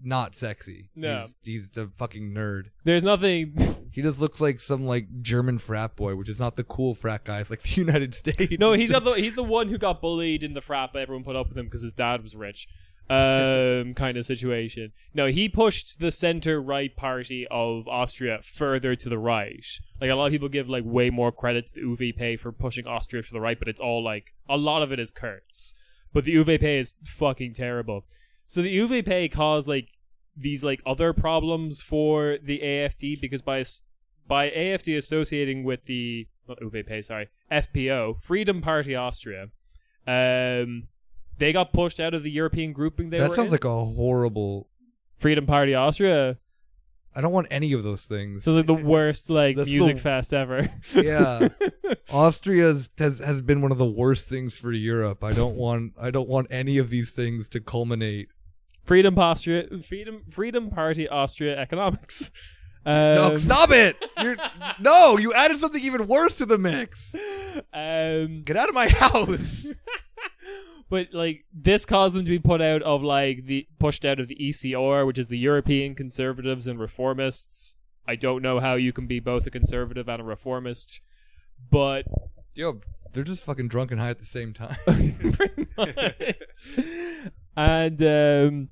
[0.01, 0.89] not sexy.
[0.95, 1.19] No.
[1.21, 2.65] He's, he's the fucking nerd.
[2.83, 3.55] There's nothing.
[3.93, 7.25] He just looks like some like German frat boy, which is not the cool frat
[7.25, 8.55] guys like the United States.
[8.59, 11.23] no, he's got the he's the one who got bullied in the frat, but everyone
[11.23, 12.67] put up with him because his dad was rich.
[13.09, 14.93] Um, kind of situation.
[15.13, 19.65] No, he pushed the center right party of Austria further to the right.
[19.99, 22.87] Like a lot of people give like way more credit to the ÖVP for pushing
[22.87, 25.73] Austria to the right, but it's all like a lot of it is Kurz.
[26.13, 28.05] But the ÖVP is fucking terrible.
[28.47, 29.89] So the ÖVP caused like
[30.35, 33.63] these like other problems for the AFD because by
[34.27, 39.47] by AFD associating with the not ÖVP, sorry, FPÖ, Freedom Party Austria,
[40.07, 40.87] um,
[41.37, 43.51] they got pushed out of the European grouping they that were sounds in.
[43.53, 44.69] like a horrible.
[45.17, 46.37] Freedom Party Austria.
[47.15, 48.43] I don't want any of those things.
[48.43, 50.69] So like the worst like That's music the- fest ever.
[50.95, 51.49] yeah,
[52.11, 55.23] Austria's has has been one of the worst things for Europe.
[55.23, 58.29] I don't want I don't want any of these things to culminate.
[58.83, 62.31] Freedom Austria, Freedom Freedom Party Austria economics.
[62.85, 63.95] No, Um, stop it!
[64.21, 64.35] You're,
[64.77, 67.15] no, you added something even worse to the mix.
[67.73, 69.73] Um, Get out of my house.
[70.93, 74.27] But like this caused them to be put out of like the pushed out of
[74.27, 77.77] the ECR, which is the European Conservatives and Reformists.
[78.07, 81.01] I don't know how you can be both a conservative and a reformist,
[81.71, 82.05] but
[82.53, 82.79] Yo,
[83.11, 84.77] they're just fucking drunk and high at the same time.
[87.57, 88.69] and um,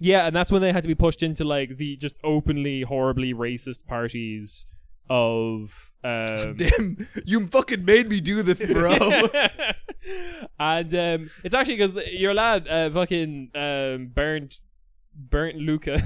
[0.00, 3.34] yeah, and that's when they had to be pushed into like the just openly horribly
[3.34, 4.64] racist parties
[5.10, 8.92] of um, Damn, you fucking made me do this, bro.
[10.60, 14.60] and um, it's actually because your lad, uh, fucking um, burnt,
[15.14, 16.00] burnt Luca,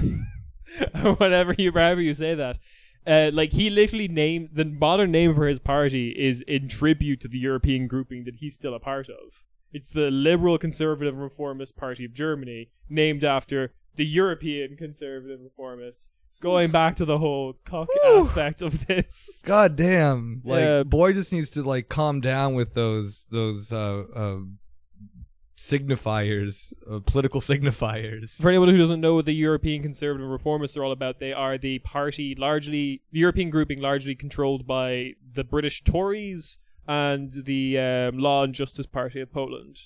[1.03, 2.57] or whatever you, however you say that.
[3.05, 7.27] Uh, like he literally named the modern name for his party is in tribute to
[7.27, 9.43] the European grouping that he's still a part of.
[9.73, 16.07] It's the Liberal Conservative Reformist Party of Germany, named after the European Conservative Reformist.
[16.43, 18.19] Going back to the whole cock Whew.
[18.19, 19.41] aspect of this.
[19.45, 20.41] God damn.
[20.43, 20.83] Like Yeah.
[20.83, 24.37] boy just needs to like calm down with those those uh uh
[25.57, 28.41] signifiers, uh, political signifiers.
[28.41, 31.57] For anyone who doesn't know what the European Conservative Reformists are all about, they are
[31.57, 36.57] the party largely, the European grouping largely controlled by the British Tories
[36.87, 39.77] and the um, Law and Justice Party of Poland.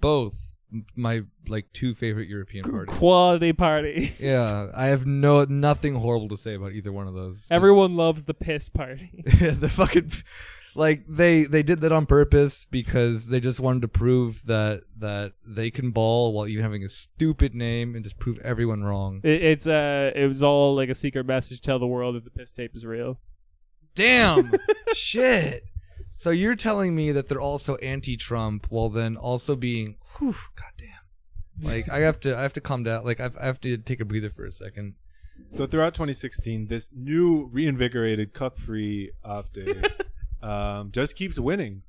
[0.00, 0.52] Both
[0.96, 2.94] my like two favorite European parties.
[2.96, 4.20] Quality parties.
[4.20, 7.46] yeah, I have no nothing horrible to say about either one of those.
[7.50, 9.22] Everyone loves the piss party.
[9.24, 10.12] the fucking
[10.74, 15.32] like they they did that on purpose because they just wanted to prove that that
[15.46, 19.20] they can ball while even having a stupid name and just prove everyone wrong.
[19.22, 22.24] It, it's uh, it was all like a secret message to tell the world that
[22.24, 23.18] the piss tape is real.
[23.94, 24.52] Damn.
[24.92, 25.64] Shit.
[26.14, 30.94] So you're telling me that they're also anti-Trump while then also being whew, goddamn.
[31.60, 33.04] Like I have to I have to calm down.
[33.04, 34.94] Like I've, I have to take a breather for a second.
[35.48, 39.90] So throughout 2016, this new reinvigorated cuck-free AfD
[40.42, 41.82] um, just keeps winning.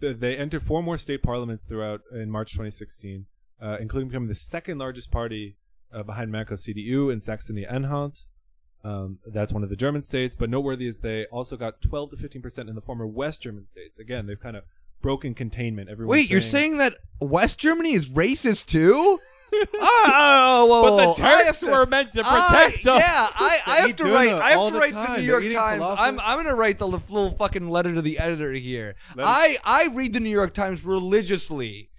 [0.00, 3.26] They enter four more state parliaments throughout in March 2016,
[3.60, 5.56] uh, including becoming the second largest party
[5.92, 8.24] uh, behind Merkel CDU in Saxony-Anhalt.
[8.86, 12.16] Um, that's one of the German states, but noteworthy is they also got 12 to
[12.16, 13.98] 15 percent in the former West German states.
[13.98, 14.62] Again, they've kind of
[15.02, 15.88] broken containment.
[15.90, 19.18] Everyone's Wait, you're saying that West Germany is racist too?
[19.52, 23.00] oh, whoa, whoa, But the I Turks to- were meant to I- protect us.
[23.00, 24.32] Yeah, I, I have to write.
[24.32, 25.14] I have to the write time.
[25.16, 25.82] the New York Times.
[25.82, 25.96] falafel.
[25.98, 28.94] I'm I'm gonna write the little fucking letter to the editor here.
[29.16, 31.90] Let I I read the New York Times religiously.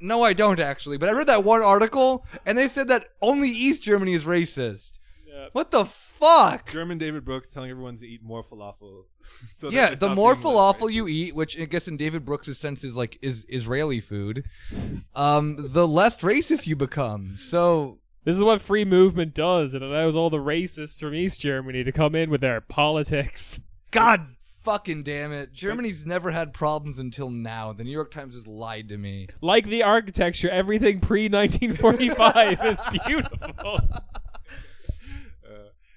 [0.00, 3.48] No, I don't actually, but I read that one article and they said that only
[3.50, 4.98] East Germany is racist.
[5.32, 5.46] Yeah.
[5.52, 6.70] What the fuck?
[6.70, 9.04] German David Brooks telling everyone to eat more falafel.
[9.50, 10.92] so that Yeah, they the stop more being less falafel racist.
[10.92, 14.44] you eat, which I guess in David Brooks' sense is like is Israeli food,
[15.14, 17.36] um, the less racist you become.
[17.38, 19.74] So This is what free movement does.
[19.74, 23.60] It allows all the racists from East Germany to come in with their politics.
[23.90, 25.52] God fucking damn it.
[25.52, 27.72] Germany's never had problems until now.
[27.72, 29.26] The New York Times has lied to me.
[29.40, 33.80] Like the architecture, everything pre 1945 is beautiful.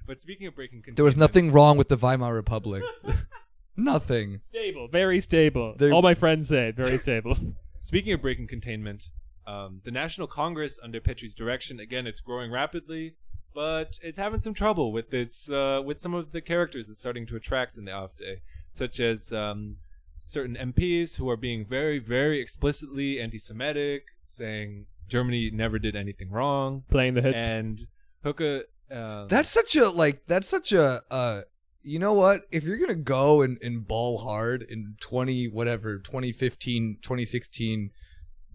[0.07, 2.83] But speaking of breaking containment, There was nothing wrong with the Weimar Republic.
[3.77, 4.39] nothing.
[4.39, 5.75] Stable, very stable.
[5.77, 7.37] They- All my friends say it, very stable.
[7.79, 9.09] Speaking of breaking containment,
[9.45, 13.13] um, the National Congress under Petry's direction again, it's growing rapidly,
[13.53, 17.27] but it's having some trouble with its uh, with some of the characters it's starting
[17.27, 19.77] to attract in the AfD, such as um,
[20.17, 26.83] certain MPs who are being very, very explicitly anti-Semitic, saying Germany never did anything wrong,
[26.89, 27.47] Playing the hits.
[27.47, 27.85] and
[28.25, 28.63] Höcke.
[28.91, 31.41] Um, That's such a like that's such a uh
[31.81, 32.41] you know what?
[32.51, 37.91] If you're gonna go and, and ball hard in twenty whatever, 2015, 2016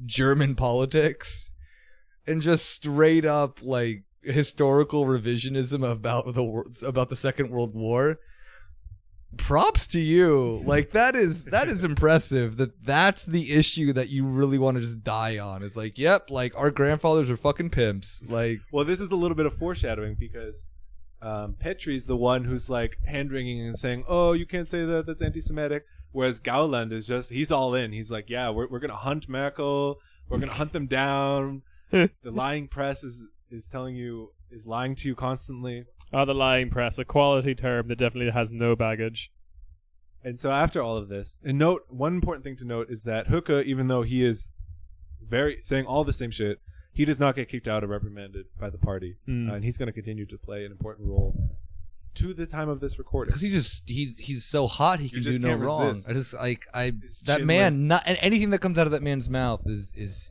[0.05, 1.51] German politics
[2.27, 8.19] and just straight up like historical revisionism about the about the Second World War,
[9.36, 10.62] props to you.
[10.65, 12.57] Like that is that is impressive.
[12.57, 15.62] That that's the issue that you really want to just die on.
[15.62, 18.24] It's like, yep, like our grandfathers are fucking pimps.
[18.28, 20.65] Like Well, this is a little bit of foreshadowing because
[21.23, 25.07] um, Petry's the one who's like hand wringing and saying, "Oh, you can't say that.
[25.07, 27.93] That's anti-Semitic." Whereas Gauland is just he's all in.
[27.93, 30.01] He's like, "Yeah, we're we're gonna hunt Merkel.
[30.28, 35.09] We're gonna hunt them down." the lying press is is telling you is lying to
[35.09, 35.85] you constantly.
[36.12, 39.31] Oh, the lying press, a quality term that definitely has no baggage.
[40.24, 43.28] And so after all of this, and note one important thing to note is that
[43.28, 44.51] Höcke, even though he is
[45.27, 46.61] very saying all the same shit,
[46.93, 49.49] he does not get kicked out or reprimanded by the party, Hmm.
[49.49, 51.35] uh, and he's going to continue to play an important role
[52.16, 53.28] to the time of this recording.
[53.31, 55.89] because he just he's he's so hot he can do no can't wrong.
[55.91, 56.11] resist.
[56.11, 58.91] I just like I His that chin man not and anything that comes out of
[58.93, 60.31] that man's mouth is is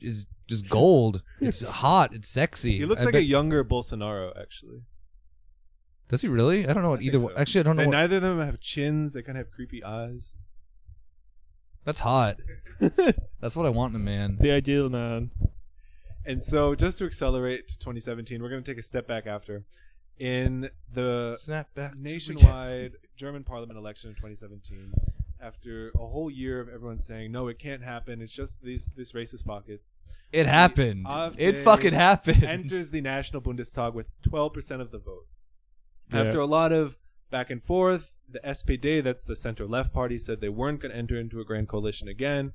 [0.00, 1.22] is just gold.
[1.40, 2.12] It's hot.
[2.14, 2.78] It's sexy.
[2.78, 4.82] He looks I like bet- a younger Bolsonaro, actually.
[6.08, 6.66] Does he really?
[6.68, 7.12] I don't know what I either.
[7.18, 7.40] think one so.
[7.40, 7.82] Actually, I don't know.
[7.84, 9.12] And What, neither of them have chins.
[9.14, 10.36] They kind of have creepy eyes.
[11.84, 12.36] that's hot.
[13.40, 14.36] That's what I want in a man.
[14.40, 15.30] The ideal man.
[16.26, 19.64] And so, just to accelerate to 2017, we're going to take a step back after.
[20.18, 21.96] In the Snap back.
[21.96, 24.92] nationwide German parliament election in 2017,
[25.42, 29.12] after a whole year of everyone saying, no, it can't happen, it's just these, these
[29.12, 29.94] racist pockets,
[30.32, 31.06] It happened.
[31.06, 32.44] AfD It fucking happened.
[32.44, 35.26] enters the National Bundestag with 12% of the vote.
[36.12, 36.22] Yeah.
[36.24, 36.98] After a lot of
[37.30, 40.98] back and forth, the SPD, that's the center left party, said they weren't going to
[40.98, 42.52] enter into a grand coalition again.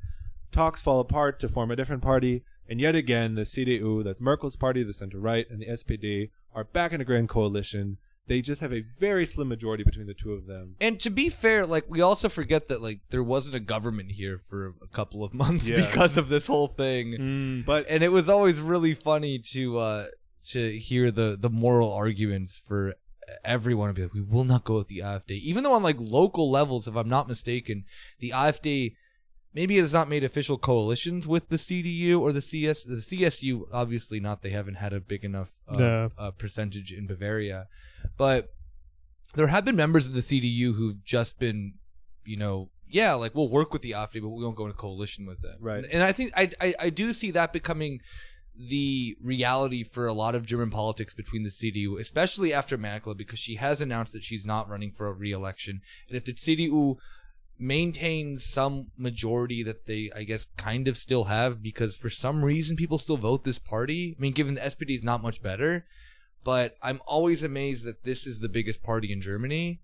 [0.52, 4.56] Talks fall apart to form a different party, and yet again, the CDU, that's Merkel's
[4.56, 7.98] party, the center right, and the SPD are back in a grand coalition.
[8.28, 10.76] They just have a very slim majority between the two of them.
[10.82, 14.42] And to be fair, like we also forget that like there wasn't a government here
[14.50, 15.86] for a couple of months Yeah.
[15.86, 17.12] because of this whole thing.
[17.20, 17.66] Mm.
[17.66, 20.06] But And it was always really funny to uh
[20.50, 22.96] to hear the the moral arguments for
[23.44, 25.32] everyone to be like, we will not go with the AfD.
[25.32, 27.86] Even though on like local levels, if I'm not mistaken,
[28.20, 28.96] the AfD
[29.54, 32.84] maybe it has not made official coalitions with the CDU or the CS.
[32.84, 34.42] The CSU, obviously not.
[34.42, 36.12] They haven't had a big enough uh, No.
[36.18, 37.68] uh, percentage in Bavaria,
[38.18, 38.50] but
[39.36, 41.74] there have been members of the CDU who've just been,
[42.26, 45.26] you know, yeah, like we'll work with the AfD, but we won't go into coalition
[45.26, 45.58] with them.
[45.60, 45.86] Right.
[45.92, 48.00] And I think I, I I do see that becoming
[48.58, 53.40] the reality for a lot of German politics between the CDU, especially after Merkel, because
[53.40, 55.82] she has announced that she's not running for a re-election.
[56.08, 56.96] And if the CDU
[57.58, 62.76] maintains some majority that they, I guess, kind of still have, because for some reason
[62.76, 64.16] people still vote this party.
[64.18, 65.86] I mean, given the SPD is not much better,
[66.46, 69.82] but I'm always amazed that this is the biggest party in Germany,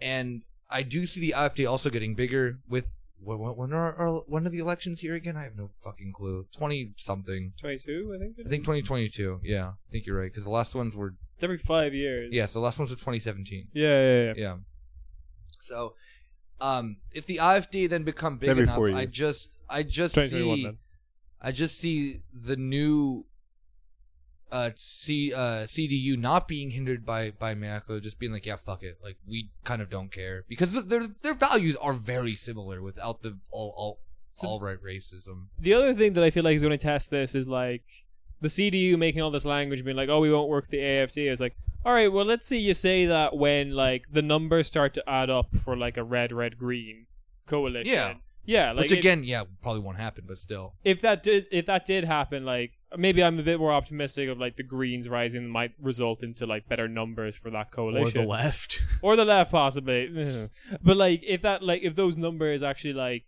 [0.00, 2.90] and I do see the AfD also getting bigger with.
[3.22, 5.36] When, when are, are when are the elections here again?
[5.36, 6.46] I have no fucking clue.
[6.56, 7.52] Twenty something.
[7.60, 8.36] 22, I think.
[8.46, 9.40] I think 2022.
[9.44, 12.30] Yeah, I think you're right because the last ones were It's every five years.
[12.32, 12.46] yeah.
[12.46, 13.68] So the last ones were 2017.
[13.74, 14.32] Yeah, yeah, yeah.
[14.38, 14.56] Yeah.
[15.60, 15.94] So,
[16.62, 20.78] um, if the AfD then become big enough, I just I just see then.
[21.42, 23.26] I just see the new
[24.52, 28.82] uh C uh CDU not being hindered by by Merkel, just being like, yeah, fuck
[28.82, 33.22] it, like we kind of don't care because their their values are very similar without
[33.22, 34.00] the all all
[34.32, 35.46] So- all right racism.
[35.58, 37.84] The other thing that I feel like is going to test this is like
[38.40, 41.40] the CDU making all this language, being like, "Oh, we won't work the AFD." It's
[41.42, 41.54] like,
[41.84, 45.28] all right, well, let's see you say that when like the numbers start to add
[45.30, 47.06] up for like a red, red, green
[47.46, 47.92] coalition.
[47.92, 48.14] Yeah.
[48.46, 48.72] yeah.
[48.72, 50.74] Like Which again, yeah, probably won't happen, but still.
[50.84, 54.38] if that did if that did happen, like maybe I'm a bit more optimistic of
[54.38, 58.28] like the Greens rising might result into like better numbers for that coalition or the
[58.28, 58.82] left.
[59.02, 60.48] or the left possibly.
[60.82, 63.24] but like if that like if those numbers actually like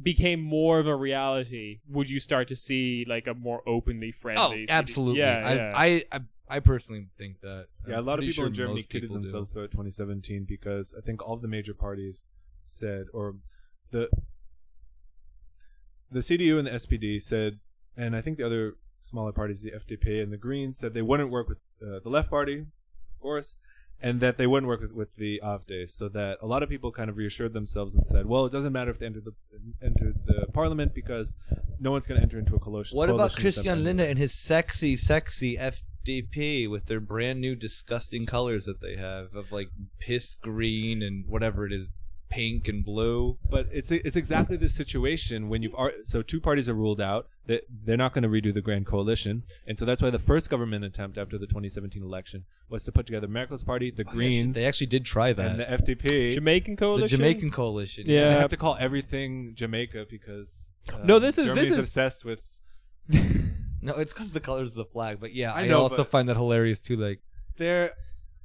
[0.00, 4.42] became more of a reality, would you start to see like a more openly friendly?
[4.42, 4.70] Oh, friendly?
[4.70, 5.20] absolutely.
[5.20, 5.72] Yeah, I, yeah.
[5.74, 7.66] I, I I personally think that.
[7.84, 9.22] Uh, yeah, a I'm lot of people sure in Germany most kidded people do.
[9.22, 12.28] themselves throughout 2017 because I think all the major parties
[12.62, 13.36] said, or
[13.90, 14.08] the
[16.10, 17.60] the CDU and the SPD said,
[17.96, 21.30] and I think the other smaller parties, the FDP and the Greens, said they wouldn't
[21.30, 23.56] work with uh, the Left Party, of course,
[24.00, 25.88] and that they wouldn't work with, with the AfD.
[25.88, 28.72] So that a lot of people kind of reassured themselves and said, well, it doesn't
[28.72, 29.34] matter if they enter the
[29.82, 31.36] enter the parliament because
[31.80, 32.96] no one's going to enter into a coalition.
[32.96, 37.54] What about coalition Christian anyway." Lindner and his sexy, sexy FDP with their brand new
[37.54, 39.68] disgusting colors that they have of like
[39.98, 41.88] piss green and whatever it is,
[42.34, 43.38] pink and blue?
[43.50, 47.28] But it's it's exactly the situation when you've ar- so two parties are ruled out
[47.46, 50.48] that they're not going to redo the grand coalition, and so that's why the first
[50.50, 54.66] government attempt after the 2017 election was to put together Merkel's party, the Greens, They
[54.66, 55.46] actually did try that.
[55.46, 56.32] and the FDP.
[56.32, 57.24] Jamaican coalition, the.
[57.24, 58.04] Jamaican coalition.
[58.06, 58.24] Yeah.
[58.30, 62.24] They have to call everything Jamaica because uh, No, this is- Germany's this is- obsessed
[62.24, 62.40] with.
[63.82, 65.20] No, it's because the colors of the flag.
[65.20, 66.96] But yeah, I, I also find that hilarious too.
[66.96, 67.20] Like,
[67.58, 67.92] They're.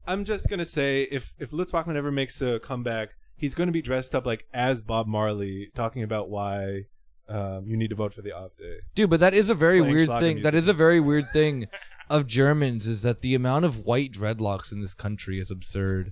[0.06, 3.10] I'm just gonna say if if Lutz Bachmann ever makes a comeback,
[3.40, 6.84] he's going to be dressed up like as Bob Marley, talking about why
[7.28, 8.78] um, you need to vote for the AfD.
[8.95, 10.36] Dude, but that is a very Playing weird thing.
[10.44, 10.56] That music.
[10.56, 11.68] is a very weird thing
[12.10, 16.11] of Germans is that the amount of white dreadlocks in this country is absurd.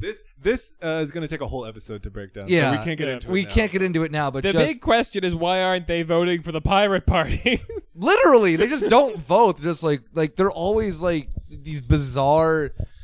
[0.00, 2.46] This this uh, is going to take a whole episode to break down.
[2.48, 2.70] so Yeah.
[2.72, 3.14] we can't get Yeah.
[3.14, 3.50] into it We now.
[3.52, 6.42] can't get into it now, but The just big question is why aren't they voting
[6.42, 7.60] for the Pirate Party?
[7.96, 9.58] literally they just don't vote.
[9.58, 12.97] They're just like like they're always like these bizarre That's false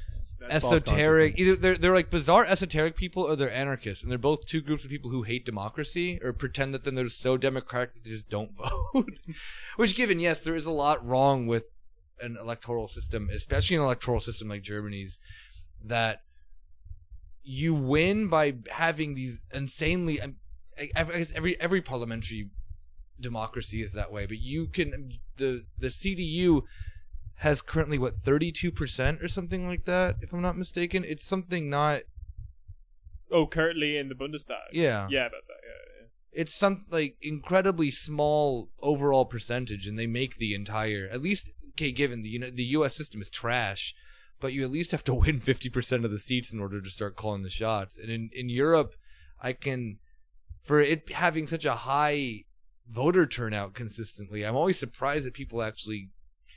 [0.51, 1.39] esoteric.
[1.39, 4.85] either they're they're like bizarre esoteric people or they're anarchists and they're both two groups
[4.85, 8.29] of people who hate democracy or pretend that then they're so democratic that they just
[8.29, 8.53] don't
[8.95, 9.19] vote.
[9.77, 11.65] Which given yes there is a lot wrong with
[12.21, 15.19] an electoral system especially an electoral system like germany's
[15.83, 16.23] that
[17.43, 20.37] you win by having these insanely um,
[20.79, 22.51] I, I guess every every parliamentary
[23.21, 26.62] democracy is that way but you can the the CDU
[27.39, 32.02] has currently what 32% or something like that if i'm not mistaken it's something not
[33.31, 34.70] oh, currently in the Bundestag.
[34.73, 35.61] yeah Yeah, about that.
[35.62, 36.40] Yeah, yeah.
[36.43, 41.90] it's some like incredibly small overall percentage and they make the entire at least okay
[41.90, 43.94] given the you know the US system is trash
[44.40, 47.16] but you at least have to win 50% of the seats in order to start
[47.16, 48.94] calling the shots and in in Europe
[49.43, 49.98] I can
[50.62, 52.44] for it having such a high
[52.89, 56.11] voter turnout consistently I'm always surprised that people actually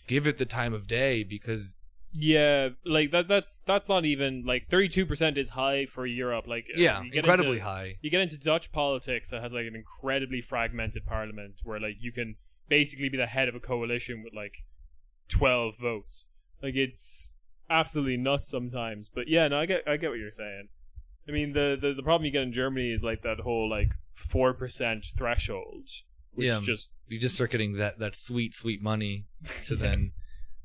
[0.08, 1.78] give it the time of day because
[2.14, 3.28] Yeah, like that.
[3.28, 6.48] That's that's not even like thirty-two percent is high for Europe.
[6.48, 10.42] Like yeah incredibly into, high You get into Dutch politics that has like an incredibly
[10.42, 12.36] fragmented parliament, where like you can
[12.70, 14.64] basically be the head of a coalition with like
[15.28, 16.26] twelve votes.
[16.64, 17.34] Like it's
[17.70, 19.10] absolutely nuts sometimes.
[19.14, 20.70] But yeah, no, I get I get what you're saying.
[21.28, 23.92] I mean, the the, the problem you get in Germany is like that whole like
[24.14, 25.90] four percent threshold,
[26.38, 26.60] which Yeah.
[26.64, 29.26] just you just start getting that that sweet sweet money
[29.66, 30.12] to then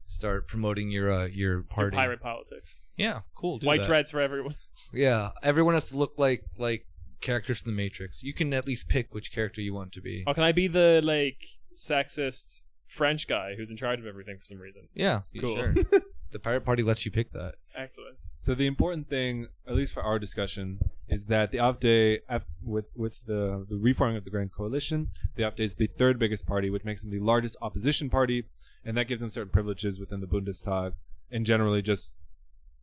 [0.04, 2.76] start promoting your uh, your party pirate politics.
[2.96, 3.58] Yeah, cool.
[3.58, 3.86] do White that.
[3.88, 4.54] dreads for everyone.
[4.92, 6.86] Yeah, everyone has to look like like
[7.20, 8.22] characters from the Matrix.
[8.22, 10.24] You can at least pick which character you want to be.
[10.26, 11.38] Oh, can I be the like
[11.74, 14.88] sexist French guy who's in charge of everything for some reason?
[14.94, 15.56] Yeah, Cool.
[15.56, 15.74] sure.
[16.32, 17.54] the Pirate Party lets you pick that.
[17.76, 18.16] Excellent.
[18.38, 22.86] So the important thing, at least for our discussion, is that the AfD, af- with
[22.96, 26.68] with the, the reforming of the Grand Coalition, the AfD is the third biggest party,
[26.70, 28.44] which makes them the largest opposition party,
[28.84, 30.94] and that gives them certain privileges within the Bundestag,
[31.30, 32.14] and generally just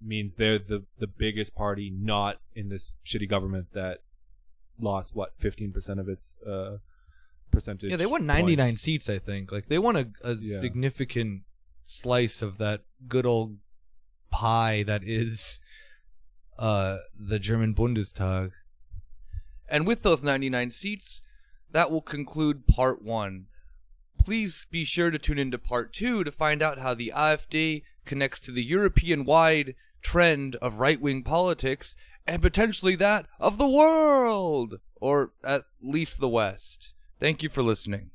[0.02, 4.00] means they're the the biggest party, not in this shitty government that
[4.80, 6.78] lost what fifteen percent of its uh,
[7.52, 7.90] percentage.
[7.92, 8.82] Yeah, they won 99 points.
[8.82, 9.52] seats, I think.
[9.52, 10.60] Like they won a, a Yeah.
[10.60, 11.42] significant
[11.84, 13.58] slice of that good old
[14.32, 15.60] pie that is
[16.58, 18.52] uh the German Bundestag.
[19.68, 21.22] And with those 99 seats,
[21.72, 23.46] that will conclude part one.
[24.18, 28.40] Please be sure to tune into part two to find out how the AfD connects
[28.42, 31.96] to the European wide trend of right wing politics
[32.26, 36.94] and potentially that of the world, or at least the West.
[37.20, 38.12] Thank you for listening.